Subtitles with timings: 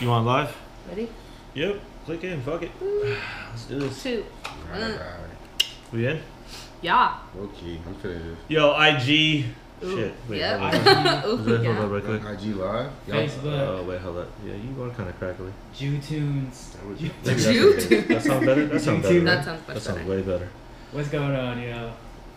[0.00, 0.56] You want live?
[0.88, 1.08] Ready?
[1.54, 1.80] Yep.
[2.06, 2.40] Click in.
[2.42, 2.70] Fuck it.
[2.80, 4.02] Let's do this.
[4.02, 4.24] Two.
[4.72, 5.92] Alright, Mm.
[5.92, 6.20] We in?
[6.80, 7.18] Yeah.
[7.36, 9.46] Okay, I'm finna Yo, IG.
[9.84, 9.96] Ooh.
[9.96, 10.14] Shit.
[10.28, 10.58] Wait, Yep.
[10.60, 11.24] hold on.
[11.48, 11.72] Ooh, yeah.
[11.72, 12.22] hold on, right quick.
[12.22, 12.90] IG live.
[13.06, 14.28] Facebook, Oh wait, hold up.
[14.44, 15.52] Yeah, you are kind of crackly.
[15.74, 16.70] Tunes.
[16.72, 18.00] That was- Maybe that's You okay.
[18.00, 18.66] That sounds better.
[18.66, 19.20] That sounds better.
[19.20, 19.44] That right?
[19.44, 20.48] sounds much That sounds way better.
[20.92, 21.92] What's going on, yo?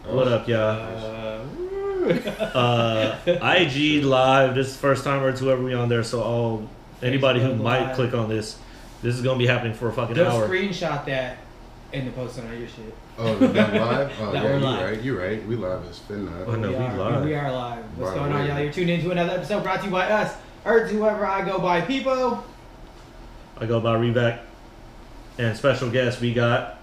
[0.08, 1.42] What up, y'all?
[1.42, 2.10] Uh, woo.
[2.56, 4.56] Uh, IG live.
[4.56, 6.04] This is the first time or two ever we on there.
[6.04, 6.68] So all
[7.04, 7.96] anybody who might Live.
[7.96, 8.58] click on this,
[9.04, 10.48] this is gonna be happening for a fucking Don't hour.
[10.48, 11.38] screenshot that
[11.94, 12.94] and the post it on your shit.
[13.18, 14.12] Oh, the done live?
[14.20, 14.90] Oh, That yeah, we're live.
[14.92, 15.02] right.
[15.04, 15.46] You're right.
[15.46, 16.46] We live as finna.
[16.48, 17.26] Oh, no, we are, live.
[17.26, 17.84] We are live.
[17.98, 18.50] What's Right, going on, right.
[18.50, 18.60] y'all?
[18.62, 20.34] You're tuned into another episode brought to you by us,
[20.66, 22.44] or to whoever I go by, Peepo.
[23.58, 24.40] I go by Reback,
[25.38, 26.80] and special guest we got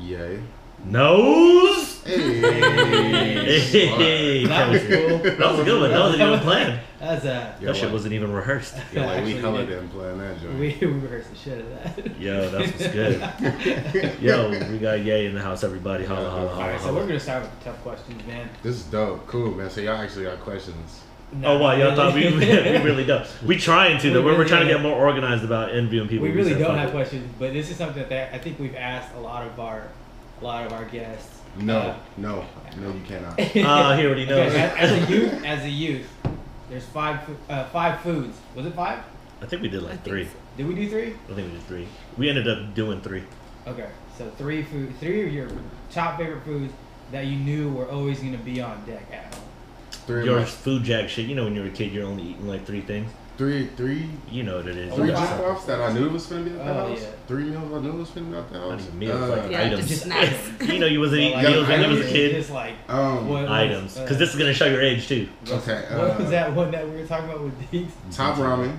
[0.00, 0.40] Yay.
[0.84, 1.85] Nose.
[2.06, 3.58] Hey.
[3.88, 5.18] Hey, That was cool.
[5.18, 5.90] that was a good one.
[5.90, 6.80] That wasn't even planned.
[7.00, 8.74] That's uh, Yo, That shit wasn't even rehearsed.
[8.92, 9.66] Yo, like we Actually, hella yeah.
[9.66, 10.58] didn't plan that joint.
[10.58, 12.18] we, we rehearsed the shit of that.
[12.20, 12.86] Yo, that was
[14.12, 14.22] good.
[14.22, 15.62] Yo, we got Yay in the house.
[15.64, 18.48] Everybody, holla, holla, All holla, so we're gonna start with the tough questions, man.
[18.62, 19.26] This is dope.
[19.26, 19.68] Cool, man.
[19.70, 21.02] So y'all actually got questions.
[21.42, 22.46] Oh wow, y'all thought we, we
[22.78, 23.26] really don't.
[23.44, 24.20] We trying to though.
[24.20, 26.22] We We're, we're really trying to get more organized about interviewing people.
[26.26, 26.92] We really don't have it.
[26.92, 29.88] questions, but this is something that I think we've asked a lot of our,
[30.40, 31.35] a lot of our guests.
[31.58, 32.44] No, no,
[32.78, 33.34] no, you cannot.
[33.38, 34.52] Ah, he already knows.
[34.52, 36.06] Okay, as, as a youth, as a youth,
[36.68, 38.36] there's five, fo- uh, five foods.
[38.54, 39.00] Was it five?
[39.40, 40.24] I think we did like think three.
[40.24, 40.30] so.
[40.56, 41.14] Did we do three?
[41.30, 41.88] I think we did three.
[42.16, 43.22] We ended up doing three.
[43.66, 45.48] Okay, so three food, three of your
[45.90, 46.72] top favorite foods
[47.12, 49.44] that you knew were always gonna be on deck at home.
[50.06, 51.26] Three, of Your my- food jack shit.
[51.26, 53.10] You know when you were a kid, you're only eating like three things.
[53.36, 54.94] Three, three, You know what it is.
[54.94, 57.00] Three You jump offs that I knew it was finna be at the Oh, house.
[57.00, 57.06] yeah.
[57.28, 59.62] Three meals I knew was finna be at the Not even meals, Uh, like Yeah,
[59.64, 59.88] items.
[59.88, 60.34] just snacks.
[60.72, 62.12] You know you wasn't eating Like, meals when you was a items.
[62.12, 62.32] kid.
[62.36, 65.28] Just like Um, what was, Items, uh, because this is gonna show your age too.
[65.48, 65.84] okay.
[65.90, 67.90] what was Uh, that one that we were talking about with these?
[68.10, 68.72] top ramen,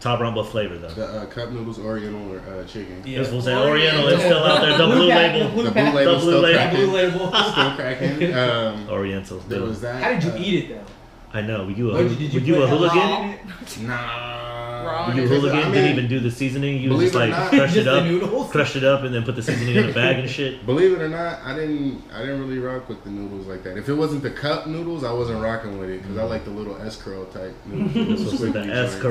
[0.00, 0.88] Top rumble flavor though.
[0.88, 3.02] the uh, cup noodles, Oriental, or uh, chicken.
[3.04, 3.18] Yeah.
[3.18, 4.78] This will say Oriental is still out there.
[4.78, 5.48] The Blue blue label.
[5.48, 6.58] the blue The blue label The blue still label.
[6.58, 6.88] Cracking.
[6.88, 7.52] blue.
[7.52, 8.34] Still cracking.
[8.50, 9.44] Um, Orientals.
[9.46, 10.02] there was that.
[10.02, 10.92] How did you uh, eat it though?
[11.32, 11.64] I know.
[11.64, 12.96] Were you a, What, did you were you a hooligan?
[12.98, 13.22] raw
[13.78, 13.86] in?
[13.86, 14.84] Nah.
[14.84, 15.08] Raw.
[15.08, 15.58] Were you a hooligan?
[15.58, 16.78] I mean, Didn't even do the seasoning.
[16.82, 18.50] You believe just like not- crushed Just it the up, noodles?
[18.50, 20.66] crushed it up, and then put the seasoning in a bag and shit.
[20.66, 22.02] Believe it or not, I didn't.
[22.12, 23.76] I didn't really rock with the noodles like that.
[23.78, 26.30] If it wasn't the cup noodles, I wasn't rocking with it because I mm-hmm.
[26.30, 27.94] like the little S curl type noodles.
[27.94, 29.02] This was the Squiggly S joints.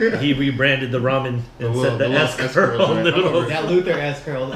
[0.00, 0.18] curl.
[0.20, 3.48] he rebranded the ramen The and little- said the, the S S curl curl noodles.
[3.48, 4.50] That Luther S curl.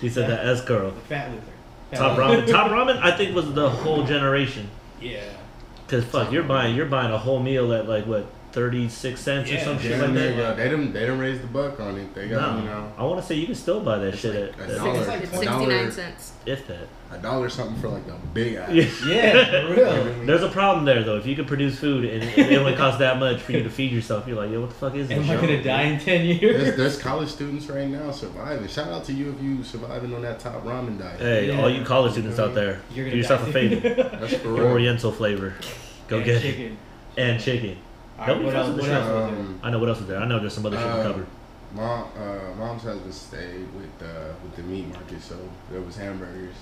[0.00, 0.92] He said the S curl.
[1.08, 1.42] Fat Luther.
[1.94, 2.46] Top ramen.
[2.50, 2.98] Top ramen.
[3.02, 4.68] I think was the whole generation.
[5.00, 5.32] Yeah.
[5.88, 9.50] Cause fuck, you're buying you're buying a whole meal at like what thirty six cents
[9.50, 10.34] or Yeah, some shit like that.
[10.34, 10.92] bro, they didn't.
[10.94, 12.14] They didn't raise the buck on it.
[12.14, 14.18] They got No, you know I want to say you can still buy that It's
[14.20, 14.98] shit like at, a at dollar.
[14.98, 16.32] It's like a 69 dollar- cents.
[16.46, 16.88] if that.
[17.12, 18.70] a dollar something for like a big ass.
[18.72, 18.86] Yeah.
[19.06, 20.24] Yeah, for real.
[20.26, 21.18] There's a problem there though.
[21.18, 23.92] If you could produce food and it only costs that much for you to feed
[23.92, 25.18] yourself, you're like, yo, what the fuck is this?
[25.18, 26.76] Am I gonna die in ten years?
[26.78, 28.66] there's college students right now surviving.
[28.68, 31.20] Shout out to you if you surviving on that top ramen diet.
[31.20, 31.60] Hey, Yeah.
[31.60, 34.02] all you college students out there, You're do gonna yourself die a favor.
[34.20, 34.66] That's for real.
[34.68, 35.52] Oriental flavor.
[36.08, 36.40] Go And get it.
[36.40, 36.78] chicken.
[37.18, 37.76] And chicken.
[38.18, 38.68] All right, be what else?
[38.68, 39.38] fussing What else was there?
[39.38, 40.18] Um, I know what else is there.
[40.18, 41.26] I know there's some other shit we Um, covered.
[41.74, 45.36] Mom, uh, mom's husband stayed with uh, with the meat market, so
[45.70, 46.54] there was hamburgers.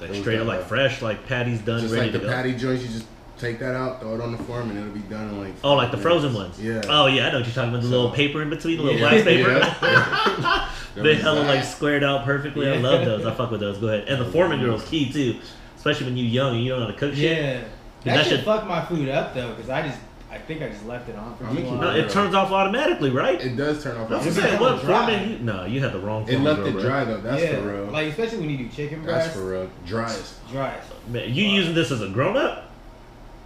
[0.00, 2.24] Like those straight up, like uh, fresh, like patties done, just ready like the to
[2.26, 2.30] go.
[2.32, 3.06] patty joints, you just
[3.38, 5.54] take that out, throw it on the form, and it'll be done in like.
[5.64, 6.60] Oh, like the five frozen ones.
[6.62, 6.82] Yeah.
[6.88, 7.82] Oh yeah, I know what you're talking about.
[7.82, 9.10] The So- little paper in between, the little Yeah.
[9.10, 9.50] glass paper.
[9.50, 10.70] Yeah.
[10.94, 11.48] There they hella that.
[11.56, 12.70] like squared out perfectly.
[12.70, 13.26] I love those.
[13.26, 13.78] I fuck with those.
[13.78, 14.06] Go ahead.
[14.08, 15.40] And the foreman girl's key too,
[15.76, 17.36] especially when you young and you don't know how to cook shit.
[17.36, 17.52] Yeah.
[17.54, 17.68] That
[18.04, 19.98] That shit- should fuck my food up though, because I just,
[20.34, 21.96] I think I just left it on for too gonna No, long.
[21.96, 23.40] it turns off automatically, right?
[23.40, 24.08] It does turn off.
[24.08, 24.60] That's what I'm It's saying.
[24.60, 25.06] What dry.
[25.06, 25.30] foreman?
[25.30, 26.82] You, no, you had the wrong It foreman left girl, it bro.
[26.82, 27.20] dry though.
[27.20, 27.56] That's yeah.
[27.56, 27.84] for real.
[27.86, 29.26] Like especially when you do chicken breast.
[29.26, 29.70] That's for real.
[29.86, 30.34] Dryest.
[30.50, 30.80] Dry.
[31.08, 32.70] Man, you using this as a grown up?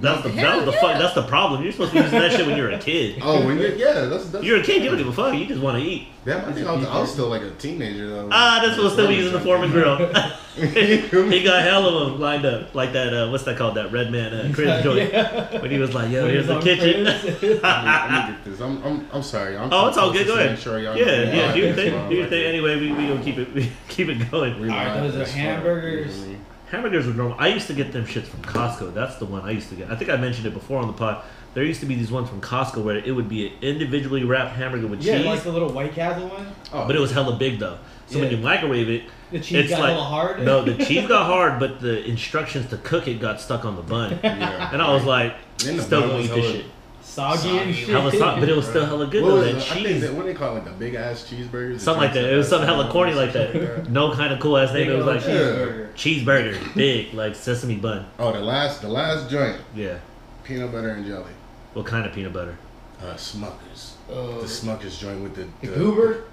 [0.01, 0.81] That's the, that was the yeah.
[0.81, 0.99] fuck.
[1.01, 1.63] That's the problem.
[1.65, 3.19] You're supposed to be using that shit when you're a kid.
[3.23, 4.45] Oh, when you're yeah, that's that's.
[4.45, 4.83] You're a kid.
[4.83, 5.35] You don't give a fuck.
[5.37, 6.07] You just want to eat.
[6.25, 8.29] Damn, I think I was, I was still like a teenager though.
[8.31, 9.97] Ah, this was still using the Foreman grill.
[10.59, 10.97] he
[11.39, 13.15] he got hell of them lined up like that.
[13.15, 13.77] Uh, what's that called?
[13.77, 15.13] That red man uh, Chris joint.
[15.13, 15.59] Yeah.
[15.61, 17.43] When he was like, "Yo, When here's the kitchen." Chris.
[17.63, 18.61] Let me get this.
[18.61, 19.57] I'm, I'm, I'm sorry.
[19.57, 20.27] I'm oh, it's all I'm good.
[20.27, 20.59] Go ahead.
[20.59, 21.53] Sure y'all yeah, yeah.
[21.53, 22.09] Do your life thing.
[22.09, 22.31] Do your wrong.
[22.31, 22.47] thing.
[22.47, 24.61] Anyway, we we gonna keep it we keep it going.
[24.61, 26.25] We Alright, those are hamburgers.
[26.71, 27.37] Hamburgers were normal.
[27.41, 28.93] I used to get them shits from Costco.
[28.93, 29.91] That's the one I used to get.
[29.91, 31.25] I think I mentioned it before on the pod.
[31.55, 34.55] There used to be these ones from Costco where it would be an individually wrapped
[34.55, 36.47] hamburger with Yeah, cheese, like the little White Castle one.
[36.73, 37.79] Oh, but it was hella big though.
[38.09, 40.43] So when you microwave it, The cheese It's got like- a little hard.
[40.43, 43.83] no, the cheese got hard, but the instructions to cook it got stuck on the
[43.83, 44.19] bun.
[44.25, 44.71] yeah.
[44.73, 45.77] And I was like, still
[46.09, 46.65] gonna eat this shit.
[47.03, 47.89] soggy and shit.
[47.91, 49.37] Hella soft, but it was still hella good What though.
[49.37, 49.57] was That it?
[49.57, 51.81] I think cheese, that, what they call it, like the big ass cheeseburgers.
[51.81, 52.25] something like that.
[52.33, 53.91] It was something hella corny like that.
[53.91, 54.87] No kind of cool ass name.
[54.87, 55.93] Big It was like cheeseburger.
[55.95, 58.07] cheeseburger, big like sesame bun.
[58.19, 59.99] Oh, the last, the last joint, Yeah.
[60.45, 61.33] peanut butter and jelly.
[61.75, 62.57] What kind of peanut butter?
[63.03, 63.93] Uh, Smuckers.
[64.11, 64.41] Oh.
[64.41, 66.25] The Smuckers joint with the The goober?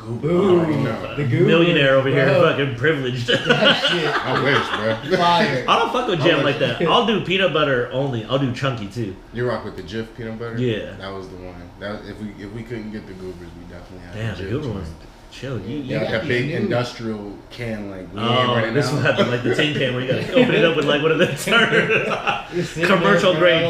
[0.00, 0.28] Goober.
[0.28, 1.44] Ooh, I the goober.
[1.46, 2.42] Millionaire over here, bro.
[2.50, 3.26] fucking privileged.
[3.28, 4.06] That shit.
[4.06, 5.18] I wish, bro.
[5.18, 5.64] Fire.
[5.68, 6.82] I don't fuck with How jam like that.
[6.82, 8.24] I'll do peanut butter only.
[8.24, 9.14] I'll do chunky too.
[9.32, 10.58] You rock with the Jif peanut butter?
[10.58, 10.92] Yeah.
[10.94, 11.70] That was the one.
[11.78, 14.50] That if we if we couldn't get the Goobers, we definitely had Damn, the Jif
[14.50, 14.74] good joint.
[14.76, 14.88] ones.
[15.32, 15.60] Chill.
[15.60, 18.94] You, Yeah, Yeah, that big you- industrial can like we Oh, running this out.
[18.94, 21.12] one happened like the tin can where you gotta open it up with like one
[21.12, 22.72] of the turners.
[22.86, 23.62] Commercial grade.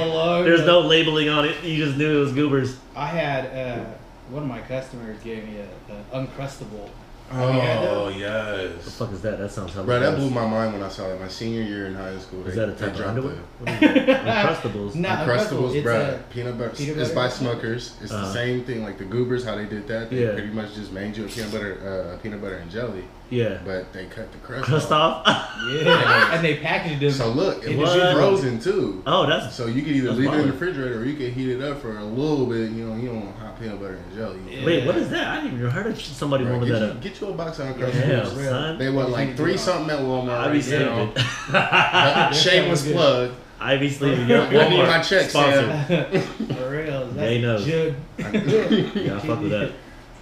[0.47, 1.63] There's no labeling on it.
[1.63, 2.77] You just knew it was goobers.
[2.97, 3.45] I had
[3.79, 3.85] uh,
[4.31, 6.89] one of my customers gave me a, a uncrustable.
[7.33, 8.99] Oh Yeah, What the yes.
[8.99, 9.39] fuck is that?
[9.39, 11.21] That sounds hella Bro, that blew my mind when I saw it.
[11.21, 12.45] My senior year in high school.
[12.45, 13.35] Is they- that a they type of dropped underwear?
[13.35, 14.07] the- What is it?
[14.27, 14.95] Uncrustables.
[14.97, 16.19] Nah, Uncrustables, It's bro.
[16.31, 16.71] peanut butter.
[16.71, 17.29] peanut It's by?
[17.29, 18.03] Smuckers.
[18.03, 18.27] It's Uh-huh.
[18.27, 19.45] the same thing like the Goobers.
[19.45, 20.11] How they did that.
[20.11, 20.33] They Yeah.
[20.33, 23.59] pretty much just made you a peanut butter, uh, peanut butter and jelly, Yeah.
[23.65, 25.25] but they cut the crust, Crust off?
[25.73, 27.11] Yeah, and they packaged them.
[27.13, 29.03] So look, it It was was- frozen too.
[29.07, 29.55] oh, that's.
[29.55, 31.63] So you could either That's leave it in the refrigerator or you could heat it
[31.63, 32.71] up for a little bit.
[32.73, 34.41] You know, you don't want hot peanut butter and jelly.
[34.51, 34.65] Yeah.
[34.67, 35.27] Wait, what is that?
[35.29, 37.01] I didn't even heard of somebody Bro, warming get, that you, up.
[37.03, 38.45] get you a box of Damn, Uncrustables.
[38.49, 38.79] son.
[38.79, 40.31] They were like three something at Walmart.
[40.31, 41.13] I be right now.
[41.15, 41.55] sleeping.
[41.55, 42.95] Uh, Shameless good.
[42.95, 43.31] plug.
[43.61, 44.27] I be sleeping.
[44.29, 46.25] Yo, Give me Walmart my check, sponsor.
[46.55, 47.07] For real.
[47.09, 47.59] They know.
[47.59, 49.73] Yeah, I fuck with that.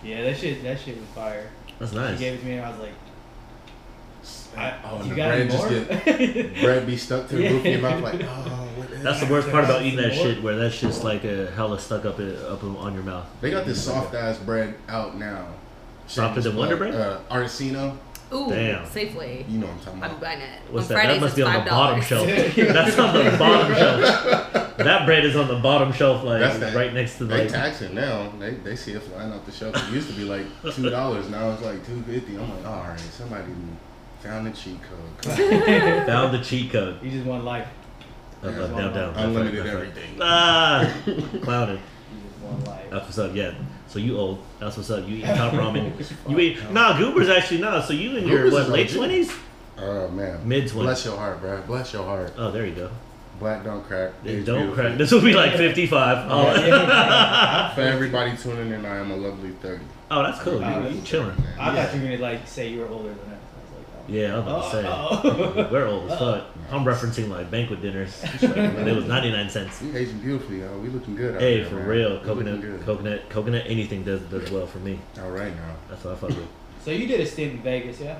[0.02, 0.62] Yeah, that shit.
[0.62, 1.48] That shit was fire.
[1.78, 2.18] That's nice.
[2.18, 2.92] He gave it to me, and I was like,
[4.56, 7.48] I, Oh, and "You the got bread any just get bread be stuck to the
[7.48, 10.14] roof of your mouth like, oh, what is That's the worst part about eating that
[10.14, 10.24] More?
[10.24, 13.26] shit, where that's just like a hella stuck up in, up on your mouth.
[13.40, 15.46] They got this soft ass bread out now.
[16.08, 16.94] Softer than Wonder Bread?
[16.94, 17.96] Uh, Artesano.
[18.32, 18.84] Ooh, Damn.
[18.86, 19.50] Safeway.
[19.50, 20.10] You know what I'm talking about.
[20.12, 20.60] I'm buying it.
[20.70, 21.02] What's on that?
[21.02, 22.26] Fridays that must be it's on the bottom shelf.
[22.56, 24.76] that's on the bottom shelf.
[24.78, 27.34] That bread is on the bottom shelf, like That's that- right next to the.
[27.34, 27.52] They like.
[27.52, 28.30] tax it now.
[28.38, 29.74] They they see it flying off the shelf.
[29.76, 30.44] It used to be like
[30.74, 31.28] two dollars.
[31.30, 32.36] Now it's like two fifty.
[32.36, 33.44] I'm like, all right, somebody
[34.20, 35.34] found the cheat code.
[36.06, 37.02] Found the cheat code.
[37.02, 37.66] You just want life.
[38.42, 38.60] Up, Yeah.
[38.62, 38.94] up, down, down.
[39.14, 39.86] left, Unlimited right, left, right.
[39.88, 40.18] everything.
[40.20, 41.76] Ah, clowning.
[41.76, 42.86] You just want life.
[42.90, 43.34] That's what's up.
[43.34, 43.54] Yeah.
[43.88, 44.38] So you old.
[44.60, 45.08] That's what's up.
[45.08, 45.92] You eat top ramen.
[46.28, 46.98] You eat nah.
[46.98, 47.80] Goobers actually nah.
[47.80, 48.96] So you in your Goobers what is late OG.
[48.96, 49.32] twenties,
[49.78, 50.46] Oh man.
[50.46, 50.72] mid twenties.
[50.74, 51.62] Bless your heart, bro.
[51.62, 52.32] Bless your heart.
[52.36, 52.90] Oh, there you go.
[53.40, 54.12] Black don't crack.
[54.24, 54.84] It Age don't beautiful.
[54.84, 54.98] crack.
[54.98, 56.26] This will be like fifty five.
[56.30, 56.52] Oh.
[57.74, 59.84] For everybody tuning in, I am a lovely thirty.
[60.10, 60.54] oh, that's cool.
[60.54, 61.36] You, that's you chilling.
[61.58, 61.84] I Yeah.
[61.86, 63.37] thought you were gonna like say you were older than
[64.08, 65.70] Yeah, I was about to say.
[65.70, 66.44] We're old as fuck.
[66.70, 69.82] I'm referencing like banquet dinners when it was 99 cents.
[69.82, 70.78] You aging beautifully, yo.
[70.78, 71.86] We looking good out Hey, there, for man.
[71.86, 74.98] real, coconut, coconut, coconut, anything does does well for me.
[75.20, 75.74] All right now.
[75.90, 76.48] That's what I fuck with.
[76.84, 78.18] So you did a stint in Vegas, yeah?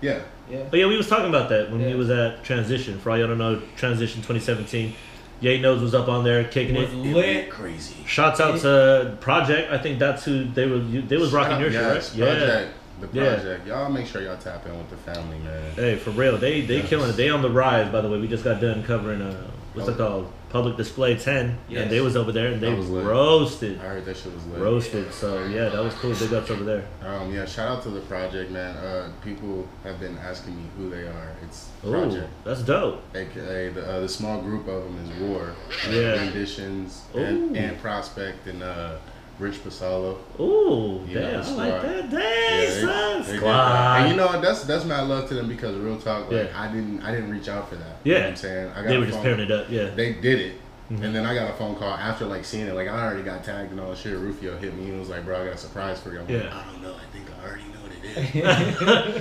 [0.00, 0.20] Yeah.
[0.50, 0.64] Yeah.
[0.70, 1.94] But yeah, we was talking about that when we Yeah.
[1.96, 2.98] was at Transition.
[2.98, 4.94] For all y'all don't know, Transition 2017.
[5.42, 6.96] Yay Nose was up on there kicking Was it.
[6.96, 7.50] lit.
[7.50, 7.96] Crazy.
[8.06, 9.70] Shouts out to Project.
[9.72, 10.78] I think that's who they were.
[10.78, 12.38] They was rocking your shit, yes, right?
[12.38, 12.66] Yeah.
[13.00, 13.34] Project, The Yeah.
[13.34, 13.66] project.
[13.66, 15.72] Y'all make sure y'all tap in with the family, man.
[15.76, 16.88] Hey, for real, they they Yes.
[16.88, 17.16] killing it.
[17.16, 17.90] They on the rise.
[17.90, 19.34] By the way, we just got done covering uh,
[19.74, 20.08] what's it Oh.
[20.08, 20.32] called?
[20.50, 21.82] Public Display 10, Yes.
[21.82, 23.04] and they was over there and they was lit.
[23.04, 24.60] roasted, I heard that shit was lit.
[24.60, 25.12] roasted.
[25.14, 26.12] So yeah, that was cool.
[26.12, 26.82] Big ups over there.
[27.06, 28.74] Um, yeah, shout out to the project, man.
[28.76, 31.30] Uh, people have been asking me who they are.
[31.44, 33.00] It's Ooh, Project, that's dope.
[33.14, 35.52] aka the, uh, the small group of them is War,
[35.88, 36.14] Yeah.
[36.16, 38.94] Renditions, and, and Prospect, and uh,
[39.40, 40.16] Rich Pasalo.
[40.38, 41.56] Ooh, You know, damn, I squad.
[41.56, 42.04] like that.
[42.04, 43.46] Yeah, they- they.
[43.46, 44.42] And you know what?
[44.42, 46.60] That's that's my love to them because real talk, like Yeah.
[46.62, 47.96] I didn't I didn't reach out for that.
[48.04, 48.18] You Yeah.
[48.18, 49.66] know what I'm saying I got they were just pairing it up.
[49.70, 49.90] Yeah.
[49.94, 50.54] They did it.
[50.92, 51.04] Mhm.
[51.04, 52.74] And then I got a phone call after like seeing it.
[52.74, 54.16] Like I already got tagged and all that shit.
[54.16, 56.42] Rufio hit me and was like, "Bro, I got a surprise for you." I'm like,
[56.44, 56.52] Yeah.
[56.52, 56.94] I don't know.
[56.94, 57.92] I think I already know what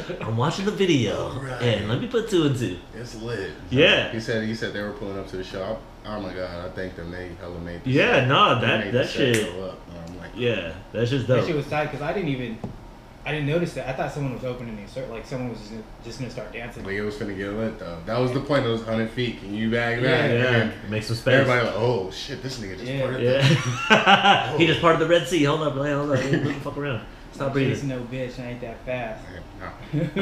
[0.01, 0.21] it is.
[0.21, 1.61] I'm watching the video, Right.
[1.61, 2.77] and let me put two and two.
[2.95, 3.51] it's lit.
[3.69, 4.11] Yeah.
[4.11, 5.79] He said he said they were pulling up to the shop.
[6.07, 6.65] Oh my god!
[6.65, 7.11] I thank them.
[7.11, 7.81] They hella made.
[7.85, 8.27] Yeah, set.
[8.29, 9.47] nah, that- that shit-
[10.35, 10.43] go up.
[10.47, 11.45] And I'm like, Yeah, that's just That dope.
[11.47, 12.57] shit was tight because I didn't even,
[13.25, 13.87] I didn't notice that.
[13.89, 16.83] I thought someone was opening the cert, like someone was just, just gonna start dancing.
[16.83, 17.97] Like it was gonna get lit though.
[18.05, 18.65] That was the point.
[18.65, 19.39] It was hundred feet.
[19.41, 20.29] Can you bag that?
[20.31, 20.37] Yeah.
[20.41, 21.33] yeah, And make some space.
[21.35, 23.01] Everybody like, oh shit, this nigga just Yeah.
[23.01, 25.43] parted Yeah, he just part of the Red Sea.
[25.43, 27.01] Hold up, hey, hold up, hey, move the fuck around.
[27.39, 28.09] Stop Chasing breathing.
[28.11, 29.23] no bitch, I ain't that fast.
[29.59, 29.67] Nah,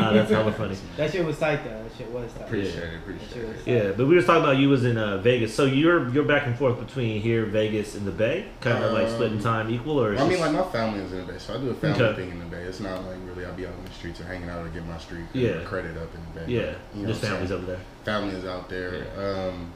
[0.01, 0.75] Ah, that's hella funny.
[0.97, 1.83] That shit was tight though.
[1.83, 2.41] That shit was tight.
[2.43, 2.81] appreciate Yeah.
[2.81, 3.55] it, appreciate it.
[3.65, 3.67] tight.
[3.67, 6.45] Yeah, but we were talking about you was in uh, Vegas, so you're you're back
[6.47, 9.99] and forth between here, Vegas, and the Bay, kind of like Um, splitting time equal,
[9.99, 10.15] or?
[10.15, 12.03] I mean, just- like my family is in the Bay, so I do a family
[12.03, 12.21] Okay.
[12.21, 12.61] thing in the Bay.
[12.63, 14.85] It's not like really I'll be out in the streets or hanging out or get
[14.85, 15.61] my street Yeah.
[15.65, 16.45] credit up in the Bay.
[16.53, 17.79] yeah, You just what I'm families over there.
[18.05, 19.05] Family is out there.
[19.17, 19.71] Um,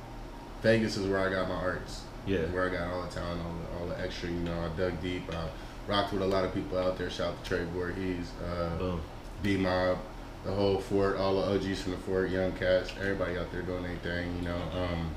[0.61, 2.01] Vegas is where I got my arts.
[2.27, 3.51] Yeah, Where I got all the talent, all
[3.87, 4.29] the, all the extra.
[4.29, 5.23] You know, I dug deep.
[5.33, 5.45] I
[5.87, 7.09] rocked with a lot of people out there.
[7.09, 8.97] Shout out to Trey Voorhees, uh.
[9.43, 9.97] D Mob,
[10.45, 13.83] the whole fort, all the OGs from the fort, Young Cats, everybody out there doing
[13.83, 14.35] their thing.
[14.37, 15.11] You know, um,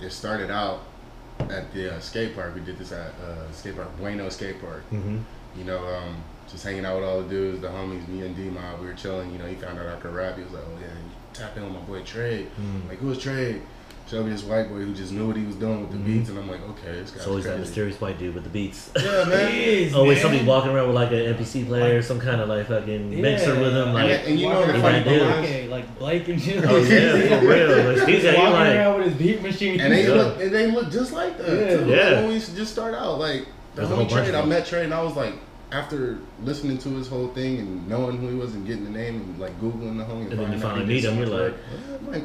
[0.00, 0.82] it started out
[1.40, 2.54] at the uh, skate park.
[2.54, 4.82] We did this at uh, skate park, Bueno Skate Park.
[4.90, 5.18] Mm-hmm.
[5.56, 6.16] You know, um,
[6.48, 8.80] just hanging out with all the dudes, the homies, me and D Mob.
[8.80, 9.32] We were chilling.
[9.32, 10.36] You know, he found out I could rap.
[10.36, 10.88] He was like, "Oh yeah,
[11.32, 12.88] tap in with my boy Trade." Mm.
[12.88, 13.24] Like, who's was
[14.12, 14.18] Trade?
[14.20, 16.04] Showed me this white boy who just knew what he was doing with the Mhm.
[16.04, 17.60] beats, and I'm like, okay, this guy's So always that crazy.
[17.64, 18.90] mysterious white dude with the beats.
[18.96, 19.50] Yeah, man.
[19.52, 20.22] Jeez, Always man.
[20.22, 23.74] somebody walking around with like an MPC player, some kind of like fucking mixer with
[23.74, 23.92] him.
[23.94, 26.40] Like, and you know Walking the He funny might thing is, Okay, like Blake and
[26.42, 26.64] shit.
[26.66, 27.82] oh yeah, for real.
[27.92, 29.80] Like, Steve's walking like, around with his beat machine.
[29.80, 30.14] and they Yeah.
[30.14, 31.48] look, and they look just like that.
[31.48, 31.76] Yeah.
[31.76, 31.84] too.
[31.90, 31.96] Yeah.
[32.04, 34.34] Like, when we used to just start out, like the There's whole homie bunch Trade,
[34.34, 35.34] I met Trade, and I was like,
[35.72, 39.14] after listening to his whole thing and knowing who he was and getting the name
[39.22, 41.54] and like googling the homie, And then you finding out finally meet him, you're like,
[41.98, 42.24] I'm like.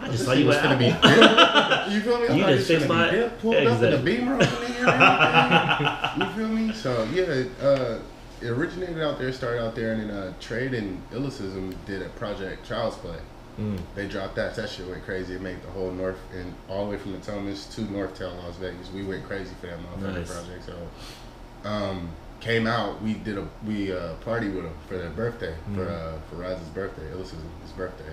[0.00, 0.86] I just saw shit you was gonna be
[1.94, 2.28] You feel me?
[2.28, 4.76] I You thought just this fixed my- be dip, pulled up in the beamer opening
[4.76, 6.20] and everything.
[6.20, 6.72] you feel me?
[6.72, 7.98] So yeah, uh,
[8.40, 12.08] it originated out there, started out there, and then uh, Trade and Illicism did a
[12.10, 13.16] project Child's Play.
[13.58, 13.76] Mm.
[13.96, 14.54] They dropped that.
[14.54, 15.34] That shit went crazy.
[15.34, 18.54] It made the whole north and all the way from the Thomas to Northtown, Las
[18.56, 18.88] Vegas.
[18.92, 20.30] We went crazy for that motherfucking Nice.
[20.32, 20.64] project.
[20.66, 23.02] So, um, came out.
[23.02, 25.90] We did a we uh, party with him for their birthday for Mhm.
[25.90, 27.02] uh, for Raz's birthday.
[27.12, 28.12] Illicism his birthday.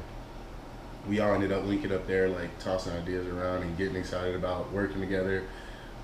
[1.07, 4.71] We all ended up linking up there, like tossing ideas around and getting excited about
[4.71, 5.43] working together.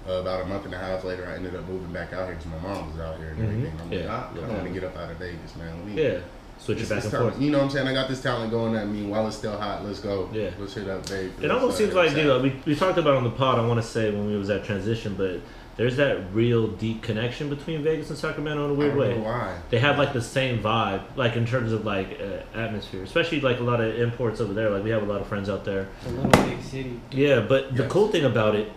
[0.08, 2.36] Uh, about a month and a half later, I ended up moving back out here
[2.36, 3.44] because my mom was out here and Mhm.
[3.44, 3.74] everything.
[3.82, 4.16] I'm like, Yeah.
[4.16, 4.54] I, I Yeah.
[4.54, 5.86] want to get up out of Vegas, man.
[5.96, 6.18] Me Yeah,
[6.58, 7.34] switch it back and talent.
[7.34, 7.42] forth.
[7.44, 7.88] You know what I'm saying?
[7.88, 9.86] I got this talent going at me while it's still hot.
[9.86, 10.28] Let's go.
[10.34, 10.50] Yeah.
[10.60, 11.44] Let's hit up Vegas.
[11.44, 13.88] It almost seems like, dude, we, we talked about on the pod, I want to
[13.88, 15.40] say, when we was at transition, but
[15.78, 19.18] there's that real deep connection between Vegas and Sacramento in a weird don't way.
[19.18, 19.58] why.
[19.70, 23.60] They have like the same vibe, like in terms of like uh, atmosphere, especially like
[23.60, 24.70] a lot of imports over there.
[24.70, 25.88] Like we have a lot of friends out there.
[26.02, 27.00] It's a little big city.
[27.12, 28.72] Yeah, but the cool thing about it,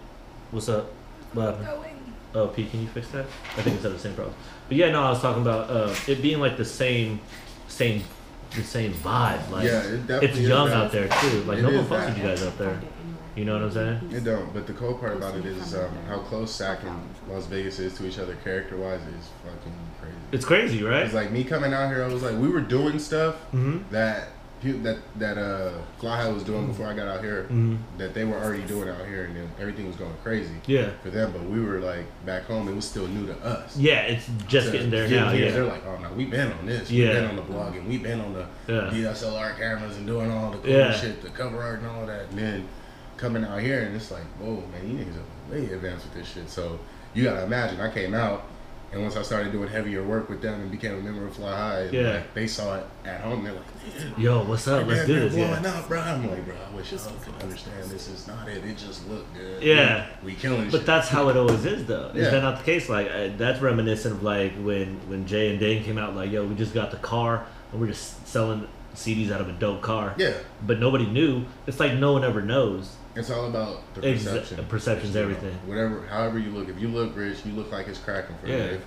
[0.50, 0.92] what's up?
[1.32, 1.94] What happened?
[2.34, 3.26] Oh, P, can you fix that?
[3.56, 4.34] I think it's had the same problem.
[4.68, 7.20] But yeah, no, I was talking about uh, it being like the same,
[7.68, 8.02] same,
[8.54, 9.50] the same vibe.
[9.50, 10.76] Like yeah, it definitely it's young that.
[10.76, 11.42] out there too.
[11.44, 12.80] Like It no one fucks with you guys out there.
[13.36, 14.10] You know what I'm saying?
[14.12, 14.52] It don't.
[14.54, 17.94] But the cool part about it is um, how close Sac and Las Vegas is
[17.98, 20.16] to each other character wise is fucking crazy.
[20.32, 21.02] It's crazy, right?
[21.04, 22.04] It's like me coming out here.
[22.04, 23.90] I was like, we were doing stuff Mm-hmm.
[23.92, 24.28] that
[24.62, 27.42] that that uh Fly High was doing before I got out here.
[27.44, 27.76] Mm-hmm.
[27.98, 30.90] That they were already doing out here, and then everything was going crazy Yeah.
[31.02, 31.32] for them.
[31.32, 32.68] But we were like back home.
[32.68, 33.76] It was still new to us.
[33.76, 35.32] Yeah, it's just So getting there now.
[35.32, 35.50] Yeah.
[35.50, 36.90] They're like, oh no, we've been on this.
[36.90, 37.06] Yeah.
[37.08, 38.90] We've been on the blog and we've been on the Yeah.
[39.12, 40.92] DSLR cameras and doing all the cool Yeah.
[40.92, 42.30] shit, the cover art and all that.
[42.30, 42.68] And then
[43.16, 46.28] coming out here and it's like, whoa, man, you niggas are way advanced with this
[46.32, 46.48] shit.
[46.48, 46.78] So
[47.14, 48.44] you gotta imagine, I came out
[48.92, 51.50] and once I started doing heavier work with them and became a member of Fly
[51.56, 52.12] High, Yeah.
[52.14, 53.42] like, they saw it at home.
[53.42, 54.86] They're like, Yo, what's up?
[54.86, 55.34] Let's man, do they're this.
[55.34, 55.70] blowing Yeah.
[55.78, 56.00] up, bro.
[56.00, 58.64] I'm like, bro, I wish y'all could understand this is not it.
[58.64, 59.62] It just looked good.
[59.62, 60.06] Yeah.
[60.22, 60.86] we, we killing But shit.
[60.86, 62.10] that's how it always is, though.
[62.14, 62.30] Is Yeah.
[62.30, 62.88] that not the case?
[62.88, 66.14] Like uh, that's reminiscent of like when when Jay and Dame came out.
[66.14, 69.52] Like, yo, we just got the car and we're just selling CDs out of a
[69.52, 70.14] dope car.
[70.18, 70.34] yeah.
[70.64, 71.46] But nobody knew.
[71.66, 72.94] It's like no one ever knows.
[73.16, 74.66] It's all about the Exa- perception.
[74.68, 75.54] perception's You know, everything.
[75.66, 76.68] Whatever, however you look.
[76.68, 78.72] If you look rich, you look like it's cracking for Yeah.
[78.72, 78.80] you.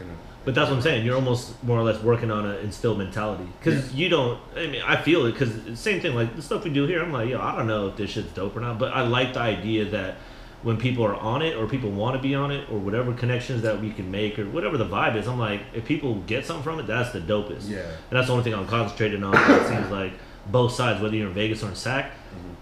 [0.43, 1.05] But that's what I'm saying.
[1.05, 4.39] You're almost more or less working on an instilled mentality because you don't.
[4.55, 6.15] I mean, I feel it because same thing.
[6.15, 8.31] Like the stuff we do here, I'm like, yo, I don't know if this shit's
[8.33, 8.79] dope or not.
[8.79, 10.15] But I like the idea that
[10.63, 13.61] when people are on it or people want to be on it or whatever connections
[13.61, 16.63] that we can make or whatever the vibe is, I'm like, if people get something
[16.63, 17.69] from it, that's the dopest.
[17.69, 17.79] Yeah.
[17.79, 19.35] And that's the only thing I'm concentrating on.
[19.35, 20.13] it seems like
[20.49, 22.09] both sides, whether you're in Vegas or in SAC,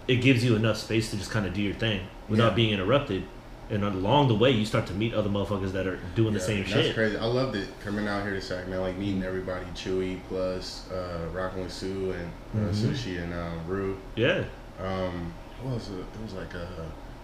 [0.08, 2.54] it gives you enough space to just kind of do your thing without Yeah.
[2.54, 3.24] being interrupted.
[3.68, 6.58] And along the way, you start to meet other motherfuckers that are doing the same
[6.60, 6.82] that's shit.
[6.84, 7.16] That's crazy.
[7.16, 8.80] I loved it coming out here to Sac, man.
[8.80, 12.30] Like meeting everybody, Chewy plus uh, rocking with Sue and
[12.68, 12.74] uh, Mhm.
[12.92, 13.98] Sushi and uh, Rue.
[14.14, 14.44] Yeah.
[14.80, 15.32] Um,
[15.62, 15.94] what was it?
[15.98, 16.60] It was like uh,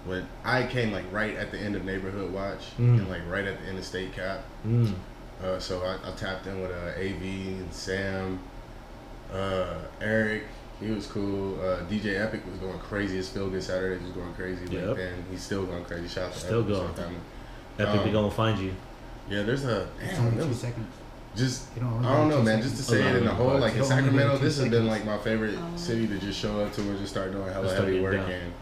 [0.04, 2.98] when I came like right at the end of Neighborhood Watch Mm.
[2.98, 4.42] and like right at the end of State Cap.
[4.66, 4.92] Mm.
[5.44, 8.40] Uh, so I, I tapped in with uh, AV and Sam,
[9.32, 10.42] uh, Eric.
[10.82, 11.60] He was cool.
[11.60, 13.16] Uh, DJ Epic was going crazy.
[13.16, 14.64] His Feel Good Saturday was going crazy.
[14.70, 14.86] Yep.
[14.88, 16.08] Like then he's still going crazy.
[16.08, 16.94] Shout out to Still Epic, going.
[16.96, 17.88] shout out.
[17.88, 18.74] Epic be Um, gonna find you.
[19.30, 20.26] Yeah, there's a It's damn.
[20.26, 20.86] only two seconds.
[21.36, 22.62] just don't only I don't know, man.
[22.62, 22.64] seconds.
[22.78, 24.44] Just to say it in the Alone, whole, like in you only get Sacramento, two
[24.44, 27.32] this has been like my favorite city to just show up to and just start
[27.32, 28.30] doing hella Just start heavy work down.
[28.30, 28.52] in,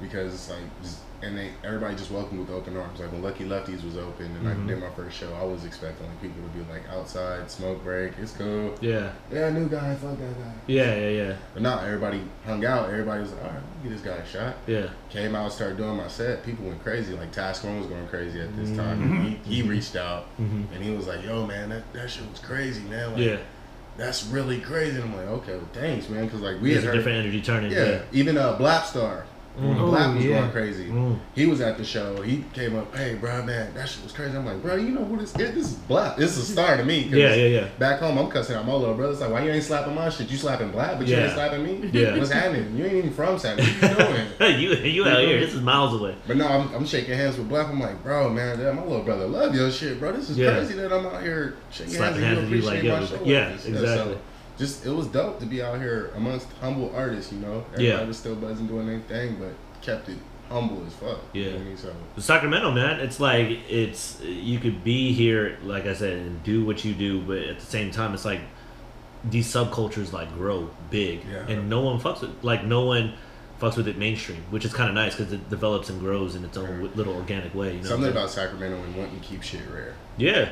[0.00, 3.00] because it's like just and they everybody just welcomed with open arms.
[3.00, 4.64] Like when Lucky Lefties was open and Mhm.
[4.64, 7.82] I did my first show, I was expecting like people to be like outside, smoke
[7.82, 8.74] break, it's cool.
[8.80, 9.10] Yeah.
[9.32, 10.52] Yeah, new guy, fuck that guy.
[10.66, 11.32] Yeah, yeah, yeah.
[11.54, 12.90] But now everybody hung out.
[12.90, 14.56] Everybody was like, all right, let me give this guy a shot.
[14.66, 14.86] Yeah.
[15.10, 16.44] Came out, started doing my set.
[16.44, 17.14] People went crazy.
[17.14, 18.76] Like Task One was going crazy at this Mhm.
[18.76, 19.38] time.
[19.44, 20.74] He, he reached out Mm-hmm.
[20.74, 23.12] and he was like, "Yo, man, that, that shit was crazy, man.
[23.12, 23.36] Like, Yeah.
[23.96, 26.84] that's really crazy." And I'm like, "Okay, well, thanks, man," because like we There's had
[26.84, 27.70] a heard, different energy turning.
[27.72, 27.98] yeah, Yeah.
[28.12, 29.24] even uh, Black Star,
[29.58, 29.78] Mm.
[29.90, 30.40] Black was yeah.
[30.40, 30.88] going crazy.
[30.88, 31.18] Mm.
[31.34, 32.20] He was at the show.
[32.22, 34.36] He came up, hey, bro, man, that shit was crazy.
[34.36, 35.54] I'm like, bro, you know who this is?
[35.54, 36.16] This is Black.
[36.16, 37.02] This is a star to me.
[37.02, 37.68] Yeah, yeah, yeah.
[37.78, 39.12] Back home, I'm cussing out my little brother.
[39.12, 40.28] It's like, why you ain't slapping my shit?
[40.28, 41.88] You slapping Black, but you ain't slapping me?
[41.94, 42.18] Yeah.
[42.18, 42.76] What's happening?
[42.76, 43.70] You ain't even from Saturday.
[43.70, 44.26] What you doing?
[44.38, 45.38] Hey, you you out here?
[45.38, 46.16] This is miles away.
[46.26, 47.68] But no, I'm, I'm shaking hands with Black.
[47.68, 50.12] I'm like, bro, man, damn, my little brother love your shit, bro.
[50.12, 50.52] This is Yeah.
[50.54, 53.06] crazy that I'm out here shaking Slapping hands you with you like, appreciate yo, my
[53.06, 53.24] show.
[53.24, 54.14] yeah, like exactly.
[54.14, 54.18] so
[54.58, 57.64] just it was dope to be out here amongst humble artists, you know.
[57.72, 58.04] Everybody Yeah.
[58.04, 60.18] was still buzzing doing their thing, but kept it
[60.48, 61.18] humble as fuck.
[61.32, 61.56] You know Yeah.
[61.56, 61.76] I mean?
[61.76, 66.64] So Sacramento, man, it's like it's you could be here, like I said, and do
[66.64, 68.40] what you do, but at the same time, it's like
[69.28, 71.46] these subcultures like grow big, Yeah.
[71.48, 73.14] and no one fucks with like no one
[73.60, 76.44] fucks with it mainstream, which is kind of nice because it develops and grows in
[76.44, 76.88] its own Yeah.
[76.94, 77.76] little organic way.
[77.76, 79.94] You know something about Sacramento and wanting to keep shit rare.
[80.18, 80.48] yeah.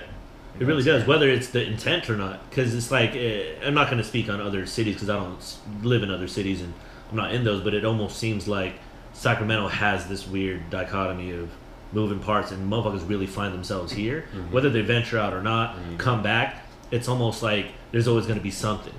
[0.60, 2.48] It really does, whether it's the intent or not.
[2.48, 5.36] Because it's like eh, I'm not going to speak on other cities because I don't
[5.38, 6.72] s- live in other cities and
[7.10, 7.62] I'm not in those.
[7.62, 8.74] But it almost seems like
[9.12, 11.50] Sacramento has this weird dichotomy of
[11.92, 14.50] moving parts, and motherfuckers really find themselves here, Mhm.
[14.50, 15.98] whether they venture out or not, Mhm.
[15.98, 16.66] come back.
[16.90, 18.94] It's almost like there's always going to be something,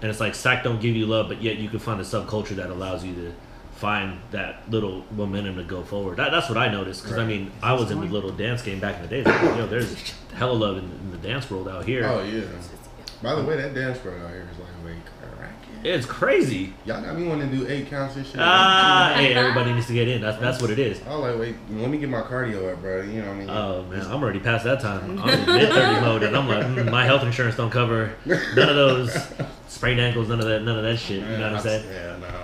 [0.00, 2.56] and it's like Sac don't give you love, but yet you can find a subculture
[2.56, 3.32] that allows you to
[3.76, 6.16] find that little momentum to go forward.
[6.16, 7.28] That, that's what I noticed because I Right.
[7.28, 9.26] mean I was in the little dance game back in the days.
[9.26, 12.06] Like, yo, there's hella love in, in the dance world out here.
[12.06, 12.42] Oh yeah.
[13.22, 14.96] By the way, that dance world out here is like, wait,
[15.36, 15.50] crack.
[15.82, 16.72] It's crazy.
[16.86, 18.36] Y'all got me wanting to do eight counts and shit.
[18.38, 20.20] Ah, hey, everybody needs to get in.
[20.22, 21.00] That's that's what it is.
[21.06, 23.02] I was like, wait, let me get my cardio up, bro.
[23.02, 23.50] You know what I mean?
[23.50, 25.18] Oh man, I'm already past that time.
[25.18, 28.68] I'm in mid thirty mode, and I'm like, mm, my health insurance don't cover none
[28.68, 29.14] of those
[29.68, 31.20] sprained ankles, none of that, none of that shit.
[31.22, 31.84] You know what I'm saying?
[31.92, 32.43] Yeah, no.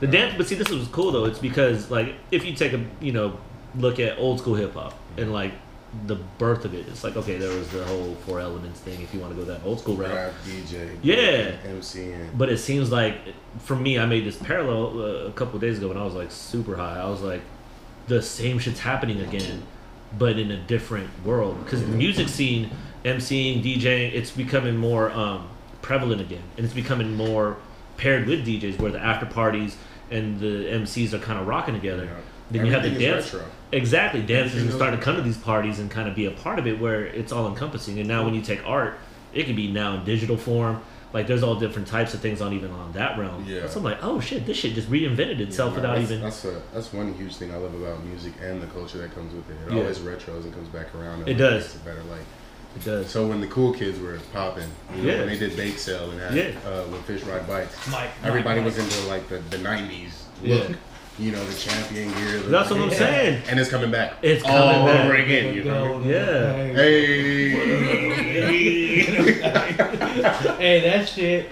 [0.00, 1.24] The dance, but see, this was cool though.
[1.24, 3.38] It's because like if you take a you know
[3.76, 5.52] look at old school hip hop and like
[6.06, 9.00] the birth of it, it's like okay, there was the whole four elements thing.
[9.00, 11.52] If you want to go that old school route, Rap, DJ, Yeah.
[11.66, 12.36] MCing.
[12.36, 13.16] But it seems like,
[13.60, 16.14] for me, I made this parallel uh, a couple of days ago when I was
[16.14, 16.98] like super high.
[17.00, 17.40] I was like,
[18.08, 19.62] the same shit's happening again,
[20.18, 21.64] but in a different world.
[21.64, 22.70] Because the music scene,
[23.04, 25.48] MCing, DJing, it's becoming more um,
[25.80, 27.56] prevalent again, and it's becoming more
[27.96, 29.76] paired with DJs, where the after parties
[30.10, 32.04] and the MCs are kind of rocking together.
[32.04, 32.10] Yeah.
[32.50, 33.32] Then you have the Everything dance.
[33.34, 33.48] retro.
[33.72, 36.30] Exactly, dancers Everything are starting to come to these parties and kind of be a
[36.30, 37.98] part of it, where it's all encompassing.
[37.98, 38.98] And now, when you take art,
[39.34, 40.80] it can be now in digital form.
[41.12, 43.44] Like there's all different types of things on even on that realm.
[43.48, 43.66] Yeah.
[43.68, 46.22] So I'm like, oh shit, this shit just reinvented itself Yeah, without that's, even.
[46.22, 49.32] That's a that's one huge thing I love about music and the culture that comes
[49.32, 49.56] with it.
[49.66, 49.80] It Yeah.
[49.82, 51.20] always retros and comes back around.
[51.20, 51.62] And It like, does.
[51.64, 52.02] makes it better.
[52.10, 52.20] Like
[52.76, 53.10] It does.
[53.10, 55.18] so when the cool kids were popping, you know, Yeah.
[55.20, 56.50] when they did bake sale and had Yeah.
[56.70, 58.10] uh, when Fish Ride Bikes, Mike.
[58.22, 58.86] everybody Mike, was Mike.
[58.92, 60.10] into like the the '90s
[60.42, 60.54] Yeah.
[60.56, 60.72] look.
[61.18, 62.40] You know, the champion gear.
[62.40, 62.96] the- That's what I'm Yeah.
[62.98, 63.42] saying.
[63.48, 64.16] And it's coming back.
[64.20, 65.04] It's all coming back.
[65.06, 65.54] over again.
[65.54, 66.02] You know.
[66.04, 66.74] Yeah.
[66.74, 67.50] Hey.
[70.58, 71.50] hey, that shit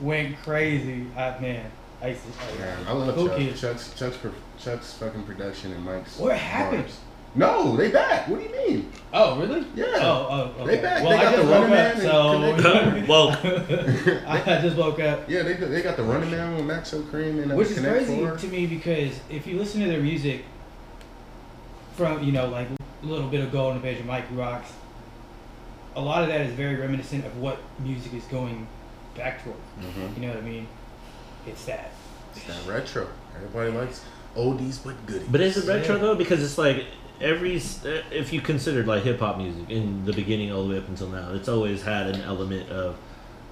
[0.00, 1.06] went crazy.
[1.16, 1.70] I, man,
[2.02, 2.58] I used to.
[2.60, 3.56] Man, I love Cool Chuck.
[3.56, 4.18] Chuck's, Chuck's,
[4.62, 6.18] Chuck's fucking production and Mike's.
[6.18, 6.84] What happened?
[6.84, 6.98] bars.
[7.34, 8.26] No, they back.
[8.28, 8.92] What do you mean?
[9.12, 9.64] Oh, really?
[9.74, 9.84] Yeah.
[9.96, 10.76] Oh, oh, okay.
[10.76, 11.02] They back.
[11.02, 13.06] Well, They got I just the running man up, and so.
[13.08, 14.26] Woke.
[14.26, 15.30] I just woke up.
[15.30, 17.96] Yeah, they they got the Running Man with Maxo Kream and uh, Which is Connect
[18.06, 18.36] crazy Four.
[18.36, 20.44] to me because if you listen to their music
[21.96, 22.68] from, you know, like
[23.02, 24.70] a little bit of Golden Page of Mike Rocks,
[25.96, 28.66] a lot of that is very reminiscent of what music is going
[29.16, 29.58] back towards.
[29.80, 30.16] Mhm.
[30.16, 30.66] You know what I mean?
[31.46, 31.90] It's that.
[32.36, 33.06] It's that retro.
[33.36, 34.02] Everybody likes
[34.36, 35.28] oldies but goodies.
[35.30, 36.02] But is it retro Yeah.
[36.02, 36.14] though?
[36.14, 36.84] Because it's like
[37.20, 40.78] every uh, if you considered like hip hop music in the beginning all the way
[40.78, 42.96] up until now, it's always had an element of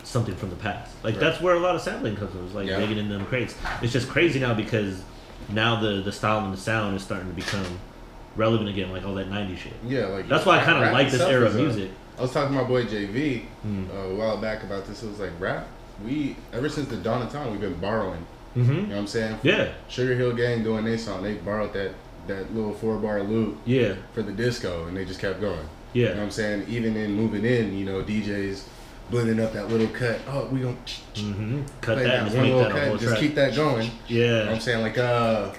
[0.05, 0.93] something from the past.
[1.03, 1.21] Like Right.
[1.21, 2.45] that's where a lot of sampling comes from.
[2.47, 2.79] It's like Yeah.
[2.79, 3.55] digging in them crates.
[3.83, 5.03] It's just crazy now because
[5.49, 7.79] now the the style and the sound is starting to become
[8.37, 9.73] relevant again, like all that '90s shit.
[9.87, 11.91] yeah, like That's why I kind of like this era of music.
[12.19, 13.89] I was talking to my boy JV Mm.
[13.95, 15.03] uh, a while back about this.
[15.03, 15.67] It was like rap.
[16.05, 18.25] We ever since the dawn of time, we've been borrowing.
[18.55, 18.75] You Mm-hmm.
[18.75, 19.39] know what I'm saying?
[19.43, 21.23] Yeah, Sugar Hill Gang doing their song.
[21.23, 21.91] They borrowed that
[22.29, 25.59] that little four bar loop yeah, for the disco, and they just kept going.
[25.93, 26.03] yeah.
[26.03, 26.67] You know what I'm saying?
[26.69, 28.65] Even in moving in, you know, DJs
[29.11, 30.19] blending up that little cut.
[30.29, 30.77] Oh, we don't
[31.15, 31.63] Mm-hmm.
[31.81, 32.93] Cut that that, just one little that cut.
[32.95, 33.19] Just track.
[33.21, 33.91] keep that going.
[34.09, 34.53] You know what Yeah.
[34.53, 34.83] I'm saying?
[34.83, 35.53] Like uh,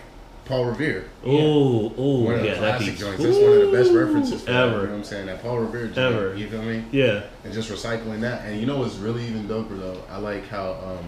[0.45, 1.09] Paul Revere.
[1.25, 2.53] Oh, oh, One of the yeah.
[2.55, 2.99] That classic beats.
[2.99, 3.23] joints.
[3.23, 4.71] That's one of the best references for that, ever.
[4.81, 5.25] you know what I'm saying?
[5.27, 5.97] That Paul Revere joint.
[5.97, 6.35] Ever.
[6.35, 6.83] You feel me?
[6.91, 7.23] Yeah.
[7.43, 8.45] And just recycling that.
[8.45, 10.01] And you know what's really even doper though?
[10.09, 11.05] I like how um,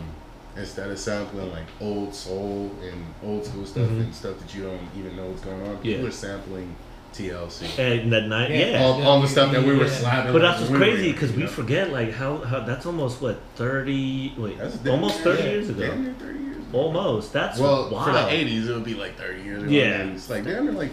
[0.60, 4.02] instead of sampling like old soul and old school stuff Mhm.
[4.02, 6.08] and stuff that you don't even know what's going on, people Yeah.
[6.08, 6.76] are sampling
[7.14, 7.66] TLC.
[7.80, 8.72] And that night, Yeah.
[8.72, 8.84] yeah.
[8.84, 9.90] all, all the stuff that we were Yeah.
[9.92, 10.34] slapping.
[10.34, 12.86] But that's what's when we were crazy because you we forget like how, how that's
[12.86, 15.82] almost what thirty wait That's almost near- thirty yeah, years ago
[16.20, 16.78] 30 years ago.
[16.78, 18.06] almost that's Well, wild.
[18.06, 19.72] for the 80s, it would be like 30 years ago.
[19.72, 20.04] Yeah.
[20.14, 20.92] It's like, damn, near like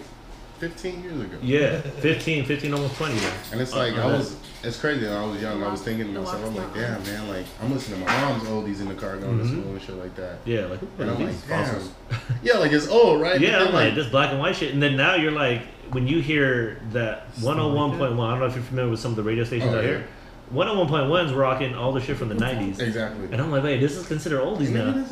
[0.59, 1.37] 15 years ago.
[1.42, 3.33] Yeah, 15, 15, almost 20 now.
[3.53, 4.37] And it's like Uh, I was.
[4.62, 5.05] It's crazy.
[5.07, 5.62] When I was young.
[5.62, 7.29] I was thinking to myself, I'm like, not damn, man.
[7.29, 9.61] Like I'm listening to my mom's oldies in the car going to Mhm.
[9.61, 10.38] school and shit like that.
[10.45, 11.81] Yeah, like, And I'm these like, damn.
[12.42, 13.40] Yeah, like it's old, right?
[13.40, 14.73] Yeah, I'm like, this black and white shit.
[14.73, 18.64] And then now you're like, when you hear that 101.1, I don't know if you're
[18.64, 19.90] familiar with some of the radio stations Oh, out yeah.
[19.90, 20.09] here.
[20.53, 22.81] 101.1's rocking all the shit from the 90s.
[22.81, 23.27] Exactly.
[23.31, 25.05] And I'm like, wait, this is considered oldies now.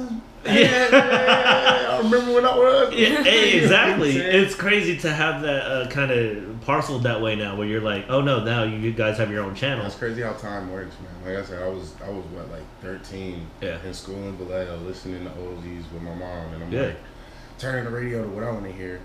[0.46, 1.90] Yeah.
[1.92, 2.94] I remember when I was.
[2.94, 4.12] Yeah, hey, exactly.
[4.12, 4.44] You know what I'm saying?
[4.46, 8.06] It's crazy to have that uh, kind of parceled that way now, where you're like,
[8.08, 9.86] oh no, now you guys have your own channel.
[9.86, 11.34] It's crazy how time works, man.
[11.34, 13.78] Like I said, I was I was what like 13 Yeah.
[13.84, 16.82] in school in Vallejo, listening to oldies with my mom, and I'm Yeah.
[16.86, 16.96] like
[17.58, 19.00] turning the radio to what I want to hear,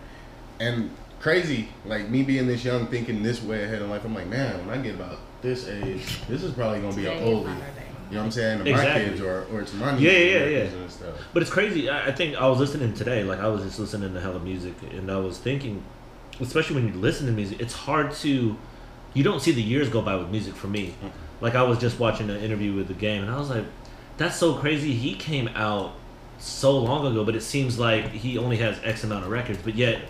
[0.59, 4.03] and crazy like me being this young, thinking this way ahead in life.
[4.05, 7.13] I'm like, man, when I get about this age, this is probably gonna be an
[7.17, 7.55] Today oldie.
[8.11, 8.15] Not our day.
[8.15, 8.57] You know what I'm saying?
[8.59, 9.09] To my Exactly.
[9.09, 10.69] kids or or to my Yeah, yeah, yeah.
[11.33, 11.89] But it's crazy.
[11.89, 13.23] I, I think I was listening today.
[13.23, 15.83] Like I was just listening to hella music, and I was thinking,
[16.39, 18.57] especially when you listen to music, it's hard to.
[19.13, 20.87] You don't see the years go by with music for me.
[20.89, 21.07] Mm-hmm.
[21.41, 23.65] Like I was just watching an interview with the game, and I was like,
[24.17, 25.93] "That's so crazy." He came out
[26.37, 29.75] so long ago, but it seems like he only has X amount of records, but
[29.75, 30.01] yet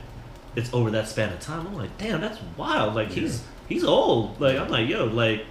[0.56, 1.66] it's over that span of time.
[1.68, 4.40] I'm like, "Damn, that's wild!" Like he's he's old.
[4.42, 5.46] Like I'm like, yo, like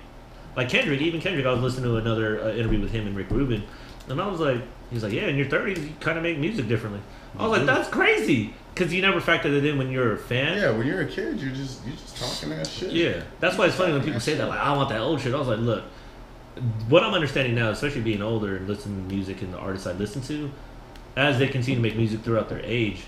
[0.59, 3.31] like Kendrick, even Kendrick, I was listening to another uh, interview with him and Rick
[3.31, 3.63] Rubin,
[4.09, 6.67] and I was like, he's like, yeah, in your 30s, you kind of make music
[6.67, 7.01] differently.
[7.39, 10.59] I was like, that's crazy, because you never factored it in when you're a fan.
[10.59, 12.91] Yeah, when you're a kid, you're just you're just talking that shit.
[12.91, 15.33] Yeah, that's why it's funny when people say that, like, I want that old shit.
[15.33, 15.85] I was like, look,
[16.89, 19.93] what I'm understanding now, especially being older and listening to music and the artists I
[19.93, 20.51] listen to,
[21.15, 23.05] as they continue to make music throughout their age,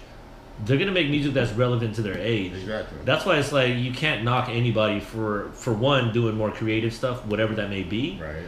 [0.64, 2.52] they're gonna make music that's relevant to their age.
[2.52, 2.98] Exactly.
[3.04, 7.24] That's why it's like you can't knock anybody for for one doing more creative stuff,
[7.26, 8.44] whatever that may be, right.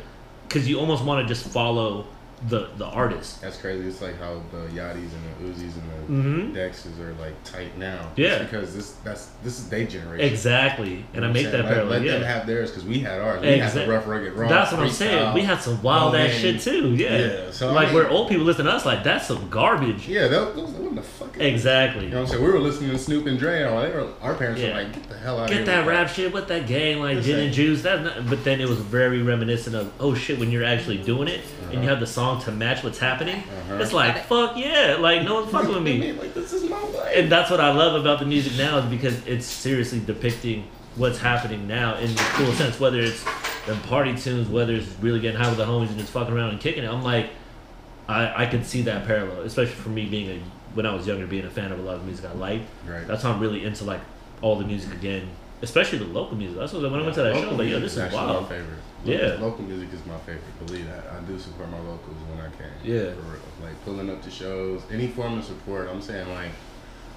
[0.46, 2.06] because you almost want to just follow
[2.48, 3.40] the the artist.
[3.40, 3.86] That's crazy.
[3.88, 6.54] It's like how the Yachties and the Uzis and the Mhm.
[6.54, 8.08] Dexes are like tight now.
[8.16, 8.34] Yeah.
[8.36, 10.26] It's because this that's this is their generation.
[10.26, 11.64] Exactly, and I You know make that I'm saying?
[11.64, 11.88] Let, parallel.
[12.00, 13.40] let them Yeah, have theirs because we had ours.
[13.42, 14.48] We Exact- had the rough, rugged, raw.
[14.48, 15.18] that's what I'm saying.
[15.18, 15.34] freestyle.
[15.34, 16.88] We had some wild Oh, ass shit too.
[16.96, 19.48] Yeah, Yeah, so, I like mean- where old people listen to us, like that's some
[19.48, 20.08] garbage.
[20.08, 21.40] Yeah, that, those, what the fuck?
[21.40, 22.06] Exactly.
[22.06, 22.44] You know what I'm saying?
[22.44, 24.68] We were listening to Snoop and Dre, and all they were, our parents Yeah.
[24.76, 27.18] were like, "Get the hell out of Get that rap shit with that gang like
[27.18, 27.82] It's gin like- and juice.
[27.82, 31.28] That, not, but then it was very reminiscent of oh shit when you're actually doing
[31.28, 31.40] it
[31.72, 33.36] and you have the song to match what's happening.
[33.36, 33.76] Uh-huh.
[33.76, 36.12] It's like fuck yeah, like no one's fucking with me.
[36.22, 37.12] like this is my life.
[37.16, 41.18] and that's what I love about the music now is because it's seriously depicting what's
[41.18, 42.78] happening now in the cool sense.
[42.78, 43.24] Whether it's
[43.66, 46.50] the party tunes, whether it's really getting high with the homies and just fucking around
[46.50, 46.90] and kicking it.
[46.90, 47.30] I'm like,
[48.08, 50.40] I I can see that parallel, especially for me being a
[50.74, 52.64] when I was younger, being a fan of a lot of music I liked.
[52.86, 53.06] right.
[53.06, 54.00] That's how I'm really into like
[54.40, 55.28] all the music again,
[55.62, 56.58] especially the local music.
[56.58, 58.42] That's what when I went to that show, like, yo, this is actually wild.
[58.42, 58.78] My favorite.
[59.04, 59.18] Yeah.
[59.18, 60.66] Local, local music is my favorite.
[60.66, 61.04] Believe that.
[61.12, 62.70] I do support my locals when I can.
[62.84, 63.12] Yeah.
[63.14, 63.40] For real.
[63.62, 65.88] Like pulling up to shows, any form of support.
[65.88, 66.50] I'm saying like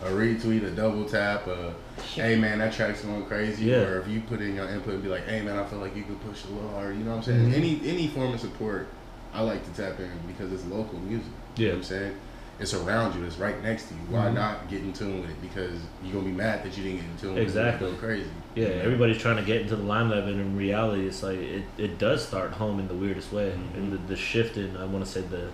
[0.04, 1.74] a retweet, a double tap, a
[2.16, 3.66] hey man, that track's going crazy.
[3.66, 3.78] Yeah.
[3.78, 5.96] Or if you put in your input and be like, hey man, I feel like
[5.96, 6.94] you could push a little harder.
[6.94, 7.52] You know what I'm saying?
[7.52, 7.56] Mhm.
[7.56, 8.88] Any any form of support,
[9.34, 11.28] I like to tap in because it's local music.
[11.58, 11.72] You Yeah.
[11.72, 12.16] know what I'm saying?
[12.60, 13.26] It's around you.
[13.26, 14.00] It's right next to you.
[14.10, 14.36] Why Mhm.
[14.36, 15.42] not get in tune with it?
[15.42, 17.90] Because you're gonna be mad that you didn't get in tune with Exactly.
[17.90, 17.92] it.
[17.92, 18.30] Go crazy.
[18.56, 18.82] Yeah, You know?
[18.84, 22.26] everybody's trying to get into the limelight, but in reality, it's like it, it does
[22.26, 23.78] start home in the weirdest way, Mhm.
[23.78, 25.48] and the, the shift in I want to say the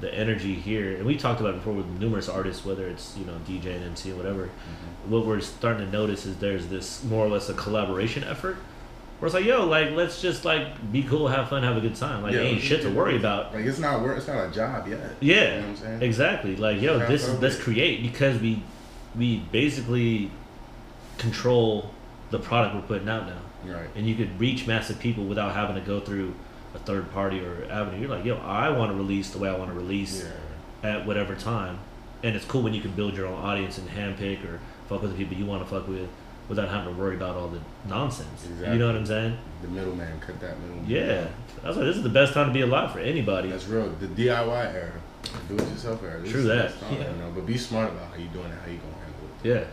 [0.00, 3.24] the energy here, and we talked about it before with numerous artists, whether it's you
[3.26, 4.44] know DJ and MC or whatever.
[4.44, 5.10] Mhm.
[5.10, 8.58] What we're starting to notice is there's this more or less a collaboration effort.
[9.18, 11.96] Where it's like, yo, like let's just like be cool, have fun, have a good
[11.96, 12.22] time.
[12.22, 12.40] Like Yeah.
[12.40, 13.52] ain't shit to worry about.
[13.52, 14.16] Like it's not work.
[14.18, 15.00] It's not a job yet.
[15.20, 16.02] Yeah, You know what I'm saying?
[16.02, 16.56] exactly.
[16.56, 18.62] Like, yo, this is let's create because we
[19.16, 20.30] we basically
[21.16, 21.90] control
[22.30, 23.88] the product we're putting out now, Right.
[23.96, 26.34] and you could reach massive people without having to go through
[26.74, 28.02] a third party or avenue.
[28.02, 30.24] You're like, yo, I want to release the way I want to release
[30.84, 30.90] Yeah.
[30.90, 31.78] at whatever time,
[32.22, 35.12] and it's cool when you can build your own audience and handpick or fuck with
[35.12, 36.08] the people you want to fuck with
[36.48, 38.48] without having to worry about all the nonsense.
[38.60, 39.36] You know what I'm saying?
[39.62, 40.88] The middleman cut that middleman.
[40.88, 41.26] Yeah,
[41.62, 43.50] that's why this is the best time to be alive for anybody.
[43.50, 43.88] That's real.
[44.00, 44.92] The DIY era,
[45.48, 46.20] do it yourself era.
[46.20, 46.78] This True that.
[46.80, 47.10] time, Yeah.
[47.10, 49.48] You know, but be smart about how you doing it, how you gonna handle it.
[49.48, 49.66] Yeah, For real,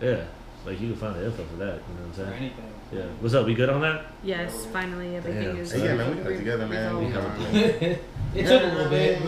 [0.00, 0.16] for real.
[0.18, 0.24] yeah.
[0.66, 1.64] Like you can find the info for that.
[1.64, 2.32] You know what I'm or saying?
[2.32, 2.64] anything.
[2.92, 3.02] Yeah.
[3.20, 3.44] What's up?
[3.46, 4.06] We good on that?
[4.24, 5.56] Yes, finally everything Damn.
[5.58, 5.72] is.
[5.72, 6.96] Hey, yeah, man, we got it together, man.
[6.98, 7.38] We resolved.
[7.38, 8.04] got it.
[8.34, 9.20] it took a little bit,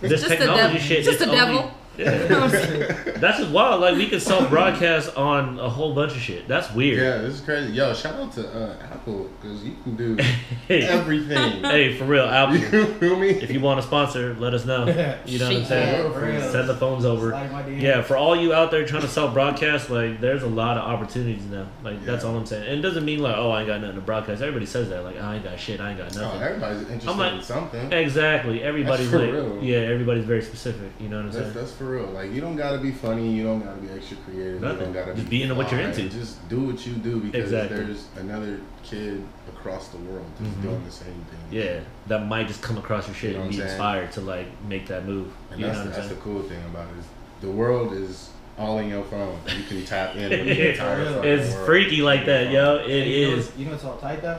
[0.08, 0.78] this just the technology devil.
[0.80, 0.98] shit.
[0.98, 1.70] It's just it's the only- devil.
[1.96, 2.26] Yeah.
[3.16, 3.80] That's just wild.
[3.80, 6.48] Like we can self broadcast on a whole bunch of shit.
[6.48, 6.98] That's weird.
[6.98, 7.72] Yeah, this is crazy.
[7.72, 10.16] Yo, shout out to uh, Apple because you can do
[10.68, 11.62] Hey, everything.
[11.64, 12.56] hey, for real, Apple.
[12.56, 13.30] you feel me?
[13.30, 14.86] If you want to sponsor, let us know.
[15.26, 16.04] You know what I'm saying?
[16.04, 16.40] Yeah, for real.
[16.52, 17.30] Send the phones over.
[17.30, 17.80] Slide my DM.
[17.80, 20.84] Yeah, for all you out there trying to self broadcast, like there's a lot of
[20.84, 21.66] opportunities now.
[21.82, 22.66] Like that's all I'm saying.
[22.68, 24.42] And it doesn't mean like, oh, I ain't got nothing to broadcast.
[24.42, 25.04] Everybody says that.
[25.04, 25.80] Like, I ain't got shit.
[25.80, 26.42] I ain't got Oh, nothing.
[26.42, 27.92] everybody's interested like- in something.
[27.92, 28.62] Exactly.
[28.62, 29.62] Everybody's for like, real.
[29.62, 30.90] yeah, everybody's very specific.
[30.98, 31.54] You know what I'm That's, saying?
[31.54, 32.06] that's for for real.
[32.06, 33.30] Like you don't gotta be funny.
[33.30, 34.60] You don't gotta be extra creative.
[34.60, 34.78] Nothing.
[34.78, 36.08] You don't gotta Just be into what you're into.
[36.08, 37.76] Just do what you do because Exactly.
[37.78, 40.62] there's another kid across the world just Mhm.
[40.62, 41.40] doing the same thing.
[41.50, 43.68] Yeah, that might just come across your shit You know and be saying?
[43.70, 45.28] inspired to like make that move.
[45.50, 46.98] And you that's, what I'm that's the cool thing about it.
[47.00, 47.06] Is
[47.40, 49.38] the world is all in your phone.
[49.46, 51.66] You can tap in with the entire fucking It's world.
[51.66, 52.76] freaky like that, yo.
[52.76, 53.44] It Hey, you know is.
[53.46, 54.38] what's- You know what's all tight though?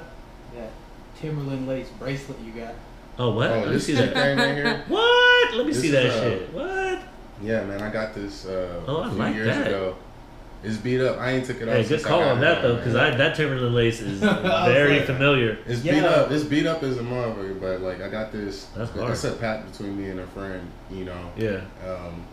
[0.56, 0.72] That
[1.20, 2.74] Timberland lace bracelet you got.
[3.18, 3.50] Oh what?
[3.50, 4.24] Oh, Let me this see shit that.
[4.24, 4.84] thing right here.
[4.90, 5.56] What?
[5.56, 6.54] Let me This see that uh, shit.
[6.54, 6.65] What?
[7.42, 9.68] Yeah, man, I got this uh, Oh, I a few like years that.
[9.68, 9.96] ago.
[10.64, 11.20] It's beat up.
[11.20, 11.76] I ain't took it off.
[11.76, 15.60] Hey, good call on that though, because I that Timberland lace is very like- familiar.
[15.68, 15.94] It's Yeah.
[15.96, 16.32] beat up.
[16.32, 18.66] It's beat up as a motherfucker, but like I got this.
[18.76, 19.12] That's hard.
[19.12, 20.68] It's a pact between me and a friend.
[20.90, 22.24] You know, Yeah, um,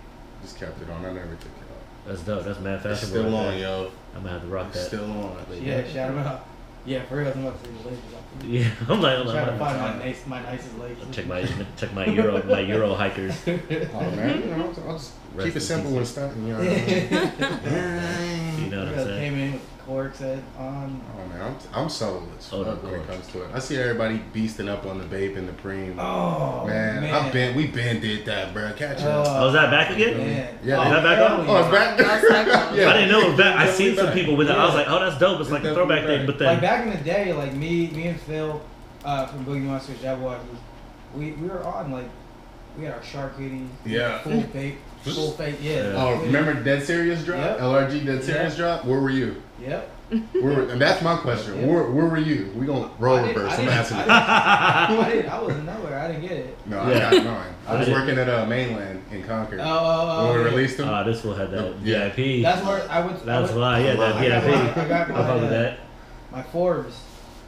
[0.41, 1.05] just kept it on.
[1.05, 2.07] I never took it off.
[2.07, 2.45] that's dope.
[2.45, 3.07] That's mad It's fashionable.
[3.07, 3.59] still right on, there.
[3.61, 3.91] yo.
[4.15, 4.87] I'm gonna have to rock It's that.
[4.87, 5.37] still on.
[5.61, 6.47] Yeah, shout him out.
[6.85, 7.29] Yeah, for real.
[7.33, 8.03] I'm about to say the laces.
[8.45, 11.15] Yeah, I'm like, I'm hold trying to find my nice, my nicest laces.
[11.15, 13.37] Check my check my euro my euro hikers.
[13.47, 15.99] Oh man, you know, I'll just Rest keep it simple peace.
[15.99, 16.33] and stuff.
[16.37, 16.59] You know.
[16.59, 18.65] What I mean?
[18.65, 19.33] You know what I'm saying?
[19.33, 19.61] Came in
[19.95, 21.01] with corks at, on.
[21.17, 23.51] Oh man, I'm I'm soulless Oh, fuck no, when of it comes to it.
[23.55, 25.97] I see everybody beasting up on the Bape and the preem.
[25.99, 28.73] Oh man, man, I've been we been did that, bro.
[28.73, 29.27] Catch up.
[29.29, 30.17] Oh, is that back again?
[30.19, 30.59] Man.
[30.65, 31.49] Yeah, Is that back hell on?
[31.49, 31.99] Oh, it's back.
[32.73, 32.89] Yeah.
[32.89, 33.57] I didn't know it was back.
[33.57, 34.57] I It's seen some people with it.
[34.57, 35.41] I was like, oh, that's dope.
[35.41, 36.27] It's It's like a throwback thing.
[36.27, 38.63] But then Like back in the day, like me, me and Phil
[39.05, 40.41] uh, from Boogie Monsters, Jabberwockies,
[41.15, 42.09] we we were on like
[42.79, 44.21] we had our shark hoodies, Yeah.
[44.23, 45.73] full vape, full face, yeah.
[45.93, 45.93] Yeah.
[45.97, 47.39] Oh, remember Dead Serious drop?
[47.41, 47.59] Yep.
[47.61, 48.85] LRG Dead Serious drop?
[48.85, 49.43] Where were you?
[49.61, 49.89] Yep.
[50.33, 51.59] Where were, and that's my question.
[51.61, 51.67] Yeah.
[51.67, 52.53] Where, where were you?
[52.55, 53.53] We gonna roll I reverse.
[53.53, 53.97] I I'm asking.
[53.99, 55.05] I you.
[55.13, 55.37] didn't- I.
[55.39, 55.99] I wasn't nowhere.
[55.99, 56.59] I didn't get it.
[56.67, 57.09] No, Yeah.
[57.09, 57.55] I got mine.
[57.69, 60.51] I was I working at uh, Mainland in Concord Oh, oh, oh, when we yeah.
[60.51, 60.89] released them.
[60.91, 62.09] Ah, this will have that Yeah.
[62.11, 62.43] VIP.
[62.43, 63.23] That's where I went.
[63.23, 64.77] I That's went, why, yeah, that I got VIP.
[64.77, 65.79] my- I got my, fuck with uh, that.
[66.31, 67.01] My Forbes,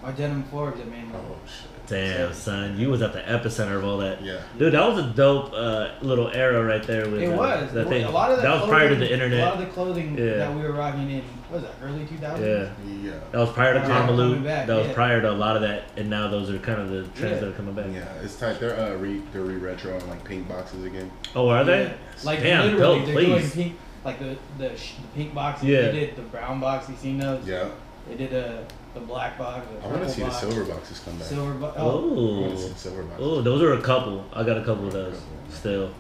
[0.03, 1.17] my denim Forbes at Mainland.
[1.17, 1.71] oh shit.
[1.87, 4.23] Damn, son, you was at the epicenter of all that.
[4.23, 4.41] Yeah.
[4.59, 7.09] Dude, that was a dope uh, little era right there.
[7.11, 7.73] With It uh, was.
[7.73, 8.05] that thing.
[8.05, 9.41] A lot of that was prior to the internet.
[9.41, 9.69] A lot internet.
[9.69, 10.35] of the clothing Yeah.
[10.39, 12.41] that we were rocking in, was that, early 2000s?
[12.41, 13.13] Yeah, Yeah.
[13.33, 14.45] that was prior to Yeah, Karma coming Loop.
[14.45, 14.93] That was yeah.
[14.95, 17.41] prior to a lot of that, and now those are kind of the trends Yeah.
[17.41, 17.87] that are coming back.
[17.93, 18.59] Yeah, it's tight.
[18.61, 21.11] They're uh re they're re retro and like pink boxes again.
[21.37, 21.83] Oh, are they?
[21.85, 21.93] Yeah.
[22.25, 23.53] Like Damn, literally, dope, they're please.
[23.55, 25.63] doing pink, like the the, sh- the pink box.
[25.63, 25.83] Yeah.
[25.83, 26.89] They did the brown box.
[26.89, 27.47] You seen those?
[27.47, 27.69] Yeah.
[28.09, 29.67] They did the the black box.
[29.67, 31.27] The I want to purple see the silver boxes come back.
[31.29, 31.77] Silver box.
[31.79, 33.27] Oh, I want to see Oh, the silver boxes.
[33.27, 34.25] oh, those are a couple.
[34.33, 35.91] I got a couple of those still.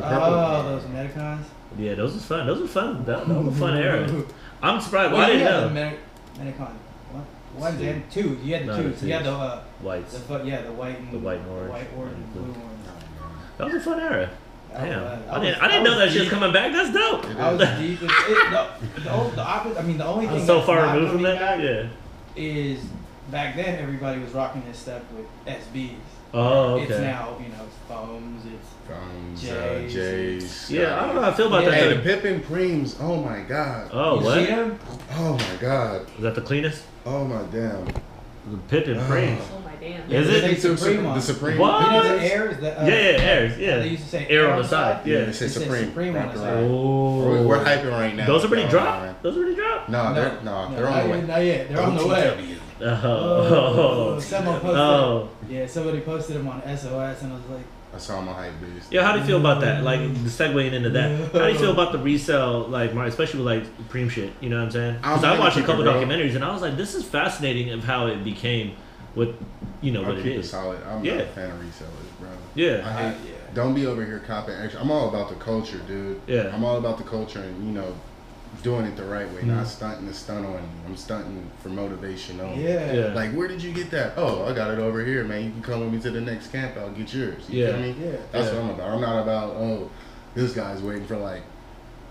[0.00, 1.44] Oh, those Metacons.
[1.78, 2.46] Yeah, those was fun.
[2.46, 3.04] Those were fun.
[3.04, 4.08] That, that was a fun era.
[4.62, 5.12] I'm surprised.
[5.12, 5.68] Well, Why you didn't had know?
[5.68, 5.96] the Meta-
[6.58, 6.72] Metacon.
[7.12, 7.84] One, one Two.
[7.84, 8.38] and two.
[8.42, 8.90] You had the No, two.
[8.90, 10.18] the You had the uh, Whites.
[10.18, 11.70] the yeah, the white and The white and orange.
[11.70, 12.62] white, orange, and And blue blue.
[12.62, 12.88] ones.
[13.58, 14.30] That was a fun era.
[14.72, 15.62] That Damn, was- I was- didn't.
[15.62, 16.72] I didn't know was that shit's deep- coming back.
[16.72, 17.24] That's dope.
[17.26, 17.78] I was is.
[17.78, 18.02] deep.
[18.02, 19.78] In, it, the, the, o- the opposite.
[19.78, 21.38] I mean, the only I thing so that's far not removed from that.
[21.38, 21.86] back Yeah.
[22.36, 22.80] Is
[23.30, 25.94] back then everybody was rocking this stuff with SBs.
[26.32, 26.82] Oh, okay.
[26.84, 28.42] It's now you know it's foams.
[28.44, 29.50] It's From Jays.
[29.50, 30.70] uh, Jays.
[30.70, 31.70] Yeah, I don't know how I feel about Yeah.
[31.70, 31.78] that.
[31.78, 32.96] Hey, the Pippen Preems.
[33.00, 33.90] Oh my god.
[33.92, 34.34] Oh, you what?
[34.46, 34.52] see
[35.12, 36.06] Oh my god.
[36.16, 36.82] Is that the cleanest?
[37.06, 37.84] Oh my damn.
[37.86, 39.06] The Pippen Oh.
[39.06, 39.42] Prince.
[39.84, 40.12] Oh damn.
[40.12, 40.40] Is it?
[40.42, 41.20] they The Supreme The.
[41.20, 41.58] Supreme.
[41.58, 41.86] What?
[41.86, 43.78] You know the airs that uh, Yeah, yeah, airs, yeah.
[43.78, 45.18] They used to say Air on the side, yeah.
[45.18, 45.84] Yeah, they say It Supreme.
[45.86, 46.64] Supreme on the side.
[46.64, 47.18] Oh.
[47.18, 48.26] We're, we're hyping right now.
[48.26, 49.02] Those already so, dropped.
[49.08, 49.88] uh, Those already dropped.
[49.88, 51.22] No, No, they're no, no, they're on the way.
[51.22, 51.68] Not yet.
[51.68, 52.58] They're on the way.
[52.80, 54.18] Oh.
[54.20, 54.76] Someone posted.
[54.78, 55.30] Oh.
[55.48, 58.92] Yeah, somebody posted them on SOS, and I was like, I saw my hype beast.
[58.92, 59.84] Yeah, how do you feel about that?
[59.84, 63.64] Like segueing into that, how do you feel about the resale, like especially with like
[63.76, 64.32] Supreme shit?
[64.40, 64.96] You know what I'm saying?
[64.96, 67.84] Because I'm watched a couple it documentaries and I was like, this is fascinating of
[67.84, 68.74] how it became,
[69.14, 69.30] what
[69.80, 70.50] you know I'll what it keep it is.
[70.50, 70.80] solid.
[70.84, 71.14] I'm Yeah.
[71.16, 72.28] not a fan of resellers, bro.
[72.54, 72.82] Yeah.
[72.86, 73.06] I hate.
[73.08, 73.30] Uh, yeah.
[73.54, 74.80] Don't be over here copying extra.
[74.80, 76.20] I'm all about the culture, dude.
[76.26, 76.50] Yeah.
[76.52, 77.94] I'm all about the culture and you know,
[78.62, 79.46] doing it the right way, Mhm.
[79.48, 80.58] not stunting to stunt on you.
[80.86, 82.64] I'm stunting for motivation only.
[82.64, 82.92] yeah.
[82.92, 83.14] Yeah.
[83.14, 84.12] Like, where did you get that?
[84.16, 85.44] Oh, I got it over here, man.
[85.44, 86.76] You can come with me to the next camp.
[86.78, 87.42] I'll get yours.
[87.48, 87.72] You Yeah.
[87.72, 87.94] feel me?
[88.02, 88.10] Yeah.
[88.32, 88.54] That's Yeah.
[88.54, 88.90] what I'm about.
[88.90, 89.90] I'm not about oh,
[90.34, 91.42] this guy's waiting for like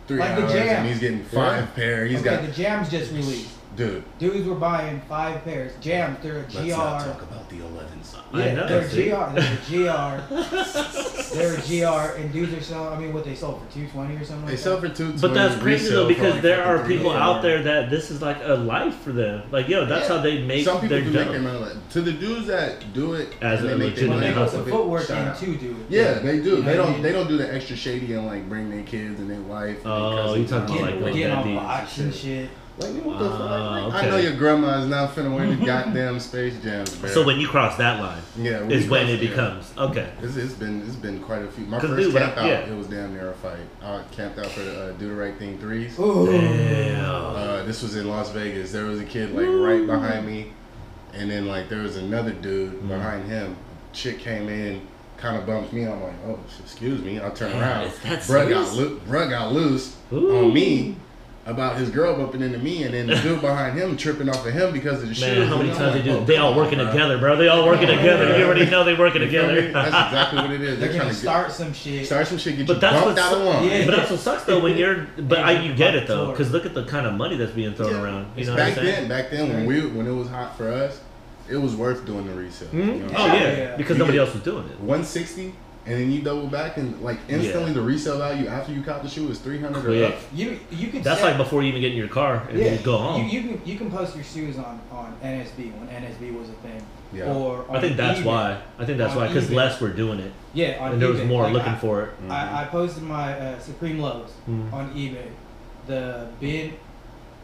[0.08, 0.68] three Like the hours jam.
[0.80, 1.66] and he's getting five Yeah.
[1.76, 2.06] pair.
[2.06, 3.50] He's okay, got the jams just released.
[3.76, 4.04] Dude.
[4.20, 5.74] Dudes were buying five pairs.
[5.82, 6.70] Jams, they're a Let's GR.
[6.70, 8.16] not talk about the 11s.
[8.34, 9.10] I Yeah, they're see?
[9.10, 9.16] GR.
[9.34, 10.36] They're a GR.
[11.36, 12.94] they're a GR, and dudes are selling.
[12.94, 14.46] I mean, what they sold for two twenty or something.
[14.46, 14.92] They like sell that?
[14.92, 15.14] for two.
[15.20, 18.54] But that's crazy though because there are people out there that this is like a
[18.56, 19.44] life for them.
[19.52, 20.18] Like yo, that's Yeah.
[20.18, 21.32] how they make Some people their do make dough.
[21.32, 21.76] their money.
[21.92, 24.28] To the dudes that do it As and a they make their legitimate Well, money
[24.28, 24.50] they hustle.
[24.50, 25.76] put off the of it, footwork shout too, dude.
[25.90, 26.50] Yeah, they do.
[26.58, 27.02] You they don't.
[27.02, 29.78] They don't do the extra shady and like bring their kids and their wife.
[29.84, 31.06] And Oh, you cousins talking about all like that.
[31.06, 32.50] those Getting deadbeats on box and shit.
[32.80, 33.40] Like what the fuck?
[33.40, 37.08] Ah, Like, I know your grandma is not finna wear the goddamn space jams, bro.
[37.10, 39.30] So when you cross that line, yeah, is when it yeah.
[39.30, 40.12] becomes okay.
[40.24, 41.66] It's, it's been it's been quite a few.
[41.66, 42.60] My first dude, camp I- out, yeah.
[42.74, 43.60] it was damn near a fight.
[43.84, 45.96] I camped out for the uh, Do the Right Thing threes.
[45.98, 47.06] Damn.
[47.06, 48.72] Uh, this was in Las Vegas.
[48.72, 50.54] There was a kid like right behind me,
[51.14, 52.88] and then like there was another dude Mm.
[52.88, 53.56] behind him.
[53.94, 54.82] Chick came in,
[55.18, 55.86] kind of bumps me.
[55.86, 57.22] I'm like, oh, excuse me.
[57.22, 57.84] I turn Damn, around.
[57.88, 58.74] is that Bruh got, serious?
[59.08, 60.38] loo- got loose Ooh.
[60.38, 60.96] on me
[61.46, 64.54] about his girl bumping into me, and then the dude behind him tripping off of
[64.54, 65.40] him because of the shoes.
[65.40, 66.18] Man, how many And I'm times they do?
[66.18, 66.92] oh, they all come on, working bruh.
[66.92, 67.36] together, bro.
[67.36, 68.28] They all working Come together.
[68.28, 68.38] bro.
[68.38, 69.56] You already know they working You feel me?
[69.56, 69.72] together.
[69.74, 70.80] That's exactly what it is.
[70.80, 72.06] They're They're gonna trying to start some shit.
[72.06, 73.64] start some shit, get But you that's bumped what's- out of line.
[73.70, 73.86] Yeah.
[73.86, 75.08] But that's what sucks though when you're.
[75.18, 77.74] But I, you get it though, because look at the kind of money that's being
[77.74, 78.02] thrown Yeah.
[78.04, 78.22] around.
[78.22, 80.56] You It's know what I'm back then, back then when we when it was hot
[80.58, 81.02] for us,
[81.50, 82.70] it was worth doing the resale.
[82.70, 82.88] Mhm.
[83.00, 83.34] You know Oh yeah.
[83.58, 83.76] Yeah.
[83.76, 84.80] because You nobody else was doing it.
[84.80, 85.54] 160
[85.86, 89.10] and then you double back and like instantly the resale value after you cop the
[89.10, 90.14] shoe is 300 or Quick.
[90.14, 90.20] up.
[90.34, 92.74] You you can That's set- like before you even get in your car and yeah,
[92.74, 93.26] you go home.
[93.28, 96.54] You, you can you can post your shoes on on NSB when NSB was a
[96.54, 96.82] thing.
[97.14, 97.26] Yeah.
[97.32, 98.26] Or I think that's eBay.
[98.26, 98.62] why.
[98.80, 101.22] I think that's On why because less were doing it, Yeah, on and there was
[101.24, 102.10] more Like, looking I, for it.
[102.30, 104.74] I, I posted my uh, Supreme lows Mhm.
[104.74, 105.28] on eBay.
[105.86, 106.74] The bin,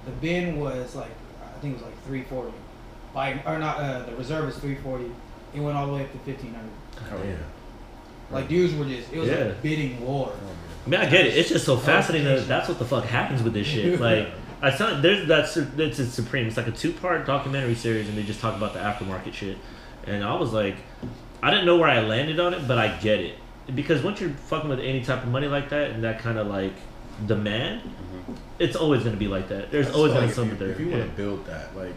[0.05, 1.11] the bin was like
[1.43, 2.53] I think it was like three forty.
[3.13, 5.11] By or not uh, the reserve is three forty.
[5.53, 6.71] It went all the way up to fifteen hundred.
[7.11, 7.35] Oh yeah.
[8.31, 9.35] Like dudes were just it was Yeah.
[9.35, 10.31] a bidding war.
[10.85, 11.37] I mean, I get it.
[11.37, 13.99] It's just so fascinating that that's what the fuck happens with this shit.
[13.99, 14.29] Like,
[14.61, 16.47] I saw there's that su- it's a Supreme.
[16.47, 19.57] It's like a two part documentary series, and they just talk about the aftermarket shit.
[20.05, 20.75] And I was like,
[21.41, 23.35] I didn't know where I landed on it, but I get it
[23.75, 26.47] because once you're fucking with any type of money like that and that kind of
[26.47, 26.73] like
[27.27, 28.35] demand, Mhm.
[28.57, 29.71] it's always gonna be like that.
[29.71, 30.69] There's I just always feel gonna be something there.
[30.69, 31.93] If you want to build that, like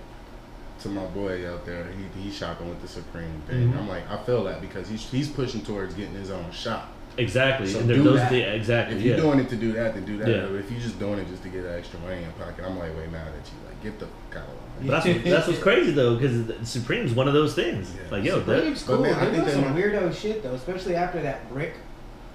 [0.83, 3.73] to my boy out there, he he's shopping with the Supreme thing.
[3.73, 3.79] Mhm.
[3.79, 6.88] I'm like, I feel that because he's he's pushing towards getting his own shop.
[7.18, 7.66] Exactly.
[7.68, 8.31] So and do those that.
[8.31, 8.97] the exactly.
[8.97, 10.29] If you're doing it to do that, then do that.
[10.29, 10.47] Yeah.
[10.47, 12.64] But if you're just doing it just to get that extra money in your pocket,
[12.64, 13.59] I'm like way mad at you.
[13.66, 14.87] Like, get the fuck out of line.
[14.87, 17.92] But that's what, that's what's crazy though, because Supreme's one of those things.
[17.95, 18.11] Yeah.
[18.11, 18.47] Like, yo, that,
[18.79, 19.03] Supreme's cool.
[19.03, 21.75] man, I think some might- weirdo shit though, especially after that brick.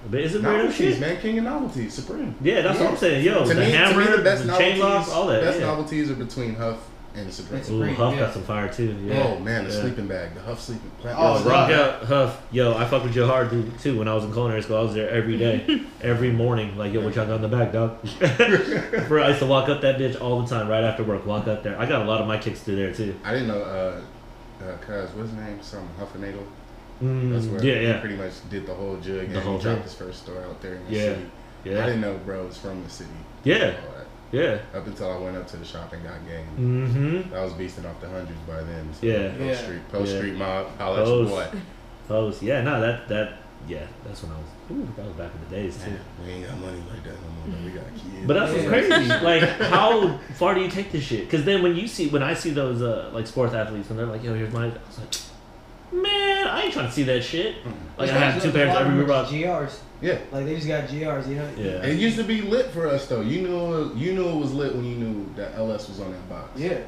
[0.08, 1.00] but is it weird Novelties, shit?
[1.00, 2.36] man, king of novelties, Supreme.
[2.40, 3.24] Yeah, that's what I'm saying.
[3.24, 5.42] Yo, to the me, hammer, to me, the best the chain novelties, locks, all that.
[5.42, 5.66] best yeah.
[5.66, 6.78] novelties are between Huff
[7.24, 7.60] and Supreme.
[7.60, 8.20] It's Ooh, Supreme, Huff yeah.
[8.20, 8.96] got some fire too.
[9.04, 9.22] Yeah.
[9.26, 9.80] Oh man, the Yeah.
[9.80, 10.90] sleeping bag, the Huff sleeping.
[11.00, 11.76] Plant- Oh, Yo, rock yeah.
[11.80, 12.42] out Huff.
[12.50, 13.98] Yo, I fuck with Joe hard dude, too.
[13.98, 16.76] When I was in culinary school, I was there every day, every morning.
[16.76, 17.98] Like, yo, what y'all got in the back, dog?
[19.08, 21.24] Bro, I used to walk up that bitch all the time, right after work.
[21.26, 21.78] Walk up there.
[21.78, 23.14] I got a lot of my kicks through there too.
[23.24, 23.62] I didn't know.
[23.62, 24.00] Uh,
[24.64, 25.58] uh, cuz what's his name?
[25.62, 26.42] Some Huffinator.
[27.02, 29.62] Mm, That's where yeah, he yeah, pretty much did the whole jug and whole he
[29.62, 31.02] dropped his first store out there in the Yeah.
[31.14, 31.22] city.
[31.64, 31.82] Yeah.
[31.82, 33.10] I didn't know bro was from the city.
[33.44, 33.97] yeah, All that.
[34.32, 34.58] Yeah.
[34.74, 36.46] Up until I went up to the shop and got game.
[36.58, 37.34] Mm-hmm.
[37.34, 38.88] I was beasting off the hundreds by then.
[38.94, 39.28] So Yeah.
[39.30, 39.54] Post Yeah.
[39.56, 40.18] Street, Post Yeah.
[40.18, 41.52] Street Mob, holla at your Post.
[41.52, 41.58] boy.
[42.08, 42.42] Post.
[42.42, 43.34] Yeah, no, that that
[43.66, 44.46] yeah, that's when I was.
[44.70, 45.90] Ooh, that was back in the days too.
[45.90, 47.58] Man, we ain't got money like that no more.
[47.58, 47.64] though.
[47.66, 48.26] We got kids.
[48.26, 48.68] But that's what's Yeah.
[48.68, 49.08] crazy.
[49.24, 51.24] Like, how far do you take this shit?
[51.24, 54.06] Because then when you see, when I see those uh, like sports athletes, and they're
[54.06, 57.56] like, "Yo, here's my," I was like, "Man, I ain't trying to see that shit."
[57.96, 59.26] Like, I have two pairs every Reebok.
[59.26, 59.78] GRs.
[60.00, 60.18] Yeah.
[60.30, 61.48] Like they just got GRs, you know.
[61.56, 61.84] Yeah.
[61.84, 63.20] It used to be lit for us though.
[63.20, 66.28] You knew you knew it was lit when you knew that LS was on that
[66.28, 66.58] box.
[66.58, 66.78] Yeah.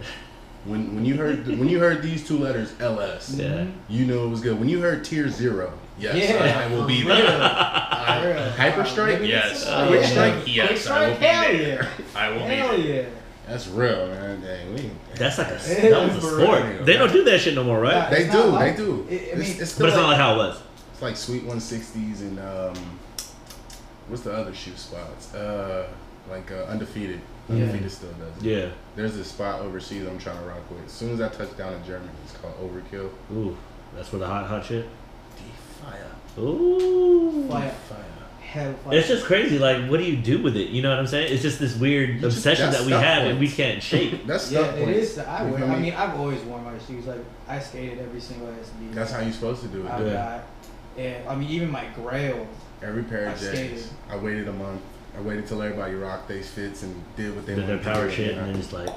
[0.64, 3.66] When when you heard when you heard these two letters LS, Yeah.
[3.88, 4.58] You knew it was good.
[4.60, 6.60] When you heard tier zero, yes, Yeah.
[6.68, 7.24] I will be For there.
[7.24, 7.40] real.
[7.42, 9.62] I- Hyper Strike, yes.
[9.62, 10.06] it's- Quick yeah.
[10.08, 10.70] Strike, Quick yes.
[10.70, 11.88] I Strike, will be hell there.
[11.98, 12.20] yeah.
[12.20, 13.02] I will be Hell there.
[13.02, 13.08] yeah.
[13.48, 14.40] That's real, man.
[14.42, 14.90] Dang, we.
[15.16, 15.50] That's like a
[15.90, 16.62] that was a sport.
[16.64, 16.84] real.
[16.84, 17.94] They don't do that shit no more, right?
[17.94, 18.10] Yeah.
[18.10, 19.06] They do, not they do.
[19.10, 20.60] it- I it's, mean- it's still But it's like, not like how it was.
[20.92, 22.74] it's like sweet 160s and um,
[24.10, 25.34] what's the other shoe spots?
[25.34, 25.88] Uh,
[26.30, 27.20] like uh, undefeated.
[27.48, 27.56] Yeah.
[27.56, 28.48] Undefeated still does it.
[28.48, 28.68] Yeah.
[28.96, 30.84] There's this spot overseas I'm trying to rock with.
[30.84, 33.10] As soon as I touch down in Germany, it's called Overkill.
[33.32, 33.56] Ooh,
[33.96, 34.86] that's where the hot hot shit.
[35.82, 36.06] Fire.
[36.38, 37.48] Ooh.
[37.48, 37.70] Fire.
[37.88, 38.04] Fire.
[38.40, 38.98] Hell fire.
[38.98, 39.58] It's just crazy.
[39.58, 40.68] Like, what do you do with it?
[40.70, 41.32] You know what I'm saying?
[41.32, 44.26] It's just this weird You just- obsession that we stuff have and we can't shake.
[44.26, 44.98] That's yeah, stuff it points.
[44.98, 45.18] is.
[45.18, 45.64] I You wear.
[45.64, 47.06] I mean, I've always worn my shoes.
[47.06, 48.92] Like I skated every single SB.
[48.92, 49.90] That's how you're supposed to do it.
[49.90, 50.12] I Yeah.
[50.12, 50.44] got,
[50.98, 52.46] and I mean, even my grail.
[52.82, 53.84] Every pair I of skated.
[54.10, 54.80] I waited a month.
[55.16, 57.90] I waited till everybody rocked these fits and did what they Did their wanted to
[57.92, 58.88] power do, shit and and I- then just like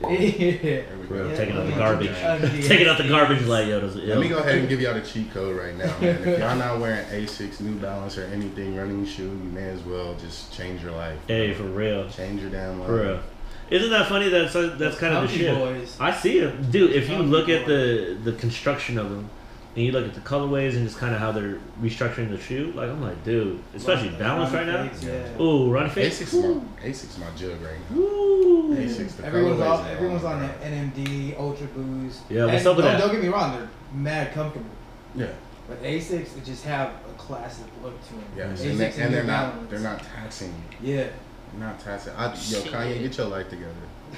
[0.00, 0.08] yeah.
[0.86, 1.36] There we Bro, go.
[1.36, 2.66] taking out the garbage.
[2.66, 4.94] Taking out the garbage like yo, does it, Let me go ahead and give y'all
[4.94, 6.22] the cheat code right now, man.
[6.28, 10.14] If y'all not wearing Asics, New Balance, or anything running shoe, you may as well
[10.14, 11.18] just change your life.
[11.26, 12.08] Hey, for real.
[12.10, 12.88] Change your damn life.
[12.88, 13.20] For real.
[13.68, 14.28] Isn't that funny?
[14.28, 15.52] That's that's kind of the shit.
[15.52, 15.96] Boys.
[15.98, 16.92] I see it, dude.
[16.92, 19.28] If you look at the the construction of them,
[19.76, 22.72] and you look at the colorways and just kind of how they're restructuring the shoe,
[22.74, 24.88] like I'm like, dude, especially Run- balance run right now.
[24.88, 25.40] fades, Yeah.
[25.42, 26.20] Ooh, run face.
[26.22, 26.34] Asics,
[26.82, 27.96] my Asics, my jug right now.
[27.98, 28.74] Ooh.
[28.74, 30.66] Asics, the Everyone's colorways on, everyone's on, on the.
[31.02, 32.20] NMD Ultra Boost.
[32.30, 33.00] Yeah, what's And up with don't, that?
[33.00, 34.66] Don't get me wrong, they're mad comfortable.
[35.14, 35.26] Yeah,
[35.68, 38.24] But Asics they just have a classic look to them.
[38.36, 39.70] yes, Asics and, they, and they're New not Balance.
[39.70, 40.94] they're not taxing you.
[40.94, 41.06] Yeah.
[41.52, 42.12] They're not taxing.
[42.16, 43.72] I, yo, Kanye, get your life together.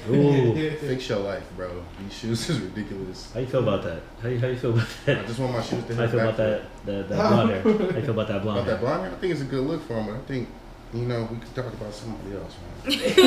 [0.09, 0.53] Ooh.
[0.77, 1.83] Fix your life, bro.
[2.03, 3.31] These shoes is ridiculous.
[3.33, 4.01] How you feel about that?
[4.21, 5.19] How you, how you feel about that?
[5.19, 7.61] I just want my shoes to How you feel about that that, that blonde hair?
[7.61, 8.77] How you feel about that blonde About that hair?
[8.79, 10.47] blonde hair, I think it's a good look for him, but I think,
[10.93, 12.55] you know, we could talk about somebody else,
[12.85, 12.97] man.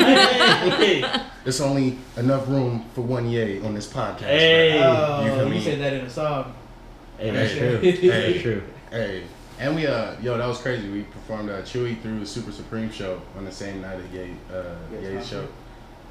[0.77, 4.19] hey, There's only enough room for one yay on this podcast.
[4.21, 4.79] Hey.
[4.79, 4.95] man.
[4.95, 5.61] Oh, You feel me?
[5.63, 6.53] said that in a song.
[7.17, 7.59] hey, that's Hey.
[7.59, 7.79] true.
[7.81, 8.31] Hey.
[8.31, 8.63] That's true.
[8.89, 9.23] Hey,
[9.63, 10.89] And we uh yo that was crazy.
[10.89, 14.35] We performed uh, Chewy through the Super Supreme show on the same night of Ye
[14.53, 15.47] uh Yeah, Ye's show.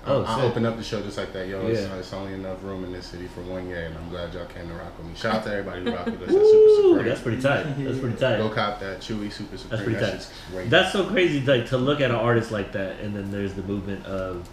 [0.05, 0.45] Oh, I sick.
[0.45, 1.47] opened up the show just like that.
[1.47, 1.95] Yo, it's, Yeah.
[1.97, 4.67] it's only enough room in this city for one Ye, and I'm glad y'all came
[4.69, 5.13] to rock with me.
[5.15, 7.07] Shout out to everybody who rocked with us at Super Supreme.
[7.09, 7.63] that's pretty tight.
[7.85, 8.37] That's pretty tight.
[8.39, 9.71] Go cop that Chewy Super Supreme.
[9.71, 10.13] That's pretty that tight.
[10.13, 10.71] shit's great.
[10.71, 13.63] That's so crazy, like to look at an artist like that, and then there's the
[13.63, 14.49] movement of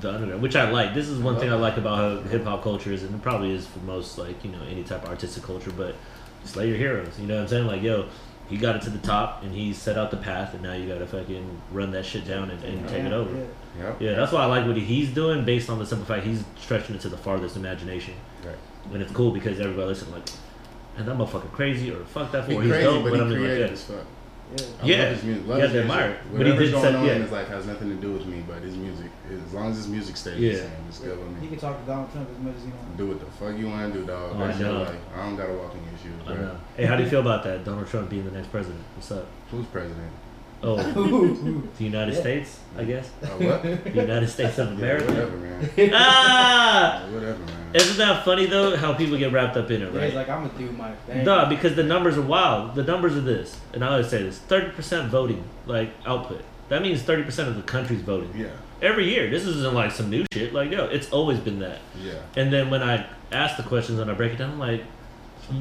[0.00, 0.94] the underground, which I like.
[0.94, 3.66] This is one thing I like about hip hop culture is, and it probably is
[3.66, 5.96] for most like you know any type of artistic culture, but
[6.44, 7.18] slay your heroes.
[7.20, 7.66] You know what I'm saying?
[7.66, 8.06] Like yo,
[8.48, 10.86] he got it to the top, and he set out the path, and now you
[10.88, 13.34] gotta fucking run that shit down and, and take it over.
[13.34, 13.44] Yeah.
[13.78, 13.96] Yep.
[14.00, 16.94] Yeah, that's why I like what he's doing, based on the simple fact he's stretching
[16.94, 18.14] it to the farthest imagination,
[18.44, 18.54] Right.
[18.92, 20.28] and it's cool because everybody listen like,
[20.96, 23.20] man, that motherfucker crazy or fuck that He fool, he's crazy, dope, but but he
[23.22, 23.72] I'm just like, creative yeah.
[23.72, 24.06] as fuck.
[24.56, 24.66] Yeah.
[24.82, 25.02] I Yeah.
[25.04, 25.46] love his music.
[25.48, 25.90] Love You his music.
[25.90, 26.16] admire it.
[26.22, 27.12] But he Whatever's going set- on yeah.
[27.14, 29.76] in his life has nothing to do with me, but his music, as long as
[29.78, 30.52] his music stays Yeah.
[30.52, 31.48] the same, it's good with He me.
[31.48, 32.96] can talk to Donald Trump as much as he wants.
[32.96, 34.36] Do what the fuck you want to do, dog.
[34.38, 34.78] Oh, I know.
[34.82, 36.42] like, I don't gotta walk in your shoes, I bro.
[36.42, 36.56] know.
[36.76, 37.64] Hey, how do you feel about that?
[37.64, 38.80] Donald Trump being the next president.
[38.96, 39.26] What's up?
[39.50, 40.10] Who's president?
[40.66, 40.76] Oh,
[41.78, 42.20] the United Yeah.
[42.20, 43.10] States, I guess.
[43.22, 43.62] Uh, what?
[43.62, 45.06] The United States of Yeah, America.
[45.12, 45.90] whatever, man.
[45.94, 47.04] ah!
[47.06, 47.48] Yeah, whatever, man.
[47.74, 48.76] Isn't that funny though?
[48.76, 50.14] How people get wrapped up in it, Yeah, he's right?
[50.14, 51.24] like, I'm gonna do my thing.
[51.24, 52.74] Duh, because the numbers are wild.
[52.76, 56.42] The numbers are this, and I always say this: thirty percent voting, like output.
[56.70, 58.46] That means thirty percent of the country's voting Yeah,
[58.80, 59.28] every year.
[59.28, 60.54] This isn't like some new shit.
[60.54, 61.80] Like, yo, it's always been that.
[62.02, 62.14] yeah.
[62.36, 64.82] And then when I ask the questions and I break it down, I'm like,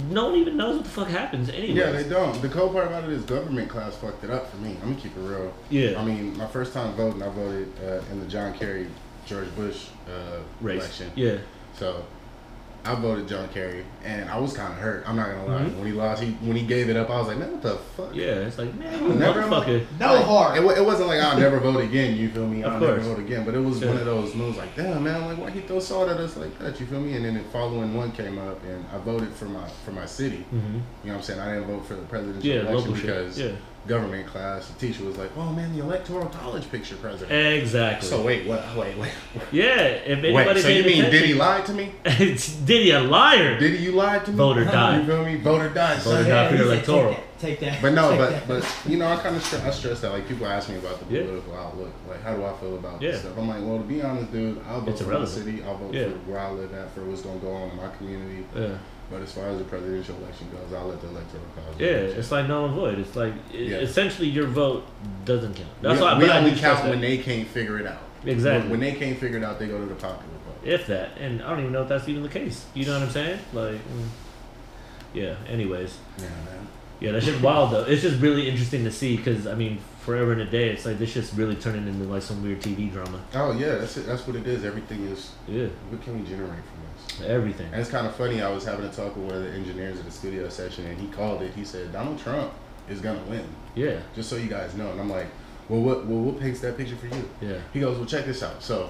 [0.09, 1.73] no one even knows what the fuck happens anyway.
[1.73, 2.41] Yeah, they don't.
[2.41, 4.71] The cool part about it is government class fucked it up for me.
[4.81, 5.53] I'm gonna keep it real.
[5.69, 5.99] Yeah.
[5.99, 8.87] I mean, my first time voting, I voted uh, in the John Kerry,
[9.25, 10.81] George Bush uh, Race.
[10.81, 11.11] election.
[11.15, 11.37] Yeah.
[11.75, 12.05] So
[12.85, 15.07] I voted John Kerry, and I was kind of hurt.
[15.07, 15.61] I'm not gonna lie.
[15.61, 15.77] Mhm.
[15.77, 17.75] When he lost, he when he gave it up, I was like, man, what the
[17.95, 18.13] fuck?
[18.13, 18.45] Yeah.
[18.45, 19.85] It's like, man, you Never motherfucker.
[20.01, 20.57] No heart.
[20.57, 22.17] It, it wasn't like I'll never vote again.
[22.17, 22.61] You feel me?
[22.61, 23.01] Of I'll course.
[23.03, 23.45] never vote again.
[23.45, 23.87] But it was Sure.
[23.87, 26.59] one of those moves like, damn man, like why he throw salt at us like
[26.59, 26.77] that?
[26.79, 27.15] You feel me?
[27.15, 30.45] And then the following one came up, and I voted for my for my city.
[30.49, 31.39] hmm You know what I'm saying?
[31.39, 33.05] I didn't vote for the presidential Yeah, election local shit.
[33.05, 33.51] because Yeah.
[33.87, 37.31] Government class, the teacher was like, "Oh man, the electoral college picture president."
[37.61, 38.07] Exactly.
[38.07, 38.63] So wait, what?
[38.77, 39.11] Wait, wait,
[39.51, 39.63] yeah.
[39.81, 40.57] If anybody wait.
[40.61, 41.91] So you paid mean attention- Diddy lied to me?
[42.65, 43.59] Diddy a liar?
[43.59, 44.37] Diddy, you lied to me?
[44.37, 44.99] Vote or die.
[44.99, 45.35] You feel me?
[45.37, 45.97] Voter died.
[45.97, 46.03] die.
[46.03, 46.29] Vote or son.
[46.29, 46.49] die.
[46.51, 47.09] for the electoral.
[47.13, 47.29] Take that.
[47.39, 47.81] Take that.
[47.81, 48.47] But no, take but that.
[48.47, 50.11] but you know, I kind of I stress that.
[50.11, 51.23] Like people ask me about the Yeah.
[51.23, 51.91] political outlook.
[52.07, 53.11] Like, how do I feel about Yeah.
[53.11, 53.37] this stuff?
[53.37, 55.45] I'm like, well, to be honest, dude, I'll vote It's for irrelevant.
[55.45, 55.63] my city.
[55.63, 56.03] I'll vote Yeah.
[56.05, 58.45] for where I live at, for what's gonna go on in my community.
[58.55, 58.67] Yeah.
[59.13, 61.79] But as far as the presidential election goes, I'll let the electoral college.
[61.79, 62.17] Yeah, it.
[62.17, 62.97] it's like null and void.
[62.97, 63.77] It's like i Yeah.
[63.77, 64.87] essentially your vote
[65.23, 65.69] doesn't count.
[65.83, 67.01] That's we, why we only count when that.
[67.01, 68.01] they can't figure it out.
[68.25, 68.71] Exactly.
[68.71, 70.67] When, when they can't figure it out, they go to the popular vote.
[70.67, 72.65] if that, and I don't even know if that's even the case.
[72.73, 73.39] You know what I'm saying?
[73.53, 74.07] Like, mm.
[75.13, 75.35] yeah.
[75.47, 76.67] Anyways, Yeah, man.
[76.99, 77.83] yeah, that's just wild though.
[77.83, 80.97] It's just really interesting to see because I mean, forever and a day, it's like
[80.97, 83.21] this just really turning into like some weird TV drama.
[83.35, 84.07] Oh yeah, that's it.
[84.07, 84.65] That's what it is.
[84.65, 85.33] Everything is.
[85.47, 86.63] Yeah, What can we generate?
[87.21, 87.67] Everything.
[87.71, 88.41] And it's kind of funny.
[88.41, 90.99] I was having a talk with one of the engineers at the studio session, and
[90.99, 91.53] he called it.
[91.53, 92.51] He said Donald Trump
[92.89, 93.45] is gonna win.
[93.75, 94.91] Yeah, Just so you guys know.
[94.91, 95.27] And I'm like,
[95.69, 96.05] well, what?
[96.05, 97.27] Well, what paints that picture for you?
[97.41, 98.61] yeah, He goes, well, check this out.
[98.61, 98.89] So,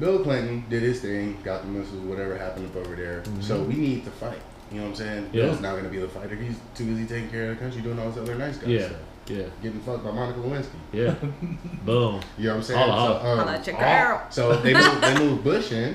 [0.00, 3.20] Bill Clinton did his thing, got the missiles, whatever happened up over there.
[3.22, 3.42] Mhm.
[3.42, 4.38] So we need to fight.
[4.70, 5.30] You know what I'm saying?
[5.32, 5.44] Yeah.
[5.46, 6.34] Bill's not gonna be the fighter.
[6.34, 8.86] He's too busy taking care of the country, doing all this other nice guy Yeah.
[8.86, 8.96] stuff.
[9.26, 10.66] yeah, Getting fucked by Monica Lewinsky.
[10.92, 11.14] yeah.
[11.84, 12.20] Boom.
[12.38, 12.80] You know what I'm saying?
[12.80, 13.20] Holla, holla.
[13.20, 14.26] So, um, Holla at your girl.
[14.30, 15.94] so they moved, they moved Bush in.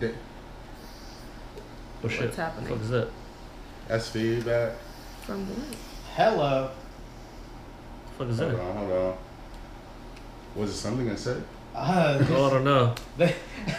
[0.00, 0.12] They-
[2.06, 2.20] Oh shit.
[2.26, 2.70] What's happening?
[2.70, 3.08] What the fuck is that?
[3.88, 4.72] That's feedback.
[5.22, 5.76] From what?
[6.14, 6.70] Hello.
[8.16, 8.60] What is Hold that?
[8.60, 9.16] on, hold on.
[10.54, 11.42] Was it something I said?
[11.74, 12.94] Uh, Oh, I don't know.
[13.18, 13.34] they,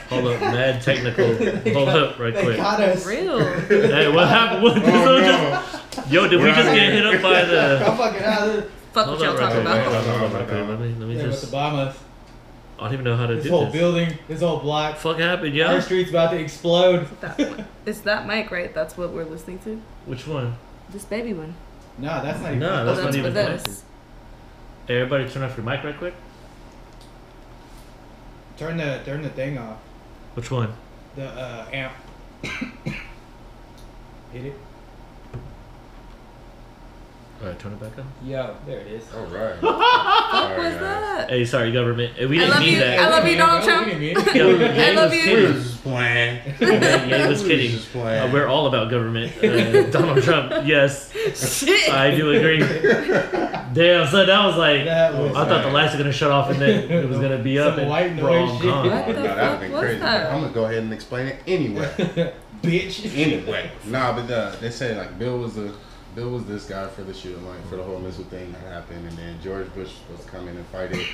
[0.10, 1.26] Hold up, mad technical.
[1.74, 2.58] Hold got- up, right they quick.
[2.58, 3.06] got us.
[3.06, 3.40] Real.
[3.68, 4.64] Hey, what happened?
[4.64, 5.64] What, Oh, no.
[5.92, 7.04] just, yo, did we We're just get here.
[7.04, 7.90] hit up by the?
[7.90, 8.72] I'm fucking out of.
[8.92, 9.94] Fuck Hold what y'all up, right talking quick, about.
[9.94, 10.68] right, hold up, No, right no, quick.
[10.70, 11.46] Let me, let me They're just.
[11.46, 11.98] to bomb us.
[12.80, 13.74] I don't even know how to do This do whole this.
[13.74, 15.80] building, this whole block, Fuck happened, our yo?
[15.80, 17.08] street's about to explode.
[17.22, 18.74] That, it's that mic, right?
[18.74, 19.82] That's what we're listening to?
[20.06, 20.56] Which one?
[20.92, 21.56] This baby one.
[21.98, 22.60] Nah, that's not even.
[22.60, 23.84] No, Oh, that's that's not for even this.
[24.88, 26.14] Hey, everybody, turn off your mic right quick.
[28.58, 29.78] Turn the turn the thing off.
[30.36, 30.74] Which one?
[31.16, 31.94] The uh, amp.
[32.44, 34.54] Hit it.
[37.40, 38.06] All right, turn it back on.
[38.28, 39.04] Yo, there it is.
[39.14, 39.56] All right.
[39.62, 40.80] What was guys.
[40.82, 41.30] that?
[41.30, 42.18] Hey, sorry, government.
[42.18, 42.80] We didn't love mean you.
[42.80, 43.00] that.
[43.00, 43.86] I love you, Donald Trump.
[43.94, 44.36] we didn't mean it.
[44.36, 45.24] Yo, I Ye love was you.
[45.26, 45.54] kidding.
[45.54, 46.42] just playing.
[46.60, 47.72] Ye was kidding.
[47.72, 48.30] Just playing.
[48.30, 49.32] Uh, we're all about government.
[49.44, 51.12] Uh, Donald Trump, yes,
[51.60, 51.90] Shit.
[51.94, 52.60] I do agree.
[52.60, 56.50] Damn, so that was like, That was I thought the lights were gonna shut off
[56.50, 58.66] and then it was gonna be up Some and white we're all noise shit.
[58.70, 58.90] gone.
[58.90, 60.00] What the no, that'd fuck been was crazy.
[60.00, 60.34] that?
[60.34, 61.86] I'm gonna go ahead and explain it anyway.
[62.62, 63.16] bitch.
[63.18, 65.72] anyway, nah, but uh, they say like Bill was a
[66.18, 69.08] Bill was this guy for the shooting, like for the whole missile thing that happened,
[69.08, 71.06] and then George Bush was supposed to come in and fight it.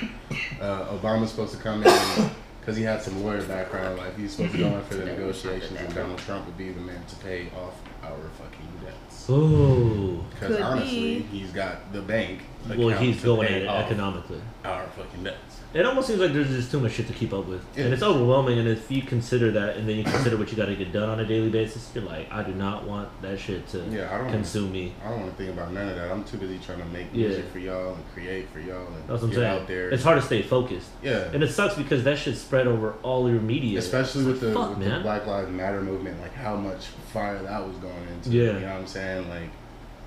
[0.58, 3.98] Uh, Obama's supposed to come in because he had some lawyer background.
[3.98, 6.80] Like he's supposed to go in for the negotiations, and Donald Trump would be the
[6.80, 9.28] man to pay off our fucking debts.
[9.28, 10.24] Ooh.
[10.30, 11.20] Because Could honestly, be.
[11.20, 12.40] he's got the bank.
[12.66, 14.40] Well, account he's to going pay at off economically.
[14.64, 15.60] Our fucking debts.
[15.74, 17.84] It almost seems like there's just too much shit to keep up with, Yeah.
[17.86, 18.60] and it's overwhelming.
[18.60, 21.08] And if you consider that, and then you consider what you got to get done
[21.08, 24.18] on a daily basis, you're like, I do not want that shit to Yeah, I
[24.18, 24.30] don't.
[24.30, 24.92] consume me.
[25.04, 26.12] I don't want to think about none of that.
[26.12, 27.26] I'm too busy trying to make Yeah.
[27.26, 29.46] music for y'all and create for y'all and That's what I'm saying.
[29.62, 29.90] out there.
[29.90, 31.24] It's hard to stay focused, Yeah.
[31.32, 33.80] and it sucks because that shit spread over all your media.
[33.80, 35.00] Especially with the, Fuck, with the.
[35.00, 38.30] Black Lives Matter movement, like how much fire that was going into.
[38.30, 38.44] Yeah.
[38.44, 39.28] You know what I'm saying?
[39.28, 39.50] Like,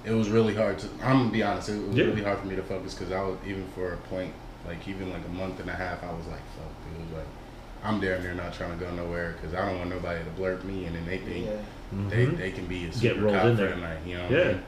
[0.06, 0.88] it was really hard to.
[1.04, 1.68] I'm gonna be honest.
[1.68, 2.06] It was Yeah.
[2.06, 4.32] really hard for me to focus because I was even for a point,
[4.68, 7.02] like even like a month and a half, I was like, fuck, dude.
[7.02, 7.28] It was like,
[7.84, 10.66] I'm damn near not trying to go nowhere because I don't want nobody to blurt
[10.66, 11.52] me and then they think Yeah.
[12.10, 12.38] they, Mhm.
[12.38, 13.98] they can be a Get super rolled cop in for the night.
[14.06, 14.24] You know?
[14.24, 14.40] What Yeah.
[14.44, 14.62] I mean?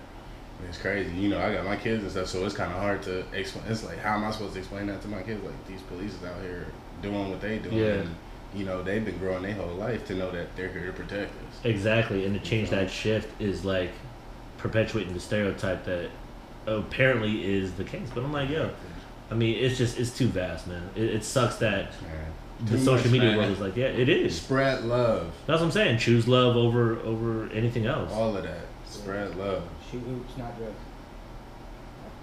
[0.67, 1.11] It's crazy.
[1.15, 3.65] You know, I got my kids and stuff, so it's kind of hard to explain.
[3.69, 5.43] It's like, how am I supposed to explain that to my kids?
[5.43, 6.65] Like, these police is out here
[7.01, 7.77] doing what they doing.
[7.77, 7.85] Yeah.
[7.93, 8.15] And,
[8.53, 11.31] you know, they've been growing their whole life to know that they're here to protect
[11.31, 11.59] us.
[11.63, 13.91] Exactly, and to change that shift is like
[14.57, 16.09] perpetuating the stereotype that
[16.67, 18.09] apparently is the case.
[18.13, 18.69] But I'm like, yo,
[19.31, 20.89] I mean, it's just it's too vast, man.
[20.95, 22.25] It, it sucks that Man.
[22.65, 23.37] the Too social much, media man.
[23.37, 24.41] world is like, yeah, it is.
[24.41, 25.31] Spread love.
[25.45, 25.99] That's what I'm saying.
[25.99, 28.11] Choose love over over anything else.
[28.11, 28.65] All of that.
[28.87, 29.63] Spread love.
[29.91, 30.73] Shoot hoops, not drugs.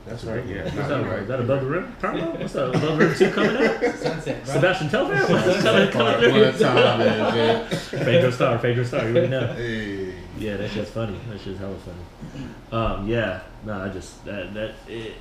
[0.07, 0.45] That's right.
[0.47, 0.63] Yeah.
[0.65, 1.05] What's not that?
[1.07, 1.19] right.
[1.23, 1.97] Is that above the rim?
[2.01, 2.31] Carlo?
[2.37, 2.69] What's that?
[2.69, 3.81] Above the rim two coming out?
[3.97, 4.55] Sunset, bro.
[4.55, 5.19] Sebastian Telfair?
[5.27, 6.43] What's coming, coming Part through?
[6.45, 7.69] one time, man.
[7.91, 9.01] Pedro Star, Pedro Star.
[9.09, 9.47] You already know.
[9.55, 10.15] Hey.
[10.39, 11.19] Yeah, that shit's funny.
[11.31, 12.47] That shit's hella funny.
[12.71, 15.15] Um, yeah, no, I just that that it,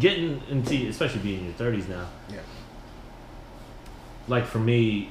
[0.00, 2.06] getting into especially being in your thirties now.
[2.30, 2.38] Yeah.
[4.28, 5.10] Like for me,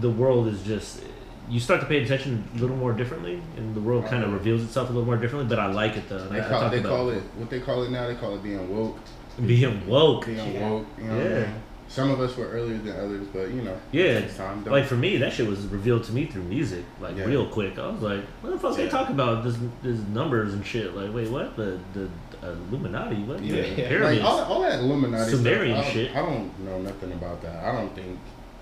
[0.00, 1.02] the world is just
[1.48, 4.38] you start to pay attention a little more differently, and the world kind of Uh-huh.
[4.38, 5.48] reveals itself a little more differently.
[5.48, 6.26] But I like it though.
[6.26, 8.06] They I, I call, talk they call it what they call it now.
[8.06, 8.98] They call it being woke.
[9.44, 10.26] being woke.
[10.26, 10.70] Being Yeah.
[10.70, 10.86] woke.
[10.98, 11.38] You know what I Yeah.
[11.40, 11.54] mean?
[11.88, 14.20] Some of us were earlier than others, but you know, Yeah.
[14.36, 14.64] time.
[14.64, 17.26] Like for me, that shit was revealed to me through music, like Yeah.
[17.26, 17.78] real quick.
[17.78, 18.90] I was like, "What the fuck they Yeah.
[18.90, 19.44] talk about?
[19.44, 21.56] This, this numbers and shit." Like, wait, what?
[21.56, 22.08] The the
[22.46, 23.16] Uh, Illuminati?
[23.24, 23.42] What?
[23.42, 23.88] Yeah, Yeah.
[23.88, 24.22] pyramids?
[24.22, 26.10] Like all, all that Illuminati Sumerian stuff, I, shit.
[26.16, 27.64] I don't know nothing about that.
[27.64, 28.18] I don't think.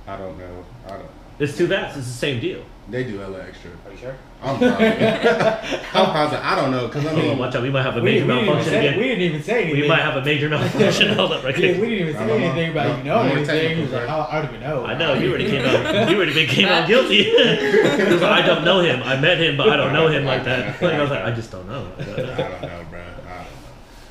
[0.07, 0.65] I don't know.
[0.87, 1.11] I don't.
[1.39, 1.97] It's too vast.
[1.99, 2.63] It's the same deal.
[2.89, 3.71] They do hella extra.
[3.87, 4.15] Are you sure?
[4.43, 5.87] I'm positive.
[5.95, 6.45] I'm positive.
[6.45, 7.63] I don't know because I Hold on, mean, watch out.
[7.63, 9.63] We might have a We, major we, didn't even malfunction say, we didn't even say
[9.65, 9.81] anything.
[9.81, 11.15] We might have a major malfunction.
[11.15, 13.77] Hold up, right Yeah, we didn't even say I'm anything about you know I'm anything.
[13.77, 14.01] He like, bro.
[14.01, 14.85] I, I don't even know.
[14.85, 16.11] I know you already came out.
[16.11, 17.33] You already been came out guilty.
[17.35, 19.03] Like, I don't know him.
[19.03, 20.81] I met him, but I don't know him like that.
[20.81, 21.91] Like I was like, I just don't know.
[21.99, 22.17] I don't
[22.63, 23.03] know, bro.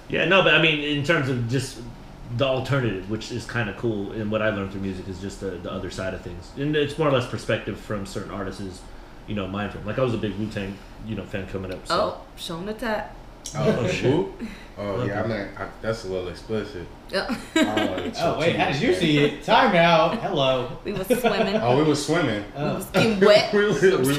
[0.09, 0.19] I don't know.
[0.19, 1.79] Yeah, no, but I mean, in terms of just
[2.37, 5.39] the alternative, which is kind of cool, and what I learned through music is just
[5.39, 8.61] the, the other side of things, and it's more or less perspective from certain artists.
[8.61, 8.81] Is
[9.27, 10.77] you know, mind from like I was a big Wu Tang,
[11.07, 11.87] you know, fan coming up.
[11.87, 11.95] So.
[11.95, 13.15] Oh, show him the tap.
[13.55, 13.95] Oh, Oh, oh shit.
[14.01, 14.27] shit.
[14.77, 15.29] Oh yeah, I Okay.
[15.29, 16.87] mean I, that's a little explicit.
[17.11, 17.27] Yeah.
[17.55, 19.43] I Oh wait, too how did you see it?
[19.43, 20.17] Time out.
[20.19, 20.77] Hello.
[20.83, 21.55] we was swimming.
[21.57, 22.43] Oh, we was swimming.
[22.43, 22.75] We Oh.
[22.75, 23.53] was getting wet.
[23.53, 24.17] we was, we was,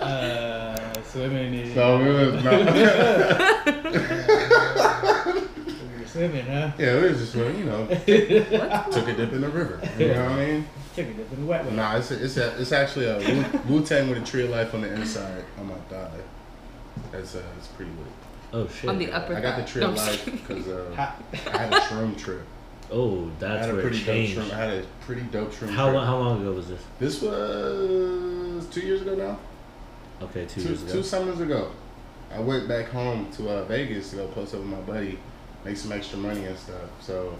[0.00, 1.74] uh, swimming is.
[1.74, 2.42] so we was
[5.86, 6.70] we were swimming, huh?
[6.78, 7.58] yeah, we was just swimming.
[7.58, 7.86] You know,
[8.92, 9.80] took a dip in the river.
[9.98, 10.66] You know what I mean?
[10.94, 11.76] Took a dip in the wet one.
[11.76, 13.18] Nah, it's a, it's a, it's actually a
[13.68, 16.10] Wu Tang with a tree of life on the inside on my thigh.
[17.12, 18.00] That's uh, it's pretty lit.
[18.52, 18.88] Oh shit.
[18.90, 21.12] On the upper I got the tree of I'm life because uh,
[21.52, 22.42] I had a shroom trip.
[22.90, 24.38] Oh, I that's had a where it pretty dope changed.
[24.38, 24.50] shroom.
[24.52, 25.68] I had a pretty dope shroom.
[25.70, 25.94] How trip.
[25.96, 26.06] long?
[26.06, 26.82] How long ago was this?
[26.98, 29.38] This was two years ago now.
[30.22, 30.92] Okay, two, Two, years ago.
[30.92, 31.70] two summers ago.
[32.34, 35.18] I went back home to uh, Vegas to go post up with my buddy,
[35.64, 36.82] make some extra money and stuff.
[37.00, 37.38] So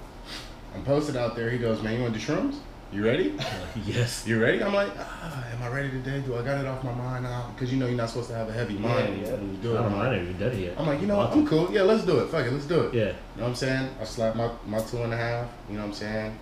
[0.74, 1.51] I'm posted out there.
[1.51, 2.57] He goes, "Man, you want to do shrooms?
[2.91, 3.35] You ready?
[3.39, 3.45] Uh,
[3.85, 4.24] yes.
[4.26, 6.20] You ready?" I'm like, ah, "Am I ready today?
[6.20, 7.51] Do I got it off my mind now?
[7.55, 9.72] Because you know you're not supposed to have a heavy mind Yeah, when you do
[9.72, 9.93] it." don't.
[9.93, 10.74] I like, never even done it yet.
[10.79, 11.33] I'm like, you know what?
[11.33, 11.70] I'm cool.
[11.70, 12.29] Yeah, let's do it.
[12.31, 12.95] Fuck it, let's do it.
[12.95, 13.01] Yeah.
[13.05, 13.91] You know what I'm saying?
[14.01, 15.49] I slapped my, my two and a half.
[15.68, 16.39] You know what I'm saying?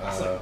[0.00, 0.40] Uh, like perfect dose.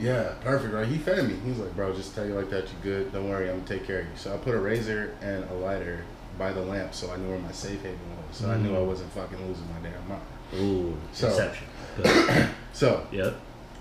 [0.00, 0.86] Yeah, perfect, right?
[0.86, 1.34] He fed me.
[1.44, 3.12] He was like, bro, just tell you like that, you good.
[3.12, 4.12] Don't worry, I'm gonna take care of you.
[4.16, 6.04] So I put a razor and a lighter
[6.38, 8.38] by the lamp so I knew where my safe haven was.
[8.38, 8.86] So I knew I Mm.
[8.86, 10.22] wasn't fucking losing my damn mind.
[10.54, 11.66] Ooh, So- Inception.
[12.72, 13.34] So, yep.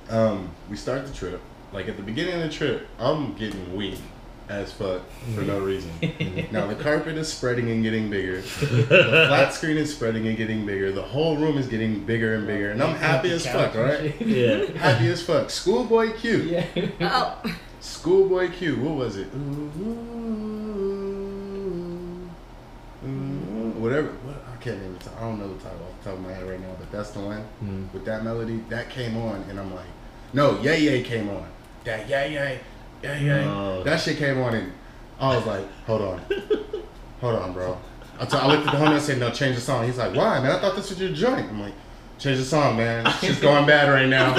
[0.10, 1.40] um, we start the trip.
[1.72, 4.00] Like at the beginning of the trip, I'm getting weak
[4.52, 5.02] as fuck
[5.34, 5.92] for no reason.
[6.52, 8.42] now the carpet is spreading and getting bigger.
[8.52, 10.92] The flat screen is spreading and getting bigger.
[10.92, 12.72] The whole room is getting bigger and bigger.
[12.72, 14.20] And I'm happy as fuck, right?
[14.22, 14.66] Yeah.
[14.78, 15.50] Happy as fuck.
[15.50, 16.38] Schoolboy Q.
[16.44, 16.66] Yeah.
[17.02, 18.78] Oh, Schoolboy Q.
[18.82, 19.28] What was it?
[23.80, 24.10] Whatever.
[24.10, 24.98] What, I can't even.
[25.00, 26.92] T- I don't know the title off the top of my head right now, but
[26.92, 27.92] that's the one Mm.
[27.94, 29.88] with that melody that came on, and I'm like,
[30.34, 31.48] no, yay yay came on.
[31.84, 32.60] That yay yay,
[33.04, 33.44] yay.
[33.46, 33.84] Oh.
[33.84, 34.72] That shit came on, and
[35.20, 36.22] I was like, hold on,
[37.20, 37.78] hold on, bro.
[38.20, 39.86] I, t- I looked at the homie and said, no, change the song.
[39.86, 40.52] He's like, why, man?
[40.52, 41.50] I thought this was your joint.
[41.50, 41.74] I'm like,
[42.20, 43.10] change the song, man.
[43.20, 44.36] Shit's going bad right now.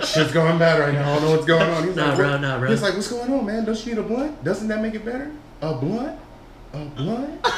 [0.00, 1.10] Shit's going bad right now.
[1.10, 1.86] I don't know what's going on.
[1.86, 2.70] He's Nah, like, bro, nah, bro.
[2.70, 3.64] He's like, what's going on, man?
[3.66, 4.42] Don't you need a blunt?
[4.42, 5.30] Doesn't that make it better?
[5.60, 6.18] A blunt?
[6.72, 7.46] A blunt?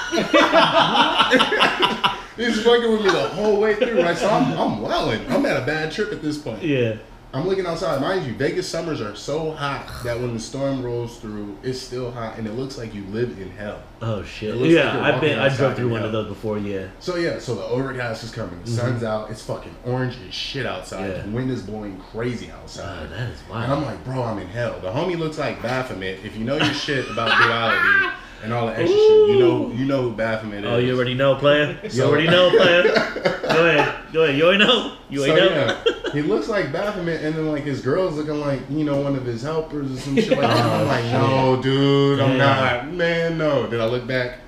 [2.36, 4.16] He's fucking with me the whole way through, right?
[4.16, 5.20] So I'm, I'm welling.
[5.30, 6.62] I'm at a bad trip at this point.
[6.62, 6.96] Yeah.
[7.34, 8.00] I'm looking outside.
[8.02, 12.10] Mind you, Vegas summers are so hot that when the storm rolls through, it's still
[12.10, 13.82] hot, and it looks like you live in hell.
[14.02, 14.50] Oh shit.
[14.50, 15.38] It looks like Yeah, I've been.
[15.38, 16.58] I drove through one of those before.
[16.58, 16.88] Yeah.
[17.00, 18.60] So yeah, so the overcast is coming.
[18.64, 19.30] The sun's out.
[19.30, 21.00] It's fucking orange as shit outside.
[21.10, 21.16] Mm-hmm.
[21.16, 21.22] Yeah.
[21.22, 23.08] The wind is blowing crazy Oh, outside.
[23.10, 24.78] that is and I'm like, bro, I'm in hell.
[24.80, 26.24] The homie looks like Baphomet.
[26.24, 29.84] If you know your shit about duality and all the extra shit, you know you
[29.84, 30.70] know who Baphomet is.
[30.70, 31.78] Oh, you already know, player.
[31.84, 32.82] You So- already know, player.
[32.82, 33.94] Go ahead.
[34.12, 34.36] Go ahead.
[34.38, 34.96] You already know.
[35.08, 35.78] You So already know.
[35.86, 39.14] yeah, he looks like Baphomet, and then like his girl's looking like you know one
[39.16, 40.56] of his helpers or some shit like that.
[40.66, 42.38] I'm Oh, like, no, dude, I'm Damn.
[42.38, 43.66] not, man, no.
[43.66, 44.38] Then I look back,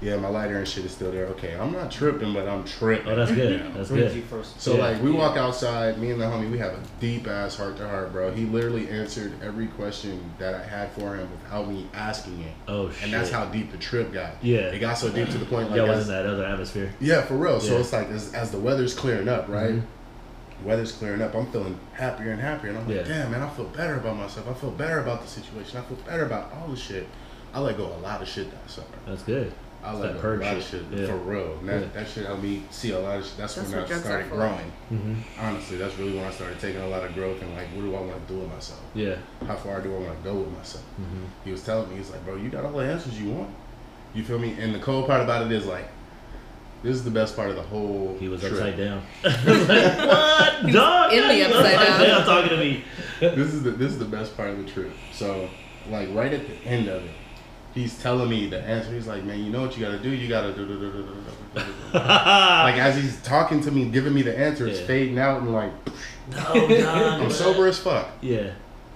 [0.00, 1.26] yeah, my lighter and shit is still there.
[1.26, 3.08] Okay, I'm not tripping, but I'm tripping.
[3.08, 3.60] Oh, that's good.
[3.60, 3.68] Yeah.
[3.76, 4.24] That's good.
[4.58, 4.80] So Yeah.
[4.82, 7.88] like we walk outside, me and the homie, we have a deep ass heart to
[7.88, 8.30] heart, bro.
[8.32, 12.90] He literally answered every question that I had for him without me asking it, Oh
[12.90, 13.04] shit.
[13.04, 14.32] and that's how deep the trip got.
[14.42, 14.58] Yeah.
[14.70, 16.92] it got so deep to the point like Yeah, was in that other atmosphere.
[17.00, 17.58] yeah, for real.
[17.60, 17.80] So Yeah.
[17.80, 19.74] it's like as, as the weather's clearing up, right?
[19.74, 19.82] Mhm.
[20.64, 21.34] Weather's clearing up.
[21.34, 23.02] I'm feeling happier and happier, and I'm like, Yeah.
[23.04, 24.48] damn, man, I feel better about myself.
[24.48, 25.78] I feel better about the situation.
[25.78, 27.06] I feel better about all the shit.
[27.54, 28.86] I let go a lot of shit that summer.
[29.06, 29.52] That's good.
[29.84, 30.84] I It's let that a purge lot of shit.
[30.90, 31.06] shit Yeah.
[31.06, 31.52] for real.
[31.60, 31.86] And that, Yeah.
[31.94, 33.36] that shit helped me see a lot of shit.
[33.38, 34.72] That's, That's when I started growing.
[34.92, 35.14] Mm-hmm.
[35.40, 37.94] Honestly, that's really when I started taking a lot of growth and like, what do
[37.94, 38.80] I want to do with myself?
[38.94, 39.16] Yeah.
[39.46, 40.84] How far do I want to go with myself?
[41.00, 41.24] Mm-hmm.
[41.44, 43.50] He was telling me, he's like, bro, you got all the answers you want.
[44.14, 44.56] You feel me?
[44.60, 45.88] And the cool part about it is like,
[46.82, 48.16] this is the best part of the whole.
[48.20, 48.52] He was trip.
[48.52, 49.02] upside down.
[49.24, 50.72] I like, what?
[50.72, 51.12] Dog?
[51.12, 52.24] in the You upside down.
[52.24, 52.84] talking to me.
[53.20, 54.92] this is the this is the best part of the trip.
[55.12, 55.48] So,
[55.90, 57.10] like right at the end of it,
[57.74, 58.92] he's telling me the answer.
[58.92, 60.10] He's like, "Man, you know what you gotta do?
[60.10, 61.14] You gotta do." do, do, do, do, do,
[61.54, 64.86] do, do." like as he's talking to me, giving me the answer, it's Yeah.
[64.86, 65.72] fading out, and like
[66.30, 67.22] no, dog.
[67.22, 68.08] I'm sober as fuck.
[68.20, 68.50] Yeah.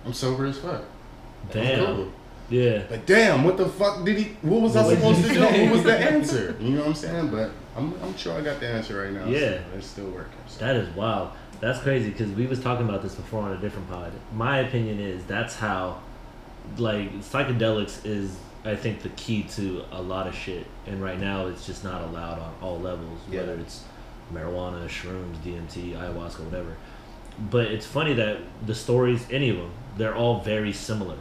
[0.04, 0.82] I'm sober as fuck.
[0.82, 1.86] I'm Damn.
[1.96, 2.12] cool.
[2.50, 2.82] Yeah.
[2.88, 4.36] But damn, what the fuck did he?
[4.42, 5.46] What was I What supposed did to you do?
[5.46, 5.62] say?
[5.64, 6.56] What was the answer?
[6.60, 7.28] You know what I'm saying?
[7.30, 9.26] But I'm I'm sure I got the answer right now.
[9.26, 9.58] Yeah.
[9.70, 10.32] so it's still working.
[10.48, 10.58] So.
[10.64, 11.30] That is wild.
[11.60, 14.12] That's crazy because we was talking about this before on a different pod.
[14.34, 16.00] My opinion is that's how,
[16.76, 20.66] like, psychedelics is I think the key to a lot of shit.
[20.86, 23.40] And right now it's just not allowed on all levels, Yeah.
[23.40, 23.82] whether it's
[24.32, 26.76] marijuana, shrooms, DMT, ayahuasca, whatever.
[27.50, 31.16] But it's funny that the stories, any of them, they're all very similar.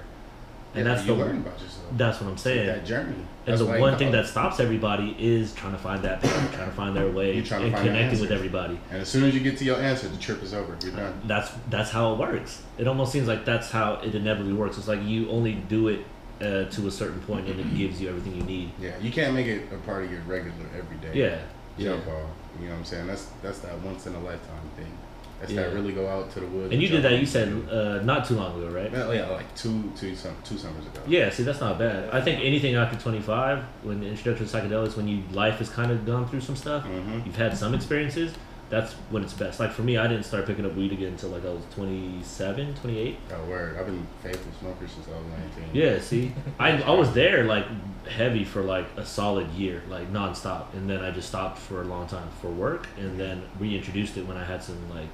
[0.73, 1.85] And Yeah, that's the learn about yourself.
[1.97, 2.67] that's what I'm saying.
[2.67, 3.13] that journey.
[3.13, 6.69] And That's the one thing that stops everybody is trying to find that path, trying
[6.69, 8.79] to find their way, You're trying to and connecting with everybody.
[8.91, 10.77] And as soon as you get to your answer, the trip is over.
[10.83, 11.19] You're done.
[11.25, 12.61] That's that's how it works.
[12.77, 14.77] It almost seems like that's how it inevitably works.
[14.77, 16.05] It's like you only do it
[16.41, 18.71] uh, to a certain point, and it gives you everything you need.
[18.79, 21.17] Yeah, you can't make it a part of your regular everyday.
[21.17, 21.39] Yeah,
[21.77, 21.89] yeah.
[21.91, 22.29] Jump ball.
[22.59, 23.07] You know what I'm saying?
[23.07, 24.91] That's that's that once in a lifetime thing.
[25.39, 25.63] That's Yeah.
[25.63, 26.71] that really go out to the woods.
[26.71, 27.13] And you did that.
[27.17, 28.91] You said uh, not too long ago, right?
[28.91, 31.01] Well, yeah, like two two some two summers ago.
[31.07, 31.29] Yeah.
[31.31, 32.09] See, that's not bad.
[32.13, 35.91] I think anything after 25, when the introduction to psychedelics, when you life has kind
[35.91, 37.21] of gone through some stuff, Mm-hmm.
[37.25, 38.33] you've had some experiences.
[38.71, 39.59] That's when it's best.
[39.59, 42.73] Like for me, I didn't start picking up weed again until like I was 27,
[42.75, 43.17] 28.
[43.31, 43.77] Oh word!
[43.77, 45.25] I've been faithful smoker since I was
[45.59, 45.69] 19.
[45.73, 47.65] Yeah, see, I, I was there like
[48.07, 51.85] heavy for like a solid year, like nonstop, and then I just stopped for a
[51.85, 55.09] long time for work, and then reintroduced it when I had some like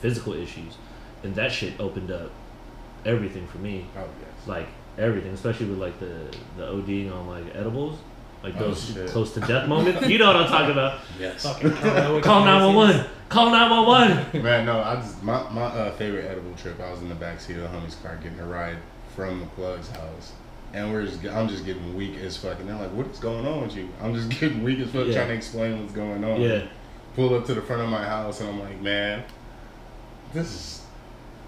[0.00, 0.76] physical issues,
[1.22, 2.30] and that shit opened up
[3.04, 4.48] everything for me, Oh yes.
[4.48, 4.68] like
[4.98, 7.98] everything, especially with like the the ODing on like edibles,
[8.42, 9.08] like Oh, those shit.
[9.10, 10.06] close to death moments.
[10.08, 11.00] You know what I'm talking about?
[11.18, 11.42] yes.
[11.42, 11.72] Fucking
[12.22, 13.10] Call nine one tendencies.
[13.10, 13.28] one.
[13.28, 14.42] Call nine one one.
[14.42, 16.78] Man, no, I just my my uh, favorite edible trip.
[16.80, 18.76] I was in the backseat of the homie's car getting a ride
[19.16, 20.32] from the plug's house,
[20.74, 22.60] and we're just I'm just getting weak as fuck.
[22.60, 25.06] And they're like, "What is going on with you?" I'm just getting weak as fuck
[25.06, 25.14] Yeah.
[25.14, 26.40] trying to explain what's going on.
[26.40, 26.62] Yeah,
[27.16, 29.24] Pull up to the front of my house, and I'm like, "Man,
[30.32, 30.82] this is."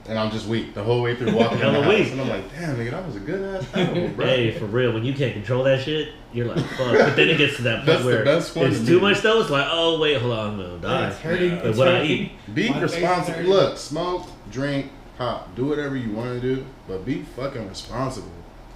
[0.09, 2.13] And I'm just weak the whole way through walking in the Hella house, weak.
[2.13, 4.93] and I'm like, "Damn, nigga, that was a good ass edible, bro." Hey, for real,
[4.93, 6.93] when you can't control that shit, you're like, fuck.
[6.99, 8.95] But then it gets to that point That's the where best one it's to too
[8.97, 9.01] me.
[9.03, 9.41] much though.
[9.41, 11.09] It's like, oh wait, hold on, I'm gonna Yeah, die.
[11.11, 11.51] It's hurting.
[11.53, 11.57] Yeah.
[11.59, 12.11] But It's what I hurting.
[12.11, 12.55] eat.
[12.55, 13.37] Be My face responsible.
[13.37, 13.51] hurting.
[13.53, 15.55] Look, smoke, drink, pop.
[15.55, 18.31] Do whatever you want to do, but be fucking responsible.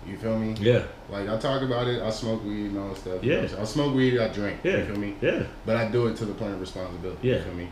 [0.07, 0.55] You feel me?
[0.61, 3.23] Yeah, Like I talk about it, I smoke weed and all that stuff.
[3.23, 3.23] Yeah.
[3.23, 3.63] You know what I'm saying?
[3.63, 4.59] I smoke weed, I drink.
[4.65, 5.15] yeah, You feel me?
[5.23, 7.27] yeah, But I do it to the point of responsibility.
[7.29, 7.37] Yeah.
[7.37, 7.69] You feel me?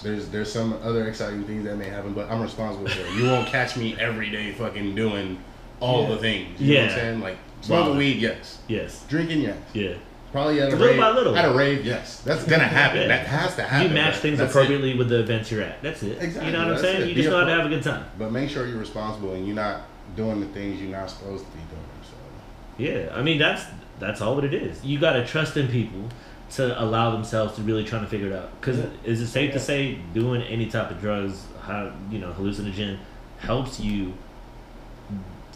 [0.00, 3.12] There's there's some other exciting things that may happen, but I'm responsible for it.
[3.14, 5.38] You won't catch me every day fucking doing
[5.80, 6.08] all Yeah.
[6.10, 6.60] the things.
[6.60, 6.94] You know what Yeah.
[6.94, 7.20] I'm saying?
[7.20, 7.98] Like smoking Wow.
[7.98, 8.58] weed, yes.
[8.68, 9.56] yes, Drinking, yes.
[9.72, 9.92] yeah.
[10.32, 11.00] Probably at a Little rave.
[11.00, 11.36] by little.
[11.36, 12.20] At a rave, yes.
[12.20, 13.02] That's gonna happen.
[13.02, 13.08] Yeah.
[13.08, 13.88] That has to happen.
[13.88, 14.56] You match things that's it.
[14.56, 15.82] appropriately with the events you're at.
[15.82, 16.18] That's it.
[16.20, 17.02] Exactly, You know what I'm saying?
[17.02, 17.08] it.
[17.08, 18.04] You just know how to have a good time.
[18.18, 19.82] But make sure you're responsible and you're not
[20.16, 21.82] doing the things you're not supposed to be doing.
[22.02, 22.16] So
[23.08, 23.64] Yeah, I mean that's
[23.98, 24.84] that's all what it is.
[24.84, 26.00] You gotta trust in people
[26.50, 28.50] to allow themselves to really trying to figure it out.
[28.60, 28.84] Because Yeah.
[29.04, 29.54] is it safe Yeah.
[29.54, 32.98] to say doing any type of drugs, how you know, hallucinogen,
[33.38, 34.12] helps you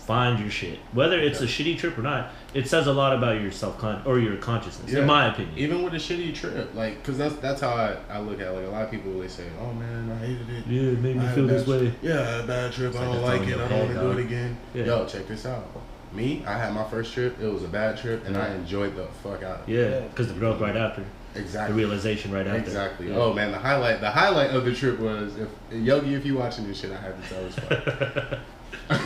[0.06, 2.32] find your shit, whether it's a shitty trip or not.
[2.52, 5.00] It says a lot about your self con or your consciousness, Yeah.
[5.00, 5.56] in my opinion.
[5.56, 8.50] Even with a shitty trip, like, cause that's that's how I, I look at it.
[8.52, 9.20] like a lot of people.
[9.20, 10.64] They say, "Oh man, I hated it.
[10.66, 11.92] yeah, it made me feel this way.
[12.02, 12.90] Yeah, a bad trip.
[12.90, 13.58] It's I don't that's like it.
[13.60, 14.56] I don't want to do it again.
[14.74, 14.84] Yeah.
[14.86, 15.64] Yo, check this out.
[16.12, 17.40] Me, I had my first trip.
[17.40, 18.54] It was a bad trip, and I Yeah.
[18.54, 19.60] enjoyed the fuck out.
[19.60, 19.72] of it.
[19.72, 20.00] Yeah, Yeah.
[20.00, 21.04] because the growth right after,
[21.36, 21.72] Exactly.
[21.72, 22.58] the realization right after.
[22.60, 23.08] Exactly.
[23.10, 23.16] Yeah.
[23.18, 26.66] Oh man, the highlight the highlight of the trip was if Yogi, if you watching
[26.66, 28.38] this shit, I have to tell this part.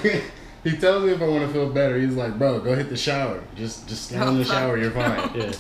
[0.65, 1.99] he tells me if I want to feel better.
[1.99, 3.43] He's like, bro, go hit the shower.
[3.55, 4.79] Just just stand in the shower.
[4.79, 5.31] You're fine.
[5.35, 5.53] yeah,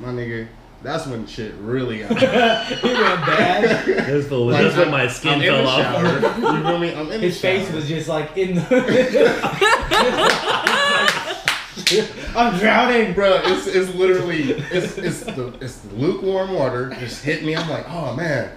[0.00, 0.46] My nigga,
[0.82, 2.08] that's when shit really got.
[2.08, 3.84] he went bad.
[3.86, 5.82] that's the Like, that's when I'm- my skin I'm in fell the off.
[5.82, 6.06] shower.
[6.56, 6.94] You feel me?
[6.94, 7.58] I'm in His the shower.
[7.64, 8.62] face was just like in the.
[12.36, 13.12] I'm drowning.
[13.14, 17.54] Bro, it's it's literally it's it's the it's the lukewarm water just hit me.
[17.54, 18.50] I'm like, oh man,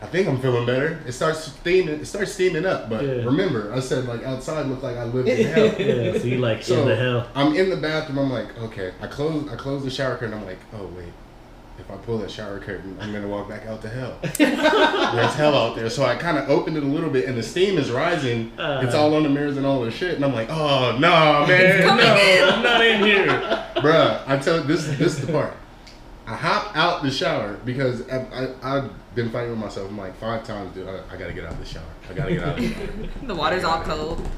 [0.00, 1.00] I think I'm feeling better.
[1.06, 2.00] It starts steaming.
[2.00, 2.88] It starts steaming up.
[2.88, 3.12] But Yeah.
[3.24, 5.66] remember, I said like outside looked like I lived in hell.
[5.78, 7.28] Yeah, so you like So in the hell.
[7.34, 8.18] I'm in the bathroom.
[8.18, 8.92] I'm like, okay.
[9.00, 10.34] I close I close the shower curtain.
[10.34, 11.12] I'm like, oh wait.
[11.78, 14.18] If I pull that shower curtain, I'm gonna walk back out to hell.
[14.38, 15.90] There's hell out there.
[15.90, 18.52] So I kind of opened it a little bit, and the steam is rising.
[18.58, 18.80] Uh.
[18.82, 20.16] it's all on the mirrors and all the shit.
[20.16, 21.92] And I'm like, oh no, man, no.
[22.54, 23.26] I'm not in here,
[23.76, 24.22] bruh.
[24.26, 25.54] I tell this this is the part.
[26.26, 28.16] I hop out the shower because I,
[28.62, 29.88] I I've been fighting with myself.
[29.88, 30.88] I'm like five times, dude.
[30.88, 31.84] I, I gotta get out of the shower.
[32.10, 33.08] I gotta get out of the shower.
[33.26, 34.28] The water's all cold.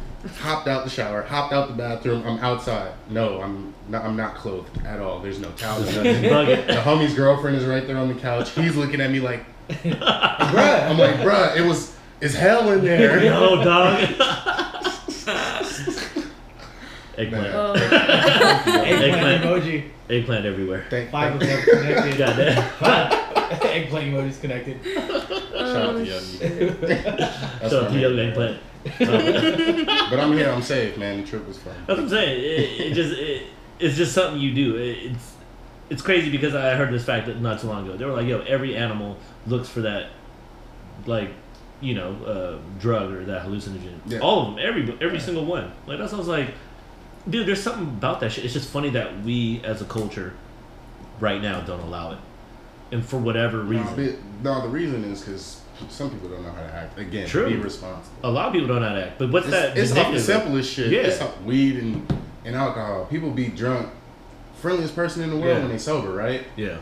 [0.41, 2.25] Hopped out the shower, hopped out the bathroom.
[2.27, 2.93] I'm outside.
[3.09, 5.21] No, I'm not, I'm not clothed at all.
[5.21, 5.87] There's no towels.
[5.95, 6.23] nothing.
[6.23, 8.51] The homie's girlfriend is right there on the couch.
[8.51, 10.91] He's looking at me like, Bruh.
[10.91, 13.23] I'm like, bruh, it was it's hell in there.
[13.25, 14.01] Yo, dog.
[17.19, 17.55] Eggplant.
[17.55, 17.75] Oh.
[17.75, 19.43] Eggplant Eggplant.
[19.45, 19.89] emoji.
[20.09, 20.85] Eggplant everywhere.
[20.89, 22.19] Thank, Five of thank them connected.
[22.19, 22.71] Goddamn.
[22.79, 23.13] Five.
[23.65, 24.79] Eggplant emojis connected.
[24.85, 25.11] Shout
[25.77, 26.37] out to Yogi.
[26.87, 28.61] That's So my to young eggplant.
[28.85, 30.51] But I'm here.
[30.51, 31.21] I'm safe, man.
[31.23, 31.75] The trip was fun.
[31.87, 32.39] That's what I'm saying.
[32.41, 33.43] It, it just it,
[33.79, 34.77] it's just something you do.
[34.77, 35.35] It, it's
[35.91, 37.97] it's crazy because I heard this fact that not too long ago.
[37.97, 39.17] They were like, "Yo, every animal
[39.47, 40.11] looks for that,
[41.07, 41.31] like,
[41.81, 43.99] you know, uh, drug or that hallucinogen.
[44.07, 44.19] Yeah.
[44.21, 45.25] All of them, every every Yeah.
[45.25, 45.73] single one.
[45.87, 46.49] Like that's I was like,
[47.29, 47.47] dude.
[47.47, 48.45] There's something about that shit.
[48.45, 50.35] It's just funny that we as a culture,
[51.21, 52.19] right now, don't allow it,
[52.93, 53.95] and for whatever No, reason,
[54.43, 56.99] but- no, the reason is because some people don't know how to act.
[56.99, 57.49] Again, True.
[57.49, 58.17] be responsible.
[58.25, 59.19] a lot of people don't know how to act.
[59.19, 59.79] But what's It's, that?
[59.79, 60.91] it's the simplest shit.
[60.91, 61.01] Yeah.
[61.01, 63.07] It's weed and, and alcohol.
[63.07, 63.89] People be drunk.
[64.61, 65.59] Friendliest person in the world Yeah.
[65.61, 66.45] when they sober, right?
[66.57, 66.79] Yeah.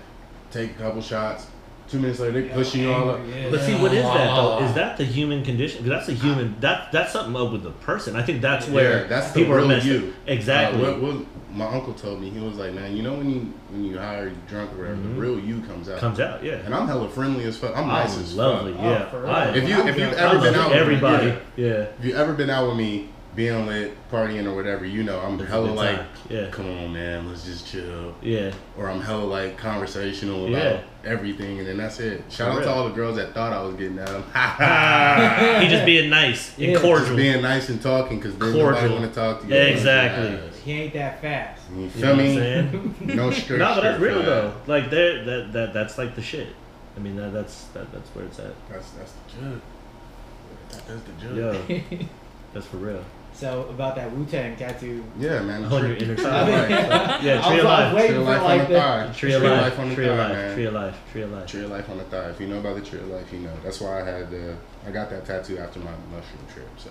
[0.50, 1.46] Take a couple shots.
[1.88, 3.20] Two minutes later, they pushing you all up.
[3.28, 3.48] Yeah.
[3.50, 4.58] But see, what is that though?
[4.64, 5.80] Is that the human condition?
[5.80, 6.56] 'Cause that's a human.
[6.60, 8.16] That that's something up with the person.
[8.16, 10.12] I think that's where Yeah, that's the people are real messed you.
[10.26, 10.82] Exactly.
[10.84, 11.16] Uh, what, what
[11.54, 14.28] my uncle told me, he was like, "Man, you know when you when you hire
[14.28, 16.54] you drunk or whatever, the real you comes out." Comes out, yeah.
[16.64, 17.76] And I'm hella friendly as fuck.
[17.76, 18.82] I'm nice I'm as lovely, fuck.
[18.82, 19.04] yeah.
[19.10, 19.30] for real.
[19.30, 21.66] I, If you if you've I ever been love out with everybody, me, yeah.
[21.68, 21.72] yeah.
[21.98, 25.38] if you ever been out with me, being lit, partying or whatever, you know, I'm
[25.38, 28.50] It's hella like, yeah, "Come on, man, let's just chill." yeah.
[28.78, 30.80] or I'm hella like conversational about Yeah.
[31.04, 32.24] everything, and then that's it.
[32.30, 34.22] Shout For out to all the girls that thought I was getting at them.
[34.32, 35.58] Ha ha!
[35.60, 36.80] he just being nice and Yeah.
[36.80, 37.04] cordial.
[37.06, 38.70] Just being nice and talking because then Cordial.
[38.72, 39.54] nobody want to talk to you.
[39.54, 40.38] Exactly.
[40.64, 41.62] He ain't that fast.
[41.74, 42.34] You You feel know what I'm me?
[42.36, 42.94] saying?
[43.16, 43.58] No skirt.
[43.58, 44.24] no, but that's real flag.
[44.26, 44.52] though.
[44.66, 46.48] Like there, that that that's like the shit.
[46.96, 48.54] I mean, that, that's that, that's where it's at.
[48.70, 49.60] That's that's the jug.
[50.70, 51.36] That- That's the jug.
[51.70, 52.06] Yo,
[52.54, 53.04] that's for real.
[53.36, 55.04] So about that Wu Tang tattoo.
[55.18, 55.64] Yeah, man.
[55.66, 56.48] On your Tree- inner tree side.
[56.48, 57.22] of life.
[57.22, 57.94] Yeah, tree was, of life.
[57.94, 58.80] waiting Tree of for life on the the.
[58.80, 59.12] thigh.
[59.14, 61.46] Tree of life, tree of thigh, life, tree of life, tree of life.
[61.46, 62.30] Tree of on the thigh.
[62.30, 63.52] If you know about the tree of life, you know.
[63.62, 64.56] That's why I had the.
[64.86, 66.68] I got that tattoo after my mushroom trip.
[66.78, 66.90] So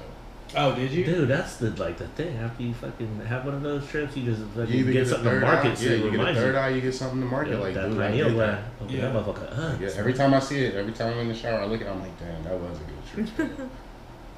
[0.55, 1.03] Oh, did you?
[1.03, 2.37] Dude, that's the like the thing.
[2.37, 5.07] After you fucking have one of those trips, you just fucking you either get get,
[5.07, 6.59] something to market eye, so yeah, it you get a third you.
[6.59, 7.53] eye, you get something to market.
[7.53, 8.63] Yeah, like, that dude, I pineal did that.
[8.79, 9.01] Open Yeah.
[9.01, 9.57] that motherfucker.
[9.57, 11.81] Uh, Yeah, every time I see it, every time I'm in the shower, I look
[11.81, 12.83] at it, I'm like, damn, that was a
[13.15, 13.57] good trip.